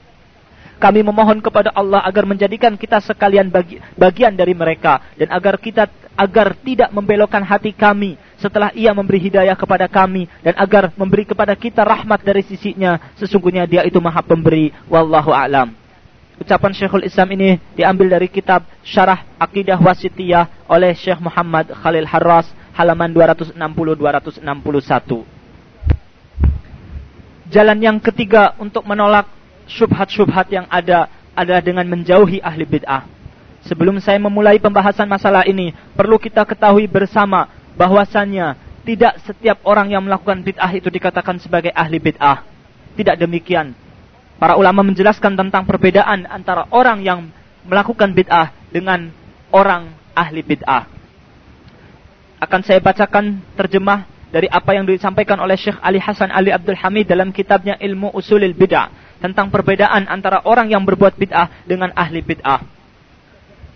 Kami 0.75 1.01
memohon 1.07 1.39
kepada 1.39 1.71
Allah 1.73 2.03
agar 2.03 2.27
menjadikan 2.27 2.75
kita 2.75 2.99
sekalian 3.01 3.49
bagi, 3.49 3.79
bagian 3.95 4.35
dari 4.35 4.53
mereka 4.53 5.01
dan 5.15 5.31
agar 5.31 5.57
kita 5.57 5.87
agar 6.15 6.55
tidak 6.61 6.91
membelokkan 6.95 7.43
hati 7.43 7.75
kami 7.75 8.19
setelah 8.39 8.71
ia 8.75 8.91
memberi 8.95 9.23
hidayah 9.23 9.55
kepada 9.55 9.87
kami 9.87 10.27
dan 10.43 10.55
agar 10.59 10.91
memberi 10.99 11.25
kepada 11.25 11.55
kita 11.55 11.83
rahmat 11.87 12.23
dari 12.23 12.43
sisinya. 12.43 12.99
Sesungguhnya 13.19 13.65
dia 13.65 13.83
itu 13.87 13.99
maha 14.03 14.21
pemberi. 14.21 14.75
Wallahu 14.91 15.31
a'lam. 15.31 15.75
Ucapan 16.35 16.75
Syekhul 16.75 17.07
Islam 17.07 17.31
ini 17.39 17.63
diambil 17.79 18.19
dari 18.19 18.27
kitab 18.27 18.67
Syarah 18.83 19.23
Aqidah 19.39 19.79
Wasitiyah 19.79 20.67
oleh 20.67 20.91
Syekh 20.99 21.23
Muhammad 21.23 21.71
Khalil 21.71 22.11
Harras 22.11 22.51
halaman 22.75 23.15
260 23.15 23.55
261 23.55 24.43
Jalan 27.55 27.79
yang 27.79 28.03
ketiga 28.03 28.59
untuk 28.59 28.83
menolak 28.83 29.31
syubhat-syubhat 29.71 30.51
yang 30.51 30.67
ada 30.67 31.07
adalah 31.39 31.63
dengan 31.63 31.87
menjauhi 31.87 32.43
ahli 32.43 32.67
bid'ah. 32.67 33.07
Sebelum 33.65 34.01
saya 34.01 34.19
memulai 34.19 34.59
pembahasan 34.59 35.07
masalah 35.07 35.47
ini, 35.47 35.71
perlu 35.95 36.19
kita 36.19 36.43
ketahui 36.45 36.91
bersama 36.91 37.47
bahwasannya 37.79 38.57
tidak 38.85 39.23
setiap 39.25 39.61
orang 39.65 39.93
yang 39.93 40.03
melakukan 40.05 40.41
bid'ah 40.45 40.73
itu 40.77 40.89
dikatakan 40.93 41.41
sebagai 41.41 41.73
ahli 41.73 42.01
bid'ah. 42.01 42.45
Tidak 42.97 43.17
demikian. 43.17 43.73
Para 44.37 44.59
ulama 44.59 44.85
menjelaskan 44.85 45.39
tentang 45.39 45.65
perbedaan 45.65 46.27
antara 46.29 46.69
orang 46.75 47.01
yang 47.01 47.29
melakukan 47.65 48.13
bid'ah 48.13 48.53
dengan 48.69 49.09
orang 49.53 49.95
ahli 50.13 50.43
bid'ah. 50.45 51.04
Akan 52.45 52.61
saya 52.61 52.77
bacakan 52.85 53.41
terjemah 53.57 54.05
dari 54.29 54.53
apa 54.53 54.77
yang 54.77 54.85
disampaikan 54.85 55.41
oleh 55.41 55.57
Syekh 55.57 55.81
Ali 55.81 55.97
Hasan 55.97 56.29
Ali 56.29 56.53
Abdul 56.53 56.77
Hamid 56.77 57.09
dalam 57.09 57.33
kitabnya 57.33 57.81
Ilmu 57.81 58.13
Usulil 58.13 58.53
Bid'ah 58.53 58.93
tentang 59.17 59.49
perbedaan 59.49 60.05
antara 60.05 60.45
orang 60.45 60.69
yang 60.69 60.85
berbuat 60.85 61.17
bid'ah 61.17 61.65
dengan 61.65 61.89
ahli 61.97 62.21
bid'ah. 62.21 62.61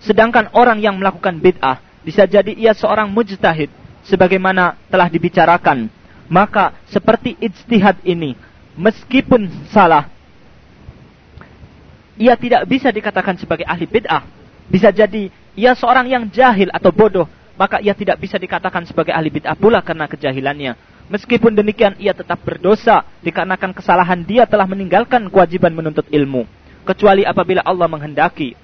Sedangkan 0.05 0.53
orang 0.53 0.85
yang 0.85 1.01
melakukan 1.01 1.41
bid'ah 1.41 1.81
bisa 2.05 2.29
jadi 2.29 2.53
ia 2.53 2.77
seorang 2.77 3.09
mujtahid 3.09 3.73
sebagaimana 4.05 4.77
telah 4.93 5.09
dibicarakan. 5.09 5.89
Maka 6.29 6.77
seperti 6.93 7.41
ijtihad 7.41 8.05
ini 8.05 8.37
meskipun 8.77 9.49
salah 9.73 10.13
ia 12.21 12.37
tidak 12.37 12.69
bisa 12.69 12.93
dikatakan 12.93 13.41
sebagai 13.41 13.65
ahli 13.65 13.89
bid'ah. 13.89 14.29
Bisa 14.69 14.93
jadi 14.93 15.33
ia 15.57 15.73
seorang 15.73 16.05
yang 16.13 16.29
jahil 16.29 16.69
atau 16.69 16.93
bodoh, 16.93 17.25
maka 17.59 17.83
ia 17.83 17.93
tidak 17.93 18.23
bisa 18.23 18.39
dikatakan 18.39 18.87
sebagai 18.87 19.11
ahli 19.11 19.35
bid'ah 19.35 19.59
pula 19.59 19.83
karena 19.83 20.07
kejahilannya. 20.07 20.79
Meskipun 21.11 21.59
demikian 21.59 21.99
ia 21.99 22.15
tetap 22.15 22.39
berdosa 22.47 23.03
dikarenakan 23.27 23.75
kesalahan 23.75 24.23
dia 24.23 24.47
telah 24.47 24.65
meninggalkan 24.71 25.27
kewajiban 25.27 25.75
menuntut 25.75 26.07
ilmu. 26.09 26.47
Kecuali 26.87 27.27
apabila 27.27 27.67
Allah 27.67 27.91
menghendaki. 27.91 28.55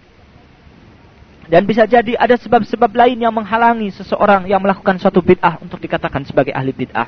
Dan 1.45 1.69
bisa 1.69 1.85
jadi 1.85 2.17
ada 2.17 2.41
sebab-sebab 2.41 2.89
lain 2.89 3.21
yang 3.21 3.35
menghalangi 3.35 3.93
seseorang 3.93 4.49
yang 4.49 4.63
melakukan 4.65 4.97
suatu 4.97 5.21
bid'ah 5.21 5.61
untuk 5.61 5.77
dikatakan 5.77 6.25
sebagai 6.25 6.57
ahli 6.57 6.73
bid'ah. 6.73 7.05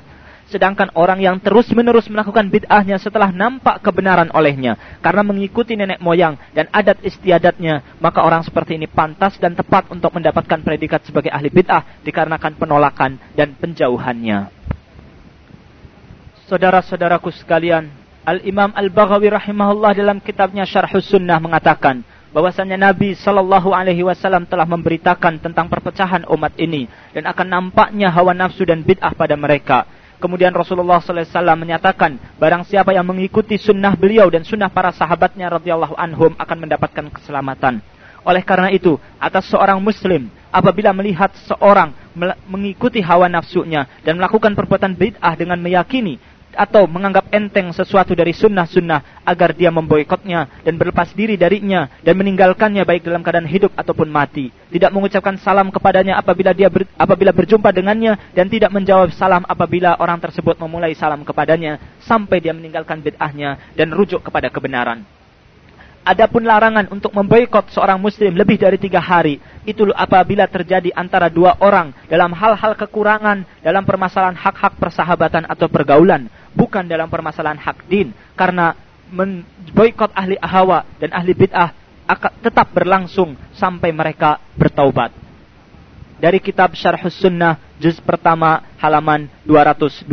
Sedangkan 0.46 0.94
orang 0.94 1.18
yang 1.18 1.42
terus-menerus 1.42 2.06
melakukan 2.06 2.46
bid'ahnya 2.46 3.02
setelah 3.02 3.34
nampak 3.34 3.82
kebenaran 3.82 4.30
olehnya 4.30 4.78
karena 5.02 5.26
mengikuti 5.26 5.74
nenek 5.74 5.98
moyang 5.98 6.38
dan 6.54 6.70
adat 6.70 7.02
istiadatnya, 7.02 7.98
maka 7.98 8.22
orang 8.22 8.46
seperti 8.46 8.78
ini 8.78 8.86
pantas 8.86 9.34
dan 9.42 9.58
tepat 9.58 9.90
untuk 9.90 10.14
mendapatkan 10.14 10.62
predikat 10.62 11.02
sebagai 11.02 11.34
ahli 11.34 11.50
bid'ah 11.50 12.02
dikarenakan 12.06 12.54
penolakan 12.62 13.18
dan 13.34 13.58
penjauhannya 13.58 14.66
saudara-saudaraku 16.46 17.34
sekalian, 17.34 17.90
Al-Imam 18.26 18.74
Al-Baghawi 18.74 19.30
rahimahullah 19.30 19.94
dalam 19.94 20.18
kitabnya 20.22 20.66
Syarhus 20.66 21.06
Sunnah 21.06 21.38
mengatakan 21.38 22.02
bahwasanya 22.34 22.74
Nabi 22.90 23.14
Shallallahu 23.14 23.70
alaihi 23.70 24.02
wasallam 24.02 24.46
telah 24.50 24.66
memberitakan 24.66 25.38
tentang 25.38 25.70
perpecahan 25.70 26.26
umat 26.26 26.54
ini 26.58 26.90
dan 27.14 27.26
akan 27.30 27.46
nampaknya 27.46 28.10
hawa 28.10 28.34
nafsu 28.34 28.66
dan 28.66 28.82
bid'ah 28.82 29.14
pada 29.14 29.38
mereka. 29.38 29.86
Kemudian 30.16 30.52
Rasulullah 30.56 30.96
SAW 30.98 31.28
menyatakan, 31.60 32.16
barang 32.40 32.64
siapa 32.64 32.96
yang 32.96 33.04
mengikuti 33.04 33.60
sunnah 33.60 33.92
beliau 33.92 34.32
dan 34.32 34.48
sunnah 34.48 34.72
para 34.72 34.88
sahabatnya 34.88 35.52
radhiyallahu 35.52 35.92
anhum 35.92 36.32
akan 36.40 36.56
mendapatkan 36.64 37.06
keselamatan. 37.12 37.84
Oleh 38.26 38.42
karena 38.42 38.74
itu, 38.74 38.98
atas 39.22 39.46
seorang 39.52 39.78
muslim 39.78 40.26
apabila 40.50 40.90
melihat 40.90 41.30
seorang 41.46 41.94
mengikuti 42.48 42.98
hawa 43.04 43.28
nafsunya 43.28 43.86
dan 44.02 44.16
melakukan 44.18 44.56
perbuatan 44.56 44.96
bid'ah 44.96 45.36
dengan 45.36 45.60
meyakini 45.60 46.18
atau 46.56 46.88
menganggap 46.88 47.28
enteng 47.30 47.70
sesuatu 47.70 48.16
dari 48.16 48.32
sunnah-sunnah 48.32 49.22
agar 49.22 49.52
dia 49.52 49.68
memboikotnya 49.68 50.64
dan 50.64 50.74
berlepas 50.80 51.12
diri 51.12 51.36
darinya 51.36 51.86
dan 52.00 52.16
meninggalkannya 52.16 52.82
baik 52.82 53.04
dalam 53.04 53.20
keadaan 53.20 53.46
hidup 53.46 53.76
ataupun 53.76 54.08
mati. 54.08 54.48
Tidak 54.72 54.90
mengucapkan 54.90 55.36
salam 55.38 55.68
kepadanya 55.70 56.18
apabila 56.18 56.56
dia 56.56 56.72
ber, 56.72 56.88
apabila 56.96 57.30
berjumpa 57.30 57.70
dengannya 57.70 58.16
dan 58.32 58.48
tidak 58.48 58.72
menjawab 58.72 59.12
salam 59.14 59.44
apabila 59.46 60.00
orang 60.00 60.18
tersebut 60.18 60.58
memulai 60.58 60.96
salam 60.96 61.22
kepadanya 61.22 61.78
sampai 62.02 62.42
dia 62.42 62.56
meninggalkan 62.56 62.98
bid'ahnya 63.04 63.76
dan 63.76 63.92
rujuk 63.92 64.24
kepada 64.24 64.50
kebenaran. 64.50 65.15
Adapun 66.06 66.46
larangan 66.46 66.86
untuk 66.94 67.10
memboikot 67.10 67.74
seorang 67.74 67.98
muslim 67.98 68.30
lebih 68.38 68.62
dari 68.62 68.78
tiga 68.78 69.02
hari, 69.02 69.42
itu 69.66 69.90
apabila 69.90 70.46
terjadi 70.46 70.94
antara 70.94 71.26
dua 71.26 71.58
orang 71.58 71.90
dalam 72.06 72.30
hal-hal 72.30 72.78
kekurangan 72.78 73.42
dalam 73.58 73.82
permasalahan 73.82 74.38
hak-hak 74.38 74.78
persahabatan 74.78 75.50
atau 75.50 75.66
pergaulan, 75.66 76.30
bukan 76.54 76.86
dalam 76.86 77.10
permasalahan 77.10 77.58
hak 77.58 77.90
din. 77.90 78.14
Karena 78.38 78.78
memboikot 79.10 80.14
ahli 80.14 80.38
hawa 80.38 80.86
dan 81.02 81.10
ahli 81.10 81.34
bid'ah 81.34 81.74
akan 82.06 82.32
tetap 82.38 82.70
berlangsung 82.70 83.34
sampai 83.58 83.90
mereka 83.90 84.38
bertaubat. 84.54 85.10
Dari 86.22 86.38
kitab 86.38 86.78
Syarhus 86.78 87.18
Sunnah, 87.18 87.58
juz 87.82 87.98
pertama, 87.98 88.62
halaman 88.78 89.26
224. 89.42 90.06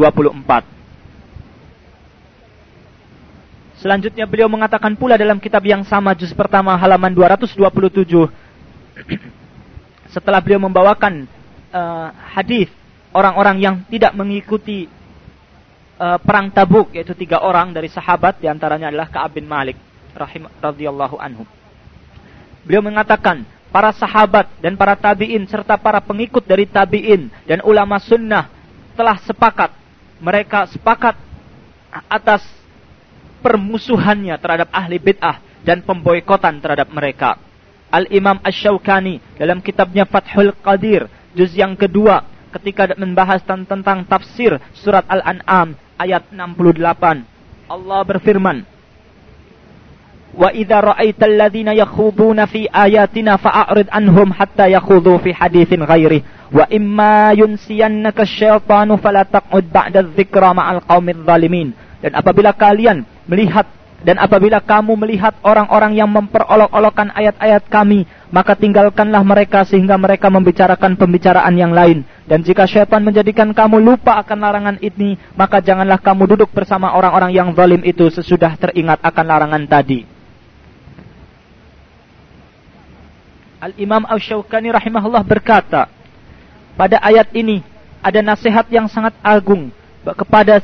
Selanjutnya 3.84 4.24
beliau 4.24 4.48
mengatakan 4.48 4.96
pula 4.96 5.20
dalam 5.20 5.44
kitab 5.44 5.60
yang 5.68 5.84
sama 5.84 6.16
juz 6.16 6.32
pertama 6.32 6.72
halaman 6.80 7.12
227 7.12 7.60
setelah 10.08 10.40
beliau 10.40 10.64
membawakan 10.64 11.28
uh, 11.68 12.16
hadis 12.32 12.72
orang-orang 13.12 13.60
yang 13.60 13.76
tidak 13.92 14.16
mengikuti 14.16 14.88
uh, 16.00 16.16
perang 16.16 16.48
Tabuk 16.56 16.96
yaitu 16.96 17.12
tiga 17.12 17.44
orang 17.44 17.76
dari 17.76 17.92
sahabat 17.92 18.40
di 18.40 18.48
antaranya 18.48 18.88
adalah 18.88 19.12
Ka'ab 19.12 19.36
bin 19.36 19.52
Malik 19.52 19.76
rahim 20.16 20.48
radhiyallahu 20.64 21.20
anhu. 21.20 21.44
Beliau 22.64 22.88
mengatakan 22.88 23.44
para 23.68 23.92
sahabat 23.92 24.48
dan 24.64 24.80
para 24.80 24.96
tabi'in 24.96 25.44
serta 25.44 25.76
para 25.76 26.00
pengikut 26.00 26.48
dari 26.48 26.64
tabi'in 26.72 27.28
dan 27.44 27.60
ulama 27.68 28.00
sunnah 28.00 28.48
telah 28.96 29.20
sepakat 29.28 29.76
mereka 30.24 30.72
sepakat 30.72 31.20
atas 32.08 32.63
permusuhannya 33.44 34.40
terhadap 34.40 34.72
ahli 34.72 34.98
bid'ah 34.98 35.44
dan 35.68 35.84
pemboikotan 35.84 36.64
terhadap 36.64 36.88
mereka. 36.96 37.36
Al-Imam 37.92 38.40
Ash-Shawkani 38.42 39.38
dalam 39.38 39.60
kitabnya 39.60 40.08
Fathul 40.08 40.56
Qadir 40.64 41.12
juz 41.36 41.54
yang 41.54 41.78
kedua 41.78 42.26
ketika 42.56 42.96
membahas 42.96 43.44
tentang 43.46 44.08
tafsir 44.08 44.58
surat 44.74 45.06
Al-An'am 45.06 45.78
ayat 46.00 46.26
68 46.34 46.82
Allah 47.70 48.02
berfirman 48.02 48.66
Wa 50.34 50.50
idza 50.50 50.82
ra'aital 50.82 51.38
ladzina 51.38 51.78
yakhuduna 51.78 52.50
fi 52.50 52.66
ayatina 52.66 53.38
fa'arid 53.38 53.86
anhum 53.94 54.34
hatta 54.34 54.66
yakhudhu 54.66 55.22
fi 55.22 55.30
haditsin 55.30 55.86
ghairi. 55.86 56.26
Wa 56.50 56.66
imma 56.74 57.38
yunsiyannaka 57.38 58.26
syaitanu 58.26 58.98
fala 58.98 59.30
taq'ud 59.30 59.70
ma'al 59.70 60.82
qaumidz 60.90 61.22
zalimin. 61.22 61.70
Dan 62.02 62.18
apabila 62.18 62.50
kalian 62.50 63.06
melihat 63.30 63.66
dan 64.04 64.20
apabila 64.20 64.60
kamu 64.60 65.00
melihat 65.00 65.32
orang-orang 65.48 65.96
yang 65.96 66.12
memperolok-olokkan 66.12 67.16
ayat-ayat 67.16 67.64
kami, 67.72 68.04
maka 68.36 68.52
tinggalkanlah 68.52 69.24
mereka 69.24 69.64
sehingga 69.64 69.96
mereka 69.96 70.28
membicarakan 70.28 71.00
pembicaraan 71.00 71.56
yang 71.56 71.72
lain. 71.72 72.04
Dan 72.28 72.44
jika 72.44 72.68
syaitan 72.68 73.00
menjadikan 73.00 73.56
kamu 73.56 73.80
lupa 73.80 74.20
akan 74.20 74.38
larangan 74.44 74.78
ini, 74.84 75.16
maka 75.40 75.64
janganlah 75.64 76.04
kamu 76.04 76.36
duduk 76.36 76.52
bersama 76.52 76.92
orang-orang 76.92 77.32
yang 77.32 77.56
zalim 77.56 77.80
itu 77.88 78.12
sesudah 78.12 78.60
teringat 78.60 79.00
akan 79.00 79.26
larangan 79.26 79.64
tadi. 79.72 80.04
Al-Imam 83.64 84.04
Ash-Shawkani 84.04 84.76
rahimahullah 84.76 85.24
berkata, 85.24 85.88
pada 86.76 87.00
ayat 87.00 87.32
ini 87.32 87.64
ada 88.04 88.20
nasihat 88.20 88.68
yang 88.68 88.92
sangat 88.92 89.16
agung 89.24 89.72
kepada 90.04 90.60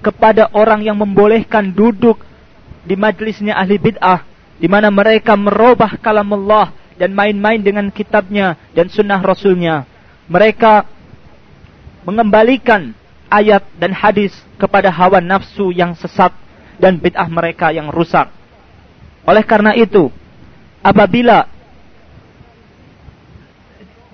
kepada 0.00 0.48
orang 0.56 0.80
yang 0.84 0.96
membolehkan 0.96 1.72
duduk 1.72 2.20
di 2.84 2.96
majlisnya 2.96 3.56
ahli 3.56 3.76
bid'ah 3.76 4.24
di 4.60 4.68
mana 4.68 4.92
mereka 4.92 5.36
merubah 5.36 5.96
kalam 6.00 6.32
Allah 6.36 6.72
dan 7.00 7.16
main-main 7.16 7.60
dengan 7.60 7.88
kitabnya 7.88 8.60
dan 8.76 8.92
sunnah 8.92 9.20
rasulnya. 9.24 9.88
Mereka 10.28 10.84
mengembalikan 12.04 12.92
ayat 13.32 13.64
dan 13.80 13.96
hadis 13.96 14.36
kepada 14.60 14.92
hawa 14.92 15.20
nafsu 15.24 15.72
yang 15.72 15.96
sesat 15.96 16.32
dan 16.76 17.00
bid'ah 17.00 17.28
mereka 17.28 17.72
yang 17.72 17.88
rusak. 17.88 18.28
Oleh 19.24 19.44
karena 19.44 19.72
itu, 19.76 20.12
apabila 20.84 21.48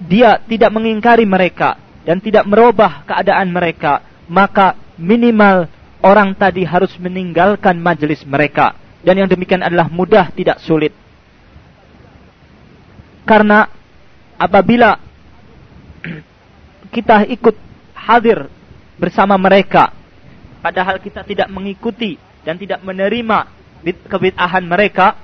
dia 0.02 0.38
tidak 0.44 0.70
mengingkari 0.70 1.24
mereka 1.24 1.78
dan 2.06 2.22
tidak 2.22 2.46
merubah 2.46 3.02
keadaan 3.02 3.50
mereka, 3.50 4.02
maka 4.30 4.78
minimal 4.94 5.66
orang 6.04 6.36
tadi 6.36 6.66
harus 6.66 6.92
meninggalkan 7.00 7.78
majelis 7.80 8.24
mereka. 8.26 8.76
Dan 9.06 9.22
yang 9.22 9.30
demikian 9.30 9.62
adalah 9.62 9.86
mudah 9.86 10.34
tidak 10.34 10.58
sulit. 10.64 10.90
Karena 13.22 13.70
apabila 14.34 14.98
kita 16.94 17.26
ikut 17.30 17.56
hadir 17.94 18.50
bersama 18.98 19.38
mereka, 19.38 19.94
padahal 20.62 20.98
kita 20.98 21.22
tidak 21.22 21.46
mengikuti 21.50 22.18
dan 22.42 22.58
tidak 22.58 22.82
menerima 22.82 23.38
kebid'ahan 24.10 24.64
mereka 24.66 25.14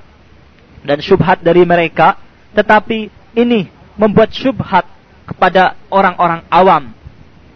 dan 0.83 0.99
syubhat 1.03 1.43
dari 1.43 1.63
mereka, 1.67 2.19
tetapi 2.55 3.11
ini 3.39 3.67
membuat 3.99 4.31
syubhat 4.31 4.87
kepada 5.27 5.75
orang-orang 5.91 6.43
awam. 6.51 6.91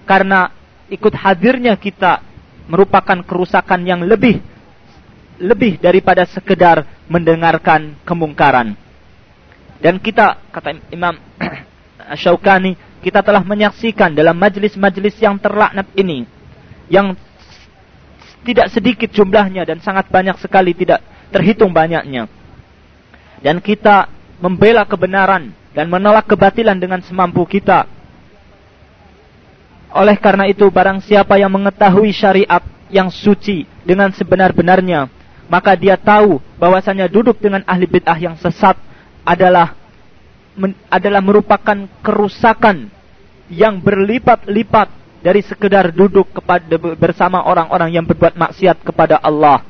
Karena 0.07 0.51
ikut 0.87 1.15
hadirnya 1.15 1.75
kita 1.75 2.23
merupakan 2.67 3.19
kerusakan 3.23 3.87
yang 3.87 4.03
lebih 4.03 4.43
lebih 5.37 5.77
daripada 5.77 6.25
sekedar 6.25 6.85
mendengarkan 7.07 7.97
kemungkaran. 8.03 8.73
Dan 9.77 10.01
kita 10.01 10.41
kata 10.49 10.81
Imam 10.89 11.13
Syaukani, 12.21 12.75
kita 13.05 13.21
telah 13.21 13.45
menyaksikan 13.45 14.17
dalam 14.17 14.35
majelis-majelis 14.41 15.21
yang 15.21 15.37
terlaknat 15.37 15.87
ini 15.95 16.25
yang 16.89 17.13
tidak 18.47 18.71
sedikit 18.71 19.11
jumlahnya 19.11 19.67
dan 19.67 19.83
sangat 19.83 20.07
banyak 20.07 20.39
sekali 20.39 20.73
tidak 20.73 21.03
terhitung 21.35 21.75
banyaknya. 21.75 22.31
Dan 23.43 23.61
kita 23.61 24.09
membela 24.41 24.89
kebenaran 24.89 25.53
dan 25.77 25.93
menolak 25.93 26.25
kebatilan 26.25 26.79
dengan 26.81 27.05
semampu 27.05 27.45
kita 27.45 27.85
oleh 29.95 30.17
karena 30.19 30.51
itu 30.51 30.67
barang 30.67 31.05
siapa 31.05 31.39
yang 31.39 31.53
mengetahui 31.53 32.11
syariat 32.11 32.63
yang 32.91 33.11
suci 33.11 33.67
dengan 33.87 34.11
sebenar-benarnya, 34.11 35.11
maka 35.47 35.79
dia 35.79 35.95
tahu 35.95 36.43
bahwasanya 36.59 37.07
duduk 37.07 37.39
dengan 37.39 37.63
ahli 37.67 37.87
bid'ah 37.87 38.19
yang 38.19 38.35
sesat 38.39 38.75
adalah 39.23 39.75
men, 40.59 40.75
adalah 40.91 41.23
merupakan 41.23 41.87
kerusakan 42.03 42.91
yang 43.47 43.79
berlipat-lipat 43.79 44.91
dari 45.23 45.43
sekedar 45.43 45.91
duduk 45.91 46.31
kepada 46.35 46.79
bersama 46.99 47.43
orang-orang 47.47 47.95
yang 47.95 48.05
berbuat 48.07 48.35
maksiat 48.39 48.83
kepada 48.83 49.19
Allah. 49.23 49.63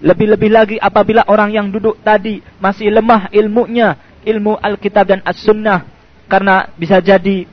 Lebih-lebih 0.00 0.50
lagi 0.52 0.76
apabila 0.76 1.24
orang 1.24 1.56
yang 1.56 1.66
duduk 1.72 1.96
tadi 2.04 2.44
masih 2.60 2.92
lemah 2.92 3.32
ilmunya, 3.32 3.96
ilmu 4.24 4.60
Alkitab 4.60 5.08
dan 5.08 5.20
As-Sunnah 5.24 5.88
karena 6.28 6.68
bisa 6.76 7.00
jadi 7.00 7.48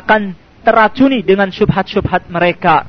akan 0.00 0.36
teracuni 0.66 1.22
dengan 1.22 1.48
syubhat-syubhat 1.48 2.26
mereka. 2.26 2.88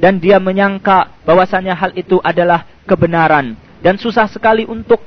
Dan 0.00 0.16
dia 0.16 0.40
menyangka 0.40 1.12
bahwasanya 1.28 1.76
hal 1.76 1.92
itu 1.92 2.16
adalah 2.24 2.64
kebenaran. 2.88 3.52
Dan 3.84 4.00
susah 4.00 4.28
sekali 4.28 4.64
untuk 4.64 5.00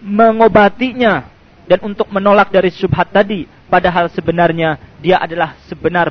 mengobatinya 0.00 1.28
dan 1.68 1.84
untuk 1.84 2.08
menolak 2.08 2.48
dari 2.48 2.72
syubhat 2.72 3.12
tadi. 3.12 3.44
Padahal 3.68 4.08
sebenarnya 4.08 4.80
dia 5.04 5.20
adalah 5.20 5.60
sebenar 5.68 6.08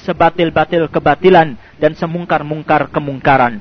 sebatil-batil 0.00 0.88
kebatilan 0.88 1.52
dan 1.76 1.92
semungkar-mungkar 1.92 2.88
kemungkaran. 2.88 3.60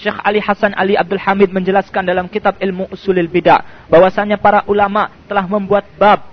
Syekh 0.00 0.16
Ali 0.24 0.40
Hasan 0.40 0.72
Ali 0.74 0.96
Abdul 0.96 1.20
Hamid 1.20 1.52
menjelaskan 1.52 2.08
dalam 2.08 2.26
kitab 2.26 2.56
Ilmu 2.56 2.88
Usulil 2.90 3.28
Bidah 3.28 3.86
bahwasanya 3.92 4.40
para 4.40 4.64
ulama 4.66 5.12
telah 5.28 5.44
membuat 5.44 5.86
bab 6.00 6.29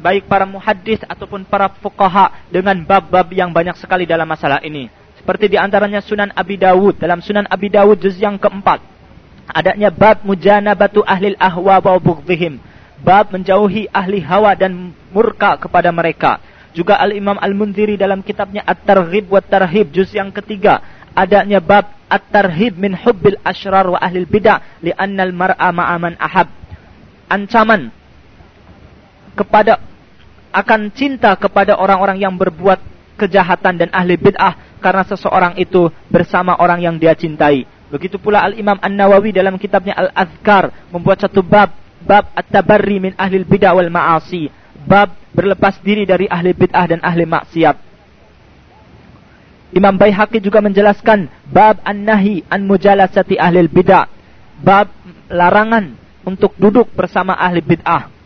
baik 0.00 0.26
para 0.26 0.48
muhaddis 0.48 1.04
ataupun 1.04 1.44
para 1.44 1.68
fuqaha 1.68 2.48
dengan 2.48 2.80
bab-bab 2.82 3.28
yang 3.30 3.52
banyak 3.52 3.76
sekali 3.76 4.08
dalam 4.08 4.26
masalah 4.26 4.64
ini. 4.64 4.88
Seperti 5.20 5.52
di 5.52 5.60
antaranya 5.60 6.00
Sunan 6.00 6.32
Abi 6.32 6.56
Dawud. 6.56 6.96
Dalam 6.96 7.20
Sunan 7.20 7.44
Abi 7.46 7.68
Dawud 7.68 8.00
juz 8.00 8.16
yang 8.16 8.40
keempat. 8.40 8.80
Adanya 9.52 9.92
bab 9.92 10.24
mujanabatu 10.24 11.04
ahlil 11.04 11.36
ahwa 11.36 11.76
wa 11.76 12.00
bughdihim. 12.00 12.56
Bab 13.04 13.28
menjauhi 13.28 13.84
ahli 13.92 14.24
hawa 14.24 14.56
dan 14.56 14.96
murka 15.12 15.60
kepada 15.60 15.92
mereka. 15.92 16.40
Juga 16.72 16.96
Al-Imam 16.96 17.36
Al-Munziri 17.36 18.00
dalam 18.00 18.24
kitabnya 18.24 18.64
At-Targhib 18.64 19.28
wa 19.28 19.44
Tarhib 19.44 19.92
juz 19.92 20.08
yang 20.16 20.32
ketiga. 20.32 20.80
Adanya 21.12 21.60
bab 21.60 21.92
At-Tarhib 22.08 22.80
min 22.80 22.96
hubbil 22.96 23.36
ashrar 23.44 23.90
wa 23.92 24.00
ahlil 24.00 24.24
bid'ah 24.24 24.80
li'annal 24.80 25.36
mar'a 25.36 25.68
ma'aman 25.68 26.16
ahab. 26.16 26.48
Ancaman 27.28 27.92
kepada 29.34 29.82
akan 30.50 30.90
cinta 30.94 31.34
kepada 31.38 31.78
orang-orang 31.78 32.18
yang 32.22 32.34
berbuat 32.34 32.82
kejahatan 33.20 33.76
dan 33.76 33.88
ahli 33.92 34.16
bid'ah 34.16 34.80
karena 34.80 35.04
seseorang 35.04 35.54
itu 35.60 35.92
bersama 36.08 36.56
orang 36.56 36.80
yang 36.80 36.96
dia 36.96 37.12
cintai. 37.12 37.68
Begitu 37.90 38.16
pula 38.16 38.40
Al-Imam 38.46 38.78
An-Nawawi 38.78 39.34
dalam 39.34 39.58
kitabnya 39.58 39.98
Al-Azkar 39.98 40.72
membuat 40.94 41.26
satu 41.26 41.42
bab 41.42 41.74
bab 42.00 42.32
at-tabarri 42.32 42.96
min 42.96 43.12
ahli 43.18 43.44
bid'ah 43.44 43.76
wal 43.76 43.92
ma'asi. 43.92 44.48
Bab 44.80 45.12
berlepas 45.36 45.76
diri 45.84 46.08
dari 46.08 46.24
ahli 46.24 46.56
bid'ah 46.56 46.86
dan 46.96 47.00
ahli 47.04 47.28
maksiat. 47.28 47.76
Imam 49.70 49.94
Baihaqi 49.94 50.42
juga 50.42 50.58
menjelaskan 50.64 51.30
bab 51.46 51.78
an-nahi 51.86 52.42
an 52.48 52.64
mujalasati 52.66 53.36
ahli 53.36 53.68
bid'ah. 53.68 54.08
Bab 54.64 54.90
larangan 55.30 55.94
untuk 56.24 56.56
duduk 56.56 56.90
bersama 56.96 57.36
ahli 57.36 57.60
bid'ah. 57.60 58.19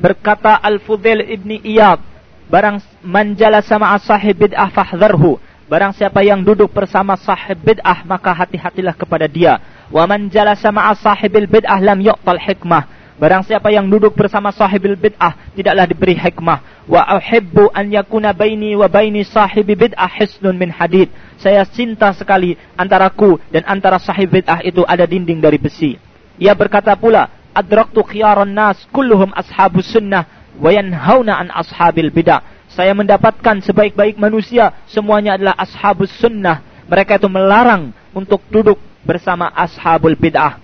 Berkata 0.00 0.56
Al-Fudail 0.56 1.28
ibni 1.28 1.60
Iyad, 1.60 2.00
barang 2.48 2.80
manjala 3.04 3.60
sama 3.60 3.92
sahib 4.00 4.48
bid'ah 4.48 4.72
fahdharhu. 4.72 5.36
Barang 5.68 5.92
siapa 5.92 6.24
yang 6.24 6.40
duduk 6.40 6.72
bersama 6.72 7.14
sahib 7.20 7.60
bid'ah, 7.60 8.02
maka 8.08 8.32
hati-hatilah 8.32 8.96
kepada 8.96 9.28
dia. 9.28 9.60
Wa 9.92 10.08
manjala 10.08 10.56
sama 10.56 10.88
sahibil 10.96 11.46
bid'ah 11.46 11.78
lam 11.78 12.00
yu'tal 12.00 12.40
hikmah. 12.40 12.88
Barang 13.20 13.44
siapa 13.44 13.68
yang 13.68 13.84
duduk 13.84 14.16
bersama 14.16 14.48
sahibil 14.48 14.96
bid'ah, 14.96 15.36
tidaklah 15.52 15.84
diberi 15.84 16.16
hikmah. 16.16 16.88
Wa 16.88 17.20
uhibbu 17.20 17.68
an 17.76 17.92
yakuna 17.92 18.32
baini 18.32 18.72
wa 18.72 18.88
baini 18.88 19.20
sahibi 19.20 19.76
bid'ah 19.76 20.08
hisnun 20.08 20.56
min 20.56 20.72
hadid. 20.72 21.12
Saya 21.36 21.62
cinta 21.68 22.08
sekali 22.16 22.56
antaraku 22.74 23.36
dan 23.52 23.68
antara 23.68 24.00
sahib 24.00 24.32
bid'ah 24.32 24.64
itu 24.64 24.80
ada 24.88 25.04
dinding 25.04 25.38
dari 25.38 25.60
besi. 25.60 26.00
Ia 26.40 26.56
berkata 26.56 26.96
pula, 26.96 27.28
adraktu 27.54 28.00
khiyaran 28.06 28.50
nas 28.50 28.78
kulluhum 28.94 29.34
ashabus 29.34 29.90
sunnah 29.90 30.26
wa 30.58 30.70
yanhauna 30.70 31.40
an 31.40 31.48
ashabil 31.50 32.10
bidah. 32.12 32.42
Saya 32.70 32.94
mendapatkan 32.94 33.62
sebaik-baik 33.66 34.14
manusia 34.14 34.70
semuanya 34.86 35.34
adalah 35.34 35.58
ashabus 35.58 36.12
sunnah. 36.22 36.62
Mereka 36.86 37.18
itu 37.18 37.26
melarang 37.26 37.90
untuk 38.14 38.42
duduk 38.50 38.78
bersama 39.02 39.50
ashabul 39.50 40.14
bid'ah. 40.14 40.58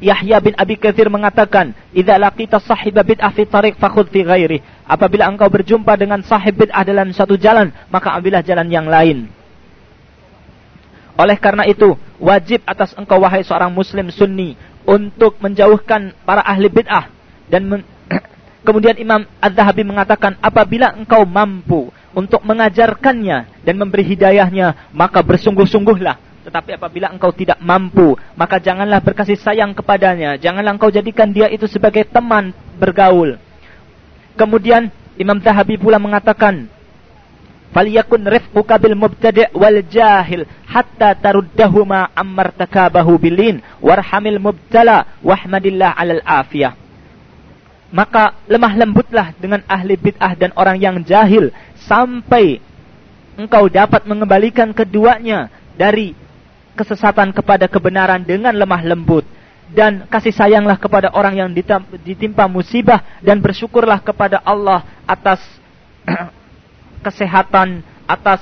Yahya 0.00 0.40
bin 0.40 0.56
Abi 0.56 0.80
Kathir 0.80 1.12
mengatakan, 1.12 1.76
"Idza 1.92 2.16
laqita 2.16 2.56
sahiba 2.56 3.04
bid'ah 3.04 3.28
fi 3.36 3.44
tariq 3.44 3.76
fakhudh 3.76 4.08
fi 4.08 4.24
ghairi." 4.24 4.64
Apabila 4.88 5.28
engkau 5.28 5.52
berjumpa 5.52 5.92
dengan 6.00 6.24
sahib 6.24 6.56
bid'ah 6.56 6.88
dalam 6.88 7.12
satu 7.12 7.36
jalan, 7.36 7.68
maka 7.92 8.16
ambillah 8.16 8.40
jalan 8.40 8.72
yang 8.72 8.88
lain. 8.88 9.28
Oleh 11.20 11.36
karena 11.36 11.68
itu, 11.68 12.00
wajib 12.16 12.64
atas 12.64 12.96
engkau 12.96 13.20
wahai 13.20 13.44
seorang 13.44 13.68
muslim 13.68 14.08
sunni 14.08 14.56
untuk 14.88 15.36
menjauhkan 15.42 16.12
para 16.24 16.44
ahli 16.44 16.68
bid'ah 16.68 17.08
dan 17.50 17.62
men 17.66 17.80
kemudian 18.66 18.96
Imam 19.00 19.24
Az-Zahabi 19.40 19.82
mengatakan 19.84 20.36
apabila 20.40 20.92
engkau 20.94 21.24
mampu 21.24 21.90
untuk 22.10 22.42
mengajarkannya 22.42 23.62
dan 23.62 23.74
memberi 23.78 24.02
hidayahnya, 24.02 24.90
maka 24.90 25.22
bersungguh-sungguhlah. 25.22 26.30
Tetapi 26.40 26.80
apabila 26.80 27.12
engkau 27.12 27.30
tidak 27.30 27.60
mampu, 27.60 28.16
maka 28.34 28.58
janganlah 28.58 28.98
berkasih 29.04 29.36
sayang 29.38 29.76
kepadanya. 29.76 30.40
Janganlah 30.40 30.74
engkau 30.74 30.90
jadikan 30.90 31.30
dia 31.30 31.46
itu 31.52 31.68
sebagai 31.68 32.08
teman 32.08 32.50
bergaul. 32.80 33.36
Kemudian 34.34 34.88
Imam 35.20 35.38
Zahabi 35.38 35.76
pula 35.76 36.00
mengatakan, 36.00 36.66
Faliyakun 37.70 38.26
rifquka 38.26 38.82
bil 38.82 38.98
mubtadi' 38.98 39.54
wal 39.54 39.78
jahil 39.86 40.42
hatta 40.66 41.14
taruddahuma 41.14 42.10
ammar 42.18 42.50
takabahu 42.50 43.14
bilin 43.14 43.62
warhamil 43.78 44.42
mubtala 44.42 45.06
wahmadillah 45.22 45.94
alal 45.94 46.22
afiyah. 46.26 46.74
Maka 47.94 48.38
lemah 48.50 48.74
lembutlah 48.74 49.34
dengan 49.38 49.62
ahli 49.70 49.94
bid'ah 49.94 50.34
dan 50.34 50.50
orang 50.58 50.78
yang 50.78 50.96
jahil 51.02 51.50
sampai 51.86 52.58
engkau 53.38 53.70
dapat 53.70 54.02
mengembalikan 54.06 54.70
keduanya 54.74 55.50
dari 55.78 56.14
kesesatan 56.74 57.30
kepada 57.34 57.66
kebenaran 57.66 58.22
dengan 58.22 58.54
lemah 58.54 58.82
lembut 58.82 59.26
dan 59.70 60.06
kasih 60.10 60.34
sayanglah 60.34 60.74
kepada 60.74 61.14
orang 61.14 61.38
yang 61.38 61.50
ditimpa 62.02 62.50
musibah 62.50 63.02
dan 63.22 63.38
bersyukurlah 63.38 64.02
kepada 64.02 64.42
Allah 64.42 64.82
atas 65.06 65.38
kesehatan, 67.00 67.82
atas 68.04 68.40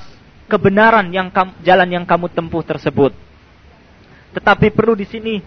kebenaran 0.49 1.09
yang 1.13 1.29
jalan 1.61 1.89
yang 1.89 2.05
kamu 2.07 2.31
tempuh 2.33 2.63
tersebut. 2.65 3.13
Tetapi 4.33 4.73
perlu 4.73 4.93
di 4.93 5.05
sini 5.09 5.41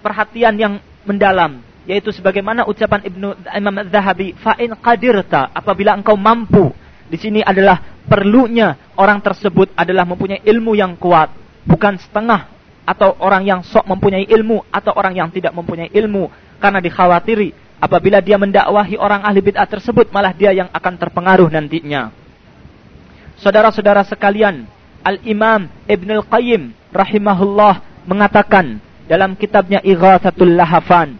perhatian 0.00 0.54
yang 0.56 0.74
mendalam, 1.04 1.60
yaitu 1.88 2.12
sebagaimana 2.12 2.68
ucapan 2.68 3.04
Ibnu 3.04 3.28
Imam 3.56 3.74
Az-Zahabi, 3.84 4.36
fa'in 4.38 4.72
qadirta 4.78 5.52
apabila 5.52 5.96
engkau 5.96 6.16
mampu. 6.16 6.72
Di 7.08 7.16
sini 7.16 7.40
adalah 7.40 7.80
perlunya 8.04 8.92
orang 9.00 9.24
tersebut 9.24 9.72
adalah 9.72 10.04
mempunyai 10.04 10.44
ilmu 10.44 10.76
yang 10.76 10.92
kuat, 11.00 11.32
bukan 11.64 11.96
setengah 11.96 12.52
atau 12.88 13.16
orang 13.20 13.44
yang 13.44 13.60
sok 13.60 13.84
mempunyai 13.84 14.24
ilmu 14.28 14.64
atau 14.72 14.96
orang 14.96 15.16
yang 15.16 15.28
tidak 15.28 15.52
mempunyai 15.52 15.92
ilmu 15.92 16.32
karena 16.56 16.80
dikhawatiri 16.80 17.52
apabila 17.80 18.24
dia 18.24 18.40
mendakwahi 18.40 18.96
orang 18.96 19.20
ahli 19.24 19.44
bid'ah 19.44 19.68
tersebut 19.68 20.08
malah 20.08 20.32
dia 20.32 20.56
yang 20.56 20.68
akan 20.72 20.94
terpengaruh 20.96 21.52
nantinya. 21.52 22.27
Saudara-saudara 23.38 24.02
sekalian, 24.02 24.66
Al-Imam 25.06 25.70
Ibn 25.86 26.08
Al-Qayyim 26.22 26.74
rahimahullah 26.90 28.04
mengatakan 28.08 28.82
dalam 29.08 29.38
kitabnya 29.38 29.80
Ighathatul 29.80 30.58
Lahafan 30.58 31.16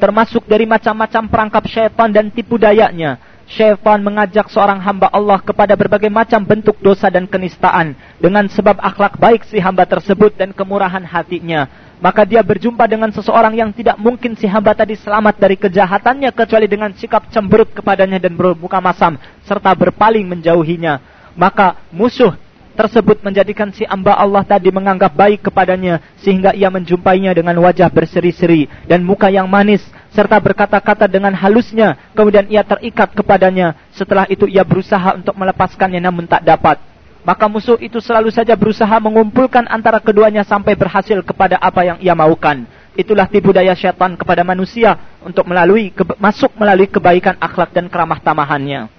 termasuk 0.00 0.48
dari 0.48 0.64
macam-macam 0.64 1.28
perangkap 1.28 1.64
syaitan 1.68 2.08
dan 2.08 2.32
tipu 2.32 2.56
dayanya 2.56 3.20
syaitan 3.44 4.00
mengajak 4.00 4.48
seorang 4.48 4.80
hamba 4.80 5.12
Allah 5.12 5.38
kepada 5.44 5.76
berbagai 5.76 6.08
macam 6.08 6.40
bentuk 6.40 6.80
dosa 6.80 7.12
dan 7.12 7.28
kenistaan 7.28 7.92
dengan 8.16 8.48
sebab 8.48 8.80
akhlak 8.80 9.20
baik 9.20 9.44
si 9.44 9.60
hamba 9.60 9.84
tersebut 9.84 10.34
dan 10.40 10.56
kemurahan 10.56 11.04
hatinya 11.04 11.68
maka 12.00 12.24
dia 12.24 12.40
berjumpa 12.40 12.88
dengan 12.88 13.12
seseorang 13.12 13.52
yang 13.52 13.70
tidak 13.76 14.00
mungkin 14.00 14.32
si 14.32 14.48
hamba 14.48 14.72
tadi 14.72 14.96
selamat 14.96 15.36
dari 15.36 15.60
kejahatannya 15.60 16.32
kecuali 16.32 16.64
dengan 16.64 16.90
sikap 16.96 17.28
cemberut 17.28 17.70
kepadanya 17.76 18.16
dan 18.16 18.32
bermuka 18.34 18.80
masam 18.80 19.20
serta 19.44 19.76
berpaling 19.76 20.24
menjauhinya. 20.24 20.98
Maka 21.36 21.76
musuh 21.92 22.34
tersebut 22.72 23.20
menjadikan 23.20 23.68
si 23.68 23.84
hamba 23.84 24.16
Allah 24.16 24.40
tadi 24.40 24.72
menganggap 24.72 25.12
baik 25.12 25.52
kepadanya 25.52 26.00
sehingga 26.24 26.56
ia 26.56 26.72
menjumpainya 26.72 27.36
dengan 27.36 27.60
wajah 27.60 27.92
berseri-seri 27.92 28.64
dan 28.88 29.04
muka 29.04 29.28
yang 29.28 29.44
manis 29.44 29.84
serta 30.16 30.40
berkata-kata 30.40 31.04
dengan 31.04 31.36
halusnya. 31.36 32.00
Kemudian 32.16 32.48
ia 32.48 32.64
terikat 32.64 33.12
kepadanya. 33.12 33.76
Setelah 33.92 34.24
itu 34.32 34.48
ia 34.48 34.64
berusaha 34.64 35.20
untuk 35.20 35.36
melepaskannya 35.36 36.00
namun 36.00 36.24
tak 36.24 36.42
dapat 36.48 36.89
maka 37.20 37.44
musuh 37.46 37.76
itu 37.80 38.00
selalu 38.00 38.32
saja 38.32 38.56
berusaha 38.56 38.96
mengumpulkan 39.00 39.68
antara 39.68 40.00
keduanya 40.00 40.40
sampai 40.44 40.72
berhasil 40.72 41.20
kepada 41.20 41.60
apa 41.60 41.84
yang 41.84 41.98
ia 42.00 42.16
maukan. 42.16 42.64
Itulah 42.96 43.30
tipu 43.30 43.54
daya 43.54 43.76
syaitan 43.76 44.18
kepada 44.18 44.42
manusia 44.42 44.98
untuk 45.22 45.46
melalui 45.46 45.94
masuk 46.18 46.50
melalui 46.58 46.90
kebaikan 46.90 47.38
akhlak 47.38 47.70
dan 47.70 47.86
keramah 47.86 48.18
tamahannya. 48.18 48.90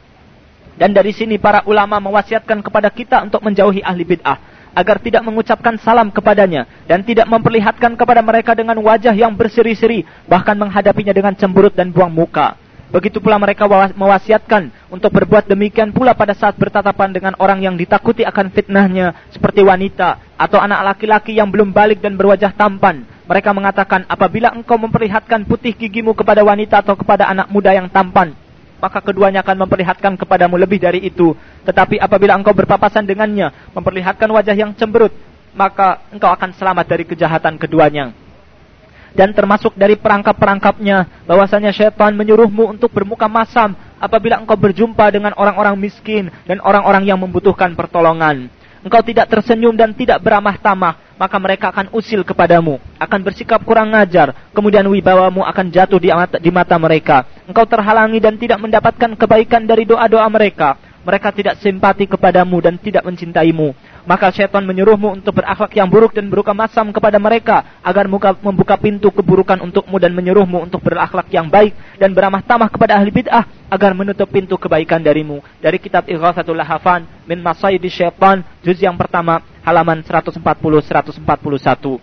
Dan 0.80 0.96
dari 0.96 1.12
sini 1.12 1.36
para 1.36 1.62
ulama 1.68 2.00
mewasiatkan 2.00 2.64
kepada 2.64 2.90
kita 2.90 3.22
untuk 3.22 3.44
menjauhi 3.44 3.84
ahli 3.84 4.08
bid'ah 4.08 4.38
agar 4.72 5.04
tidak 5.04 5.22
mengucapkan 5.28 5.76
salam 5.84 6.08
kepadanya 6.10 6.64
dan 6.88 7.04
tidak 7.04 7.28
memperlihatkan 7.28 8.00
kepada 8.00 8.24
mereka 8.24 8.56
dengan 8.56 8.80
wajah 8.80 9.12
yang 9.12 9.36
berseri-seri 9.36 10.08
bahkan 10.32 10.56
menghadapinya 10.56 11.12
dengan 11.12 11.36
cemberut 11.36 11.76
dan 11.76 11.92
buang 11.92 12.10
muka. 12.10 12.56
Begitu 12.92 13.24
pula 13.24 13.40
mereka 13.40 13.72
mewasiatkan 13.96 14.68
untuk 14.92 15.16
berbuat 15.16 15.48
demikian 15.48 15.96
pula 15.96 16.12
pada 16.12 16.36
saat 16.36 16.60
bertatapan 16.60 17.16
dengan 17.16 17.34
orang 17.40 17.64
yang 17.64 17.80
ditakuti 17.80 18.28
akan 18.28 18.52
fitnahnya 18.52 19.16
seperti 19.32 19.64
wanita 19.64 20.20
atau 20.36 20.60
anak 20.60 20.92
laki-laki 20.92 21.40
yang 21.40 21.48
belum 21.48 21.72
balik 21.72 22.04
dan 22.04 22.20
berwajah 22.20 22.52
tampan. 22.52 23.08
Mereka 23.32 23.56
mengatakan 23.56 24.04
apabila 24.12 24.52
engkau 24.52 24.76
memperlihatkan 24.76 25.48
putih 25.48 25.72
gigimu 25.72 26.12
kepada 26.12 26.44
wanita 26.44 26.84
atau 26.84 27.00
kepada 27.00 27.32
anak 27.32 27.48
muda 27.48 27.72
yang 27.72 27.88
tampan, 27.88 28.36
maka 28.84 29.00
keduanya 29.00 29.40
akan 29.40 29.64
memperlihatkan 29.64 30.20
kepadamu 30.20 30.60
lebih 30.60 30.84
dari 30.84 31.00
itu. 31.08 31.32
Tetapi 31.64 31.96
apabila 31.96 32.36
engkau 32.36 32.52
berpapasan 32.52 33.08
dengannya, 33.08 33.72
memperlihatkan 33.72 34.28
wajah 34.28 34.52
yang 34.52 34.76
cemberut, 34.76 35.16
maka 35.56 36.04
engkau 36.12 36.28
akan 36.28 36.52
selamat 36.60 36.92
dari 36.92 37.08
kejahatan 37.08 37.56
keduanya 37.56 38.12
dan 39.12 39.36
termasuk 39.36 39.76
dari 39.76 40.00
perangkap-perangkapnya 40.00 41.28
bahwasanya 41.28 41.76
syaitan 41.76 42.16
menyuruhmu 42.16 42.72
untuk 42.72 42.92
bermuka 42.92 43.28
masam 43.28 43.76
apabila 44.00 44.40
engkau 44.40 44.56
berjumpa 44.56 45.06
dengan 45.12 45.36
orang-orang 45.36 45.76
miskin 45.78 46.32
dan 46.48 46.64
orang-orang 46.64 47.04
yang 47.06 47.20
membutuhkan 47.20 47.76
pertolongan. 47.76 48.48
Engkau 48.82 49.06
tidak 49.06 49.30
tersenyum 49.30 49.78
dan 49.78 49.94
tidak 49.94 50.18
beramah 50.26 50.58
tamah, 50.58 50.98
maka 51.14 51.38
mereka 51.38 51.70
akan 51.70 51.94
usil 51.94 52.26
kepadamu, 52.26 52.82
akan 52.98 53.20
bersikap 53.22 53.62
kurang 53.62 53.94
ngajar, 53.94 54.34
kemudian 54.58 54.82
wibawamu 54.90 55.46
akan 55.46 55.70
jatuh 55.70 56.02
di 56.42 56.50
mata 56.50 56.82
mereka. 56.82 57.30
Engkau 57.46 57.70
terhalangi 57.70 58.18
dan 58.18 58.42
tidak 58.42 58.58
mendapatkan 58.58 59.14
kebaikan 59.14 59.70
dari 59.70 59.86
doa-doa 59.86 60.26
mereka. 60.34 60.82
Mereka 61.02 61.30
tidak 61.34 61.56
simpati 61.62 62.10
kepadamu 62.10 62.58
dan 62.62 62.78
tidak 62.82 63.06
mencintaimu 63.06 63.74
maka 64.06 64.34
syaitan 64.34 64.66
menyuruhmu 64.66 65.22
untuk 65.22 65.42
berakhlak 65.42 65.72
yang 65.78 65.90
buruk 65.90 66.14
dan 66.16 66.30
beruka 66.30 66.54
masam 66.54 66.90
kepada 66.90 67.22
mereka 67.22 67.64
agar 67.86 68.10
muka, 68.10 68.34
membuka 68.42 68.76
pintu 68.78 69.14
keburukan 69.14 69.62
untukmu 69.62 69.98
dan 70.02 70.14
menyuruhmu 70.14 70.66
untuk 70.66 70.82
berakhlak 70.82 71.30
yang 71.30 71.50
baik 71.50 71.74
dan 72.02 72.14
beramah 72.14 72.42
tamah 72.42 72.70
kepada 72.70 72.98
ahli 72.98 73.14
bid'ah 73.14 73.46
agar 73.70 73.92
menutup 73.94 74.30
pintu 74.30 74.58
kebaikan 74.58 75.02
darimu. 75.02 75.42
Dari 75.62 75.78
kitab 75.78 76.10
Ighathatul 76.10 76.58
Lahafan 76.58 77.06
min 77.30 77.40
Masayidi 77.40 77.90
Syaitan 77.90 78.42
juz 78.66 78.78
yang 78.82 78.98
pertama 78.98 79.42
halaman 79.62 80.02
140 80.02 80.42
141. 80.42 82.02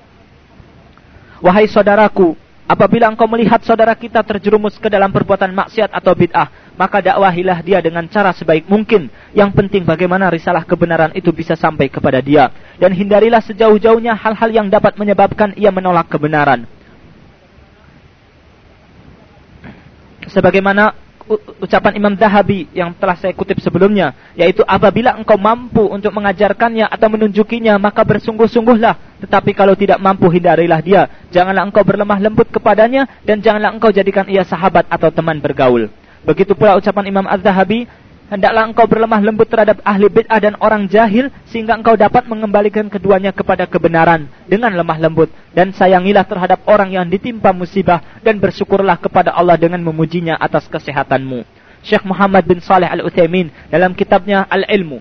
Wahai 1.39 1.71
saudaraku, 1.71 2.35
Apabila 2.69 3.09
engkau 3.09 3.25
melihat 3.25 3.65
saudara 3.65 3.97
kita 3.97 4.21
terjerumus 4.21 4.77
ke 4.77 4.93
dalam 4.93 5.09
perbuatan 5.09 5.57
maksiat 5.57 5.89
atau 5.89 6.13
bid'ah, 6.13 6.68
maka 6.79 7.03
dakwahilah 7.03 7.59
dia 7.67 7.83
dengan 7.83 8.07
cara 8.07 8.31
sebaik 8.31 8.71
mungkin. 8.71 9.11
Yang 9.35 9.51
penting 9.59 9.83
bagaimana 9.83 10.31
risalah 10.31 10.63
kebenaran 10.63 11.11
itu 11.19 11.35
bisa 11.35 11.59
sampai 11.59 11.91
kepada 11.91 12.23
dia. 12.23 12.55
Dan 12.79 12.95
hindarilah 12.95 13.43
sejauh-jauhnya 13.43 14.15
hal-hal 14.15 14.51
yang 14.55 14.71
dapat 14.71 14.95
menyebabkan 14.95 15.59
ia 15.59 15.75
menolak 15.75 16.07
kebenaran. 16.07 16.71
Sebagaimana 20.31 20.95
ucapan 21.61 21.93
Imam 21.97 22.15
Zahabi 22.17 22.69
yang 22.73 22.97
telah 22.97 23.17
saya 23.19 23.37
kutip 23.37 23.61
sebelumnya, 23.61 24.17
yaitu 24.33 24.65
apabila 24.65 25.13
engkau 25.13 25.37
mampu 25.37 25.85
untuk 25.85 26.15
mengajarkannya 26.17 26.89
atau 26.89 27.09
menunjukinya, 27.13 27.77
maka 27.77 28.01
bersungguh-sungguhlah. 28.07 29.21
Tetapi 29.25 29.51
kalau 29.53 29.77
tidak 29.77 30.01
mampu, 30.01 30.31
hindarilah 30.33 30.81
dia. 30.81 31.03
Janganlah 31.29 31.69
engkau 31.69 31.85
berlemah 31.85 32.19
lembut 32.23 32.49
kepadanya, 32.49 33.05
dan 33.27 33.45
janganlah 33.45 33.77
engkau 33.77 33.93
jadikan 33.93 34.25
ia 34.31 34.45
sahabat 34.47 34.89
atau 34.89 35.13
teman 35.13 35.37
bergaul. 35.43 35.93
Begitu 36.27 36.55
pula 36.59 36.75
ucapan 36.75 37.05
Imam 37.07 37.27
Az-Zahabi, 37.27 37.87
hendaklah 38.29 38.69
engkau 38.69 38.85
berlemah 38.85 39.21
lembut 39.25 39.49
terhadap 39.49 39.81
ahli 39.83 40.07
bid'ah 40.09 40.41
dan 40.41 40.55
orang 40.61 40.85
jahil 40.87 41.33
sehingga 41.49 41.75
engkau 41.75 41.97
dapat 41.97 42.29
mengembalikan 42.29 42.87
keduanya 42.93 43.33
kepada 43.33 43.65
kebenaran 43.65 44.29
dengan 44.45 44.73
lemah 44.77 44.99
lembut 45.01 45.33
dan 45.57 45.73
sayangilah 45.73 46.29
terhadap 46.29 46.61
orang 46.69 46.93
yang 46.93 47.09
ditimpa 47.09 47.51
musibah 47.57 48.05
dan 48.21 48.37
bersyukurlah 48.37 49.01
kepada 49.01 49.33
Allah 49.33 49.57
dengan 49.57 49.81
memujinya 49.81 50.37
atas 50.37 50.69
kesehatanmu. 50.69 51.45
Syekh 51.81 52.05
Muhammad 52.05 52.45
bin 52.45 52.61
Saleh 52.61 52.91
Al-Utsaimin 52.91 53.49
dalam 53.73 53.95
kitabnya 53.97 54.45
Al-Ilmu 54.51 55.01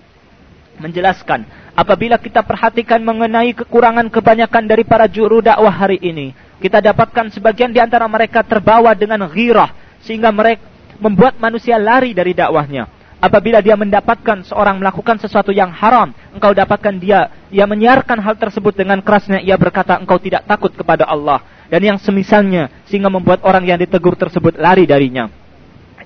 menjelaskan 0.78 1.42
apabila 1.74 2.16
kita 2.22 2.46
perhatikan 2.46 3.02
mengenai 3.02 3.50
kekurangan 3.50 4.06
kebanyakan 4.14 4.64
dari 4.70 4.86
para 4.86 5.10
juru 5.10 5.42
dakwah 5.42 5.74
hari 5.74 5.98
ini 5.98 6.30
kita 6.62 6.78
dapatkan 6.78 7.34
sebagian 7.34 7.74
di 7.74 7.82
antara 7.82 8.06
mereka 8.06 8.46
terbawa 8.46 8.94
dengan 8.94 9.26
ghirah 9.26 9.74
sehingga 10.06 10.30
mereka 10.30 10.77
membuat 10.98 11.38
manusia 11.38 11.78
lari 11.78 12.12
dari 12.12 12.34
dakwahnya 12.34 12.98
apabila 13.18 13.58
dia 13.58 13.74
mendapatkan 13.74 14.46
seorang 14.46 14.78
melakukan 14.78 15.18
sesuatu 15.18 15.50
yang 15.50 15.74
haram, 15.74 16.14
engkau 16.34 16.54
dapatkan 16.54 16.94
dia 16.98 17.30
ia 17.50 17.66
menyiarkan 17.66 18.18
hal 18.22 18.38
tersebut 18.38 18.74
dengan 18.74 19.02
kerasnya 19.02 19.42
ia 19.42 19.58
berkata 19.58 19.98
engkau 19.98 20.18
tidak 20.22 20.46
takut 20.46 20.70
kepada 20.72 21.06
Allah 21.06 21.42
dan 21.68 21.82
yang 21.82 21.98
semisalnya 22.00 22.70
sehingga 22.88 23.10
membuat 23.10 23.42
orang 23.44 23.66
yang 23.66 23.78
ditegur 23.78 24.14
tersebut 24.14 24.56
lari 24.56 24.86
darinya. 24.86 25.28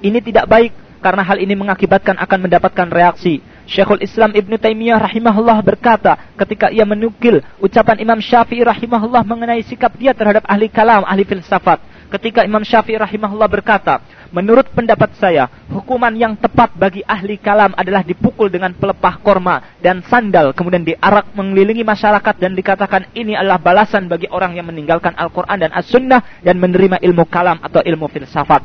Ini 0.03 0.19
tidak 0.19 0.51
baik 0.51 0.73
karena 0.99 1.23
hal 1.23 1.39
ini 1.39 1.55
mengakibatkan 1.55 2.19
akan 2.19 2.39
mendapatkan 2.49 2.89
reaksi. 2.91 3.43
Syekhul 3.63 4.03
Islam 4.03 4.35
Ibn 4.35 4.59
Taimiyah 4.59 4.99
rahimahullah 4.99 5.63
berkata 5.63 6.19
ketika 6.35 6.75
ia 6.75 6.83
menukil 6.83 7.47
ucapan 7.63 8.03
Imam 8.03 8.19
Syafi'i 8.19 8.67
rahimahullah 8.67 9.23
mengenai 9.23 9.63
sikap 9.63 9.95
dia 9.95 10.11
terhadap 10.11 10.43
ahli 10.51 10.67
kalam, 10.67 11.07
ahli 11.07 11.23
filsafat. 11.23 11.79
Ketika 12.11 12.43
Imam 12.43 12.61
Syafi'i 12.67 12.99
rahimahullah 12.99 13.49
berkata, 13.49 14.03
Menurut 14.33 14.73
pendapat 14.73 15.13
saya, 15.21 15.45
hukuman 15.69 16.09
yang 16.17 16.33
tepat 16.41 16.73
bagi 16.73 17.05
ahli 17.05 17.37
kalam 17.37 17.77
adalah 17.77 18.01
dipukul 18.01 18.49
dengan 18.49 18.73
pelepah 18.73 19.21
korma 19.21 19.77
dan 19.85 20.01
sandal, 20.09 20.57
kemudian 20.57 20.89
diarak 20.89 21.37
mengelilingi 21.37 21.85
masyarakat 21.85 22.41
dan 22.41 22.57
dikatakan 22.57 23.13
ini 23.13 23.37
adalah 23.37 23.61
balasan 23.61 24.09
bagi 24.09 24.33
orang 24.33 24.57
yang 24.57 24.65
meninggalkan 24.65 25.13
Al-Quran 25.21 25.69
dan 25.69 25.71
As-Sunnah 25.77 26.41
dan 26.41 26.57
menerima 26.57 27.05
ilmu 27.05 27.29
kalam 27.29 27.61
atau 27.61 27.85
ilmu 27.85 28.09
filsafat. 28.09 28.65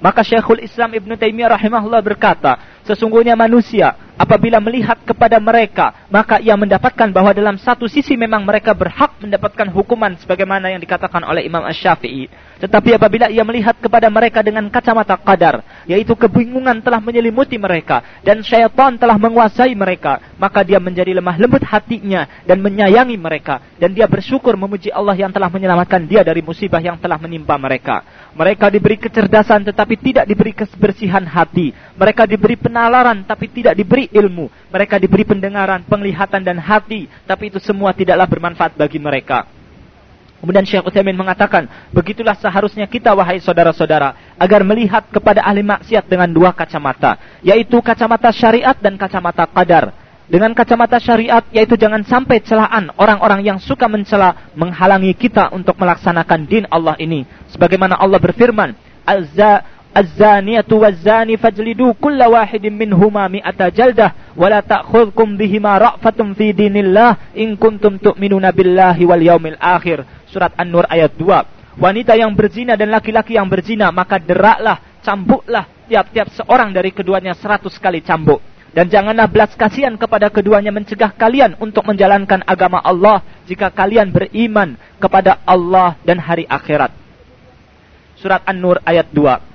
Maka 0.00 0.20
Syekhul 0.24 0.64
Islam 0.64 0.92
Ibn 0.92 1.12
Taimiyah 1.16 1.56
rahimahullah 1.56 2.00
berkata, 2.04 2.79
sesungguhnya 2.86 3.36
manusia 3.36 3.96
apabila 4.20 4.60
melihat 4.60 5.00
kepada 5.00 5.40
mereka, 5.40 5.96
maka 6.12 6.36
ia 6.44 6.52
mendapatkan 6.52 7.08
bahwa 7.08 7.32
dalam 7.32 7.56
satu 7.56 7.88
sisi 7.88 8.20
memang 8.20 8.44
mereka 8.44 8.76
berhak 8.76 9.16
mendapatkan 9.24 9.72
hukuman 9.72 10.12
sebagaimana 10.20 10.68
yang 10.68 10.80
dikatakan 10.84 11.24
oleh 11.24 11.48
Imam 11.48 11.64
Ash-Syafi'i. 11.64 12.28
Tetapi 12.60 13.00
apabila 13.00 13.32
ia 13.32 13.40
melihat 13.40 13.72
kepada 13.80 14.12
mereka 14.12 14.44
dengan 14.44 14.68
kacamata 14.68 15.16
qadar, 15.16 15.64
yaitu 15.88 16.12
kebingungan 16.12 16.84
telah 16.84 17.00
menyelimuti 17.00 17.56
mereka 17.56 18.04
dan 18.20 18.44
syaitan 18.44 19.00
telah 19.00 19.16
menguasai 19.16 19.72
mereka, 19.72 20.20
maka 20.36 20.60
dia 20.60 20.76
menjadi 20.76 21.16
lemah 21.16 21.40
lembut 21.40 21.64
hatinya 21.64 22.28
dan 22.44 22.60
menyayangi 22.60 23.16
mereka 23.16 23.64
dan 23.80 23.96
dia 23.96 24.04
bersyukur 24.04 24.52
memuji 24.60 24.92
Allah 24.92 25.16
yang 25.16 25.32
telah 25.32 25.48
menyelamatkan 25.48 26.04
dia 26.04 26.20
dari 26.20 26.44
musibah 26.44 26.84
yang 26.84 27.00
telah 27.00 27.16
menimpa 27.16 27.56
mereka. 27.56 28.04
Mereka 28.36 28.68
diberi 28.68 29.00
kecerdasan 29.00 29.64
tetapi 29.64 29.96
tidak 29.96 30.28
diberi 30.28 30.52
kebersihan 30.52 31.24
hati. 31.24 31.72
Mereka 31.96 32.28
diberi 32.28 32.60
penalaran 32.70 33.26
tapi 33.26 33.50
tidak 33.50 33.74
diberi 33.74 34.06
ilmu. 34.14 34.46
Mereka 34.70 35.02
diberi 35.02 35.26
pendengaran, 35.26 35.82
penglihatan 35.82 36.46
dan 36.46 36.62
hati, 36.62 37.10
tapi 37.26 37.50
itu 37.50 37.58
semua 37.58 37.90
tidaklah 37.90 38.30
bermanfaat 38.30 38.78
bagi 38.78 39.02
mereka. 39.02 39.50
Kemudian 40.40 40.64
Syekh 40.64 40.88
Utsaimin 40.88 41.18
mengatakan, 41.18 41.68
begitulah 41.92 42.32
seharusnya 42.32 42.88
kita 42.88 43.12
wahai 43.12 43.44
saudara-saudara 43.44 44.40
agar 44.40 44.64
melihat 44.64 45.04
kepada 45.12 45.44
ahli 45.44 45.60
maksiat 45.60 46.08
dengan 46.08 46.32
dua 46.32 46.56
kacamata, 46.56 47.20
yaitu 47.44 47.76
kacamata 47.84 48.32
syariat 48.32 48.72
dan 48.78 48.96
kacamata 48.96 49.44
qadar. 49.44 49.92
Dengan 50.30 50.54
kacamata 50.54 50.96
syariat 51.02 51.42
yaitu 51.50 51.74
jangan 51.74 52.06
sampai 52.06 52.38
celaan 52.40 52.88
orang-orang 52.96 53.42
yang 53.42 53.58
suka 53.58 53.90
mencela 53.90 54.48
menghalangi 54.54 55.12
kita 55.12 55.50
untuk 55.50 55.74
melaksanakan 55.74 56.46
din 56.46 56.64
Allah 56.70 56.94
ini. 57.02 57.26
Sebagaimana 57.50 57.98
Allah 57.98 58.22
berfirman, 58.22 58.72
"Azza 59.02 59.66
Az-zaniyatu 59.90 60.86
waz-zani 60.86 61.34
fajlidu 61.34 61.98
kulla 61.98 62.30
wahidin 62.30 62.78
minhuma 62.78 63.26
mi'ata 63.26 63.74
jaldah 63.74 64.14
wa 64.38 64.46
la 64.46 64.62
ta'khudhukum 64.62 65.34
bihima 65.34 65.82
ra'fatun 65.82 66.38
fi 66.38 66.54
dinillah 66.54 67.34
in 67.34 67.58
kuntum 67.58 67.98
tu'minuna 67.98 68.54
billahi 68.54 69.02
wal 69.02 69.18
yaumil 69.18 69.58
akhir. 69.58 70.06
Surat 70.30 70.54
An-Nur 70.54 70.86
ayat 70.86 71.10
2. 71.18 71.82
Wanita 71.82 72.14
yang 72.14 72.30
berzina 72.38 72.78
dan 72.78 72.94
laki-laki 72.94 73.34
yang 73.34 73.50
berzina 73.50 73.90
maka 73.90 74.22
deraklah, 74.22 74.78
cambuklah 75.02 75.66
tiap-tiap 75.90 76.30
seorang 76.38 76.70
dari 76.70 76.94
keduanya 76.94 77.34
seratus 77.34 77.74
kali 77.82 77.98
cambuk. 77.98 78.38
Dan 78.70 78.86
janganlah 78.86 79.26
belas 79.26 79.50
kasihan 79.58 79.98
kepada 79.98 80.30
keduanya 80.30 80.70
mencegah 80.70 81.10
kalian 81.18 81.58
untuk 81.58 81.82
menjalankan 81.82 82.46
agama 82.46 82.78
Allah 82.78 83.26
jika 83.50 83.66
kalian 83.74 84.14
beriman 84.14 84.78
kepada 85.02 85.42
Allah 85.42 85.98
dan 86.06 86.22
hari 86.22 86.46
akhirat. 86.46 86.94
Surat 88.22 88.46
An-Nur 88.46 88.78
ayat 88.86 89.10
2. 89.10 89.50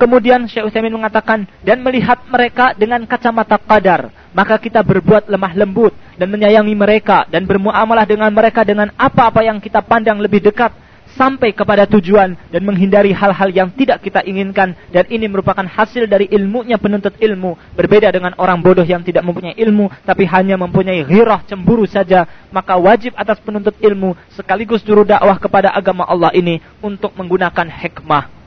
Kemudian 0.00 0.48
Syekh 0.48 0.64
Utsaimin 0.64 0.96
mengatakan 0.96 1.44
dan 1.60 1.84
melihat 1.84 2.24
mereka 2.24 2.72
dengan 2.72 3.04
kacamata 3.04 3.60
qadar, 3.60 4.08
maka 4.32 4.56
kita 4.56 4.80
berbuat 4.80 5.28
lemah 5.28 5.52
lembut 5.52 5.92
dan 6.16 6.32
menyayangi 6.32 6.72
mereka 6.72 7.28
dan 7.28 7.44
bermuamalah 7.44 8.08
dengan 8.08 8.32
mereka 8.32 8.64
dengan 8.64 8.88
apa-apa 8.96 9.44
yang 9.44 9.60
kita 9.60 9.84
pandang 9.84 10.16
lebih 10.16 10.40
dekat 10.40 10.72
sampai 11.20 11.52
kepada 11.52 11.84
tujuan 11.84 12.32
dan 12.48 12.64
menghindari 12.64 13.12
hal-hal 13.12 13.52
yang 13.52 13.68
tidak 13.76 14.00
kita 14.00 14.24
inginkan. 14.24 14.72
Dan 14.88 15.04
ini 15.12 15.28
merupakan 15.28 15.68
hasil 15.68 16.08
dari 16.08 16.32
ilmunya 16.32 16.80
penuntut 16.80 17.20
ilmu 17.20 17.60
berbeda 17.76 18.08
dengan 18.08 18.32
orang 18.40 18.56
bodoh 18.64 18.88
yang 18.88 19.04
tidak 19.04 19.20
mempunyai 19.20 19.52
ilmu 19.52 19.92
tapi 20.08 20.24
hanya 20.24 20.56
mempunyai 20.56 21.04
ghirah 21.04 21.44
cemburu 21.44 21.84
saja. 21.84 22.24
Maka 22.48 22.80
wajib 22.80 23.12
atas 23.20 23.36
penuntut 23.44 23.76
ilmu 23.84 24.16
sekaligus 24.32 24.80
juru 24.80 25.04
dakwah 25.04 25.36
kepada 25.36 25.68
agama 25.76 26.08
Allah 26.08 26.32
ini 26.32 26.56
untuk 26.80 27.12
menggunakan 27.20 27.68
hikmah 27.68 28.39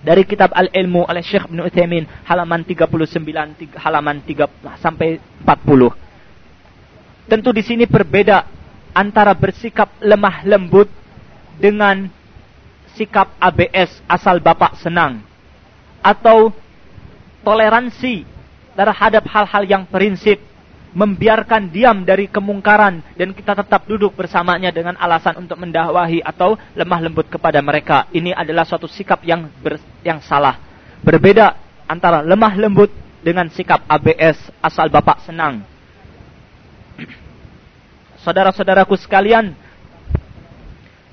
dari 0.00 0.24
kitab 0.24 0.52
Al-Ilmu 0.56 1.04
oleh 1.04 1.20
Syekh 1.20 1.48
Ibn 1.48 1.68
Uthaymin 1.68 2.04
halaman 2.24 2.64
39 2.64 3.76
halaman 3.76 4.16
3 4.24 4.80
sampai 4.80 5.20
40. 5.44 7.28
Tentu 7.28 7.50
di 7.52 7.62
sini 7.62 7.84
berbeda 7.84 8.48
antara 8.96 9.36
bersikap 9.36 9.92
lemah 10.00 10.42
lembut 10.48 10.88
dengan 11.60 12.08
sikap 12.96 13.36
ABS 13.38 14.02
asal 14.08 14.42
Bapak 14.42 14.80
senang 14.80 15.22
atau 16.00 16.50
toleransi 17.44 18.24
terhadap 18.74 19.24
hal-hal 19.28 19.62
yang 19.68 19.84
prinsip 19.84 20.40
membiarkan 20.90 21.70
diam 21.70 22.02
dari 22.02 22.26
kemungkaran 22.26 23.02
dan 23.14 23.30
kita 23.30 23.54
tetap 23.54 23.86
duduk 23.86 24.14
bersamanya 24.18 24.74
dengan 24.74 24.98
alasan 24.98 25.38
untuk 25.38 25.54
mendakwahi 25.58 26.18
atau 26.22 26.58
lemah 26.74 27.00
lembut 27.06 27.26
kepada 27.30 27.62
mereka. 27.62 28.10
Ini 28.10 28.34
adalah 28.34 28.66
suatu 28.66 28.90
sikap 28.90 29.22
yang 29.22 29.46
ber, 29.62 29.78
yang 30.02 30.18
salah. 30.18 30.58
Berbeda 31.00 31.54
antara 31.86 32.20
lemah 32.26 32.54
lembut 32.58 32.90
dengan 33.22 33.46
sikap 33.52 33.86
ABS 33.86 34.38
asal 34.58 34.90
Bapak 34.90 35.22
senang. 35.22 35.62
Saudara-saudaraku 38.24 38.98
sekalian, 38.98 39.54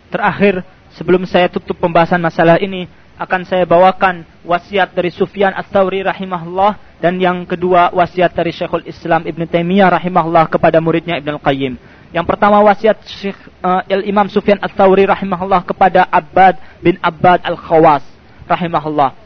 terakhir 0.09 0.65
sebelum 0.97 1.23
saya 1.29 1.47
tutup 1.47 1.77
pembahasan 1.77 2.19
masalah 2.19 2.57
ini, 2.59 2.89
akan 3.17 3.41
saya 3.49 3.65
bawakan 3.65 4.21
wasiat 4.45 4.93
dari 4.93 5.09
Sufyan 5.09 5.49
Ats-Tsauri 5.57 6.05
rahimahullah 6.05 7.01
dan 7.01 7.17
yang 7.17 7.49
kedua 7.49 7.89
wasiat 7.89 8.29
dari 8.29 8.53
Syekhul 8.53 8.85
Islam 8.85 9.25
Ibn 9.25 9.41
Taimiyah 9.49 9.89
rahimahullah 9.97 10.45
kepada 10.53 10.77
muridnya 10.77 11.17
Ibn 11.17 11.41
Al-Qayyim. 11.41 11.73
Yang 12.13 12.25
pertama 12.29 12.61
wasiat 12.61 13.01
Syekh 13.09 13.35
uh, 13.65 13.81
Imam 14.05 14.29
Sufyan 14.29 14.61
Ats-Tsauri 14.61 15.09
rahimahullah 15.09 15.65
kepada 15.65 16.05
Abbad 16.07 16.61
bin 16.79 17.01
Abbad 17.01 17.41
Al-Khawas 17.41 18.05
rahimahullah. 18.45 19.17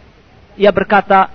Ia 0.55 0.71
berkata, 0.71 1.27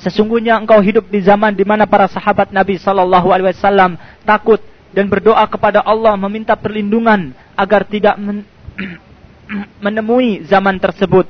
sesungguhnya 0.00 0.56
engkau 0.56 0.80
hidup 0.80 1.04
di 1.12 1.20
zaman 1.20 1.52
di 1.52 1.68
mana 1.68 1.84
para 1.84 2.08
sahabat 2.08 2.48
Nabi 2.48 2.80
sallallahu 2.80 3.28
alaihi 3.28 3.52
wasallam 3.52 4.00
takut 4.24 4.58
dan 4.96 5.04
berdoa 5.08 5.44
kepada 5.52 5.84
Allah 5.84 6.16
meminta 6.16 6.56
perlindungan 6.56 7.36
agar 7.56 7.84
tidak 7.84 8.16
men 8.16 8.44
menemui 9.84 10.48
zaman 10.48 10.80
tersebut 10.80 11.28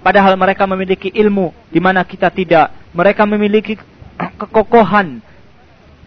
Padahal 0.00 0.32
mereka 0.40 0.64
memiliki 0.64 1.12
ilmu 1.12 1.52
di 1.68 1.76
mana 1.76 2.00
kita 2.04 2.32
tidak. 2.32 2.72
Mereka 2.96 3.22
memiliki 3.28 3.76
kekokohan 4.40 5.20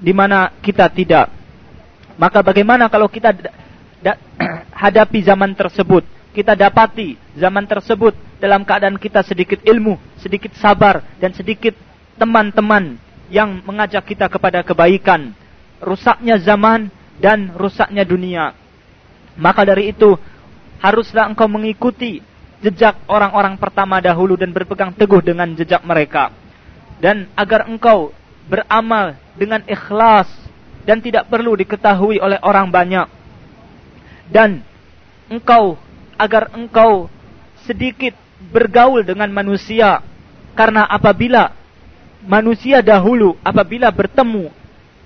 di 0.02 0.11
mana 0.11 0.49
kita 0.60 0.90
tidak. 0.90 1.30
Maka 2.18 2.41
bagaimana 2.41 2.90
kalau 2.90 3.06
kita 3.06 3.34
hadapi 4.84 5.20
zaman 5.22 5.53
tersebut? 5.53 6.06
Kita 6.34 6.57
dapati 6.57 7.14
zaman 7.38 7.70
tersebut 7.70 8.18
dalam 8.41 8.65
keadaan 8.65 8.98
kita 8.98 9.22
sedikit 9.22 9.61
ilmu, 9.61 10.02
sedikit 10.18 10.49
sabar, 10.57 11.06
dan 11.22 11.30
sedikit 11.30 11.78
teman-teman 12.18 12.98
yang 13.30 13.61
mengajak 13.61 14.02
kita 14.02 14.26
kepada 14.26 14.65
kebaikan. 14.65 15.30
Rusaknya 15.78 16.41
zaman 16.41 16.90
dan 17.22 17.53
rusaknya 17.53 18.02
dunia. 18.02 18.57
Maka 19.38 19.61
dari 19.61 19.94
itu, 19.94 20.18
haruslah 20.82 21.30
engkau 21.30 21.45
mengikuti 21.45 22.26
jejak 22.64 22.95
orang-orang 23.11 23.60
pertama 23.60 23.99
dahulu 23.99 24.40
dan 24.40 24.56
berpegang 24.56 24.95
teguh 24.95 25.19
dengan 25.19 25.52
jejak 25.52 25.84
mereka. 25.84 26.31
Dan 27.03 27.27
agar 27.35 27.68
engkau 27.68 28.15
beramal 28.48 29.19
dengan 29.35 29.60
ikhlas 29.68 30.31
dan 30.88 31.03
tidak 31.03 31.27
perlu 31.27 31.60
diketahui 31.60 32.23
oleh 32.23 32.40
orang 32.40 32.72
banyak. 32.72 33.07
Dan 34.31 34.64
engkau 35.27 35.76
agar 36.15 36.56
engkau 36.56 37.11
sedikit 37.68 38.15
bergaul 38.52 39.03
dengan 39.03 39.27
manusia 39.31 39.99
karena 40.56 40.88
apabila 40.88 41.52
manusia 42.23 42.80
dahulu 42.80 43.35
apabila 43.44 43.91
bertemu 43.91 44.52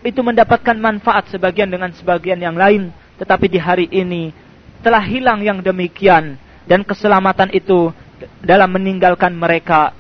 itu 0.06 0.22
mendapatkan 0.22 0.78
manfaat 0.78 1.30
sebagian 1.34 1.70
dengan 1.70 1.90
sebagian 1.94 2.38
yang 2.38 2.58
lain 2.58 2.94
tetapi 3.18 3.46
di 3.50 3.58
hari 3.62 3.86
ini 3.90 4.34
telah 4.82 5.02
hilang 5.02 5.42
yang 5.42 5.62
demikian 5.62 6.38
dan 6.68 6.84
keselamatan 6.84 7.50
itu 7.56 7.96
dalam 8.44 8.70
meninggalkan 8.76 9.34
mereka 9.34 9.96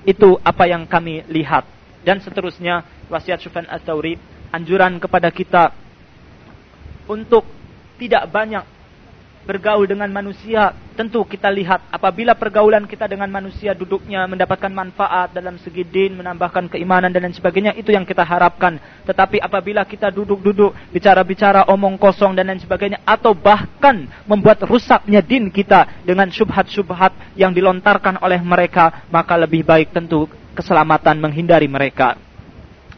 Itu 0.00 0.40
apa 0.40 0.64
yang 0.64 0.88
kami 0.88 1.28
lihat. 1.28 1.68
Dan 2.00 2.24
seterusnya 2.24 3.04
wasiat 3.12 3.36
Sufyan 3.44 3.68
Ats-Tsauri 3.68 4.16
anjuran 4.48 4.96
kepada 4.96 5.28
kita 5.28 5.76
untuk 7.04 7.44
tidak 8.00 8.24
banyak 8.32 8.64
bergaul 9.50 9.82
dengan 9.82 10.06
manusia, 10.14 10.70
tentu 10.94 11.26
kita 11.26 11.50
lihat 11.50 11.90
apabila 11.90 12.38
pergaulan 12.38 12.86
kita 12.86 13.10
dengan 13.10 13.26
manusia 13.26 13.74
duduknya 13.74 14.22
mendapatkan 14.30 14.70
manfaat 14.70 15.34
dalam 15.34 15.58
segi 15.58 15.82
din, 15.82 16.14
menambahkan 16.14 16.70
keimanan 16.70 17.10
dan 17.10 17.26
lain 17.26 17.34
sebagainya, 17.34 17.74
itu 17.74 17.90
yang 17.90 18.06
kita 18.06 18.22
harapkan. 18.22 18.78
Tetapi 19.02 19.42
apabila 19.42 19.82
kita 19.82 20.14
duduk-duduk, 20.14 20.94
bicara-bicara, 20.94 21.66
omong 21.66 21.98
kosong 21.98 22.38
dan 22.38 22.46
lain 22.46 22.62
sebagainya, 22.62 23.02
atau 23.02 23.34
bahkan 23.34 24.06
membuat 24.22 24.62
rusaknya 24.62 25.18
din 25.18 25.50
kita 25.50 26.06
dengan 26.06 26.30
syubhat-syubhat 26.30 27.34
yang 27.34 27.50
dilontarkan 27.50 28.22
oleh 28.22 28.38
mereka, 28.38 29.02
maka 29.10 29.34
lebih 29.34 29.66
baik 29.66 29.90
tentu 29.90 30.30
keselamatan 30.54 31.18
menghindari 31.18 31.66
mereka. 31.66 32.14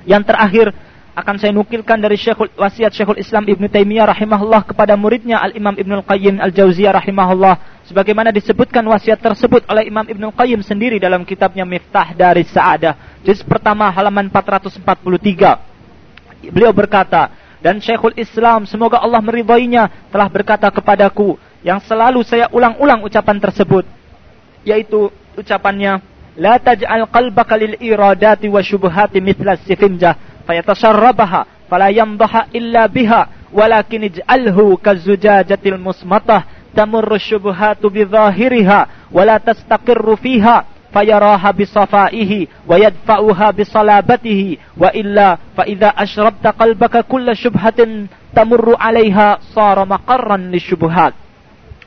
Yang 0.04 0.22
terakhir, 0.28 0.66
akan 1.12 1.36
saya 1.36 1.52
nukilkan 1.52 2.00
dari 2.00 2.16
Syekhul 2.16 2.48
wasiat 2.56 2.96
Syekhul 2.96 3.20
Islam 3.20 3.44
Ibnu 3.44 3.68
Taimiyah 3.68 4.16
rahimahullah 4.16 4.64
kepada 4.64 4.96
muridnya 4.96 5.44
Al 5.44 5.52
Imam 5.52 5.76
Ibnu 5.76 6.00
Qayyim 6.08 6.40
Al 6.40 6.48
Jauziyah 6.48 6.96
rahimahullah. 6.96 7.84
Sebagaimana 7.84 8.32
disebutkan 8.32 8.80
wasiat 8.88 9.20
tersebut 9.20 9.68
oleh 9.68 9.92
Imam 9.92 10.08
Ibnu 10.08 10.32
Qayyim 10.32 10.64
sendiri 10.64 10.96
dalam 10.96 11.28
kitabnya 11.28 11.68
Miftah 11.68 12.16
dari 12.16 12.48
Sa'adah 12.48 13.12
juz 13.22 13.38
pertama 13.46 13.86
halaman 13.90 14.28
443 14.28 16.50
beliau 16.50 16.74
berkata 16.74 17.30
dan 17.62 17.78
Syekhul 17.78 18.18
Islam 18.18 18.66
semoga 18.66 18.98
Allah 18.98 19.22
meridhoinya 19.22 20.10
telah 20.10 20.26
berkata 20.26 20.66
kepadaku 20.74 21.38
yang 21.62 21.78
selalu 21.78 22.26
saya 22.26 22.50
ulang-ulang 22.50 23.06
ucapan 23.06 23.38
tersebut 23.38 23.86
yaitu 24.66 25.14
ucapannya 25.38 26.02
la 26.34 26.58
taj'al 26.58 27.06
qalbaka 27.06 27.54
lil 27.54 27.78
iradati 27.78 28.50
wa 28.50 28.58
syubhati 28.58 29.22
mithla 29.22 29.54
fayatasharrabaha 30.52 31.48
fala 31.72 31.88
yamdaha 31.88 32.52
illa 32.52 32.84
biha 32.84 33.48
walakin 33.48 34.12
ij'alhu 34.12 34.76
kazujajatil 34.76 35.80
musmatah 35.80 36.44
tamurru 36.76 37.16
syubhatu 37.16 37.88
bidhahiriha 37.88 39.08
wala 39.08 39.40
tastaqirru 39.40 40.20
fiha 40.20 40.68
fayaraha 40.92 41.56
bisafaihi 41.56 42.68
wa 42.68 42.76
yadfa'uha 42.76 43.48
bisalabatihi 43.56 44.76
wa 44.76 44.92
illa 44.92 45.40
fa 45.56 45.64
idza 45.64 45.96
ashrabta 45.96 46.52
qalbaka 46.52 47.00
kulla 47.08 47.32
syubhatin 47.32 48.12
tamurru 48.36 48.76
'alaiha 48.76 49.40
sara 49.56 49.88
maqarran 49.88 50.52
lisyubhat 50.52 51.16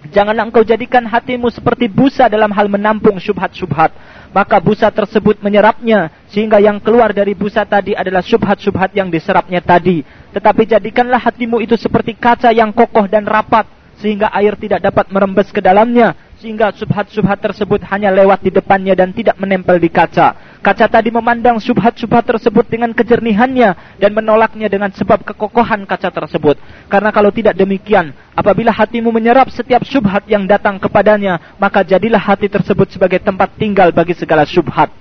Janganlah 0.06 0.46
engkau 0.46 0.62
jadikan 0.62 1.02
hatimu 1.10 1.50
seperti 1.50 1.90
busa 1.90 2.30
dalam 2.30 2.54
hal 2.54 2.70
menampung 2.70 3.18
syubhat-syubhat 3.18 3.90
maka 4.36 4.60
busa 4.60 4.92
tersebut 4.92 5.40
menyerapnya 5.40 6.12
sehingga 6.28 6.60
yang 6.60 6.84
keluar 6.84 7.16
dari 7.16 7.32
busa 7.32 7.64
tadi 7.64 7.96
adalah 7.96 8.20
subhat-subhat 8.20 8.92
yang 8.92 9.08
diserapnya 9.08 9.64
tadi. 9.64 10.04
Tetapi 10.36 10.68
jadikanlah 10.68 11.24
hatimu 11.24 11.64
itu 11.64 11.80
seperti 11.80 12.20
kaca 12.20 12.52
yang 12.52 12.76
kokoh 12.76 13.08
dan 13.08 13.24
rapat 13.24 13.64
sehingga 14.04 14.28
air 14.36 14.60
tidak 14.60 14.84
dapat 14.84 15.08
merembes 15.08 15.48
ke 15.56 15.64
dalamnya 15.64 16.12
sehingga 16.40 16.72
subhat-subhat 16.76 17.40
tersebut 17.40 17.80
hanya 17.88 18.12
lewat 18.12 18.44
di 18.44 18.52
depannya 18.52 18.92
dan 18.92 19.16
tidak 19.16 19.40
menempel 19.40 19.80
di 19.80 19.88
kaca. 19.88 20.60
Kaca 20.60 20.86
tadi 20.92 21.08
memandang 21.14 21.62
subhat-subhat 21.62 22.28
tersebut 22.28 22.66
dengan 22.68 22.92
kejernihannya 22.92 24.00
dan 24.02 24.12
menolaknya 24.12 24.68
dengan 24.68 24.92
sebab 24.92 25.24
kekokohan 25.24 25.88
kaca 25.88 26.12
tersebut. 26.12 26.60
Karena 26.92 27.14
kalau 27.16 27.32
tidak 27.32 27.56
demikian, 27.56 28.12
apabila 28.36 28.76
hatimu 28.76 29.14
menyerap 29.16 29.48
setiap 29.54 29.88
subhat 29.88 30.28
yang 30.28 30.44
datang 30.44 30.76
kepadanya, 30.76 31.56
maka 31.56 31.88
jadilah 31.88 32.20
hati 32.20 32.52
tersebut 32.52 32.92
sebagai 32.92 33.24
tempat 33.24 33.56
tinggal 33.56 33.96
bagi 33.96 34.18
segala 34.18 34.44
subhat. 34.44 34.92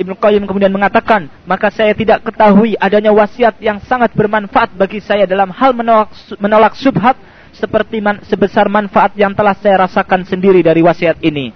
Ibnu 0.00 0.16
Qayyim 0.16 0.48
kemudian 0.48 0.72
mengatakan, 0.72 1.28
maka 1.44 1.68
saya 1.68 1.92
tidak 1.92 2.24
ketahui 2.24 2.72
adanya 2.80 3.12
wasiat 3.12 3.60
yang 3.60 3.76
sangat 3.84 4.16
bermanfaat 4.16 4.72
bagi 4.72 4.96
saya 4.96 5.28
dalam 5.28 5.52
hal 5.52 5.76
menolak, 5.76 6.08
menolak 6.40 6.72
subhat 6.72 7.20
seperti 7.60 8.00
man, 8.00 8.24
sebesar 8.24 8.72
manfaat 8.72 9.12
yang 9.20 9.36
telah 9.36 9.52
saya 9.52 9.84
rasakan 9.84 10.24
sendiri 10.24 10.64
dari 10.64 10.80
wasiat 10.80 11.20
ini. 11.20 11.52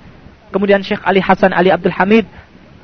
Kemudian 0.53 0.85
Syekh 0.85 1.01
Ali 1.03 1.25
Hasan 1.25 1.57
Ali 1.57 1.73
Abdul 1.73 1.97
Hamid 1.97 2.29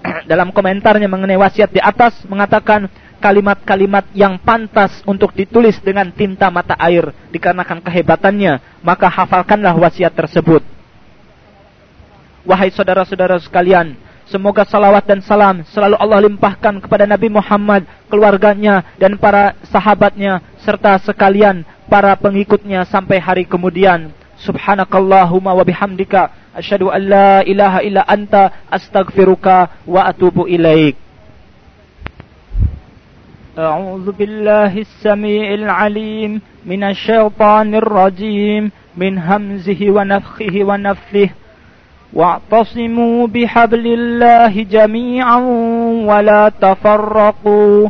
dalam 0.31 0.51
komentarnya 0.51 1.07
mengenai 1.07 1.37
wasiat 1.37 1.71
di 1.71 1.79
atas 1.79 2.25
mengatakan 2.25 2.89
kalimat-kalimat 3.21 4.09
yang 4.17 4.41
pantas 4.41 5.05
untuk 5.05 5.37
ditulis 5.37 5.77
dengan 5.85 6.09
tinta 6.09 6.49
mata 6.49 6.73
air 6.81 7.13
dikarenakan 7.31 7.85
kehebatannya, 7.85 8.81
maka 8.81 9.07
hafalkanlah 9.13 9.77
wasiat 9.77 10.17
tersebut. 10.17 10.65
Wahai 12.49 12.73
saudara-saudara 12.73 13.37
sekalian, 13.45 13.93
semoga 14.25 14.65
salawat 14.65 15.05
dan 15.05 15.21
salam 15.21 15.61
selalu 15.69 16.01
Allah 16.01 16.25
limpahkan 16.25 16.81
kepada 16.81 17.05
Nabi 17.05 17.29
Muhammad, 17.29 17.85
keluarganya 18.09 18.83
dan 18.97 19.21
para 19.21 19.53
sahabatnya 19.69 20.41
serta 20.70 20.98
sekalian 20.99 21.64
para 21.90 22.16
pengikutnya 22.18 22.86
sampai 22.88 23.22
hari 23.22 23.44
kemudian. 23.45 24.10
Subhanakallahumma 24.36 25.56
wa 25.56 25.64
bihamdika 25.64 26.34
asyhadu 26.52 26.91
an 26.91 27.02
la 27.07 27.32
ilaha 27.48 27.80
illa 27.86 28.03
anta 28.03 28.52
astaghfiruka 28.68 29.86
wa 29.88 30.06
atubu 30.07 30.48
ilaik. 30.48 30.95
أعوذ 33.56 34.12
بالله 34.12 34.84
السميع 34.84 35.53
العليم 35.53 36.41
من 36.68 36.82
الشيطان 36.84 37.76
الرجيم 37.76 38.72
من 38.98 39.14
همزه 39.16 39.80
ونفخه 39.80 40.56
ونفثه 40.64 41.30
واعتصموا 42.14 43.28
بحبل 43.28 43.86
الله 43.88 44.64
جميعا 44.64 45.40
ولا 46.10 46.49
تفرقوا 46.49 47.90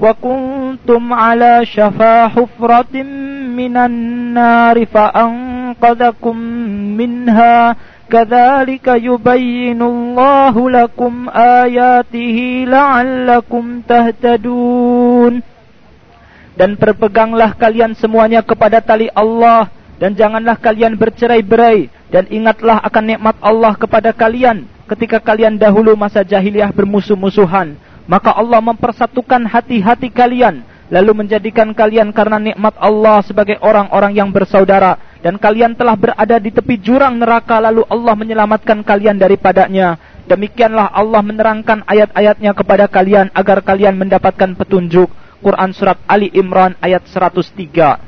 وكنتم 0.00 1.02
على 1.12 1.52
شفا 1.66 2.28
حفرة 2.28 2.94
من 3.54 3.74
النار 3.76 4.76
فأنقذكم 4.86 6.36
منها 7.00 7.76
كذلك 8.10 8.86
يبين 8.88 9.80
الله 9.82 10.54
لكم 10.70 11.12
آياته 11.64 12.38
لعلكم 12.68 13.64
تهتدون 13.88 15.34
dan 16.52 16.76
berpeganglah 16.76 17.56
kalian 17.56 17.96
semuanya 17.96 18.44
kepada 18.44 18.84
tali 18.84 19.08
Allah 19.16 19.72
dan 19.96 20.12
janganlah 20.12 20.60
kalian 20.60 21.00
bercerai-berai 21.00 21.88
dan 22.12 22.28
ingatlah 22.28 22.76
akan 22.84 23.04
nikmat 23.16 23.36
Allah 23.40 23.72
kepada 23.72 24.12
kalian 24.12 24.68
ketika 24.84 25.16
kalian 25.16 25.56
dahulu 25.56 25.96
masa 25.96 26.20
jahiliyah 26.20 26.68
bermusuh-musuhan 26.76 27.72
maka 28.07 28.31
Allah 28.33 28.63
mempersatukan 28.63 29.45
hati-hati 29.45 30.09
kalian 30.09 30.63
lalu 30.87 31.23
menjadikan 31.23 31.75
kalian 31.75 32.15
karena 32.15 32.39
nikmat 32.39 32.75
Allah 32.79 33.19
sebagai 33.23 33.59
orang-orang 33.59 34.15
yang 34.15 34.29
bersaudara. 34.31 34.95
Dan 35.19 35.35
kalian 35.41 35.75
telah 35.75 35.99
berada 35.99 36.39
di 36.39 36.53
tepi 36.53 36.79
jurang 36.79 37.19
neraka 37.19 37.59
lalu 37.59 37.83
Allah 37.91 38.15
menyelamatkan 38.15 38.85
kalian 38.87 39.19
daripadanya. 39.19 39.99
Demikianlah 40.27 40.91
Allah 40.91 41.21
menerangkan 41.23 41.83
ayat-ayatnya 41.83 42.55
kepada 42.55 42.87
kalian 42.87 43.31
agar 43.35 43.59
kalian 43.63 43.99
mendapatkan 43.99 44.55
petunjuk. 44.55 45.11
Quran 45.43 45.71
surat 45.75 45.99
Ali 46.07 46.31
Imran 46.33 46.73
ayat 46.81 47.05
103 47.05 48.06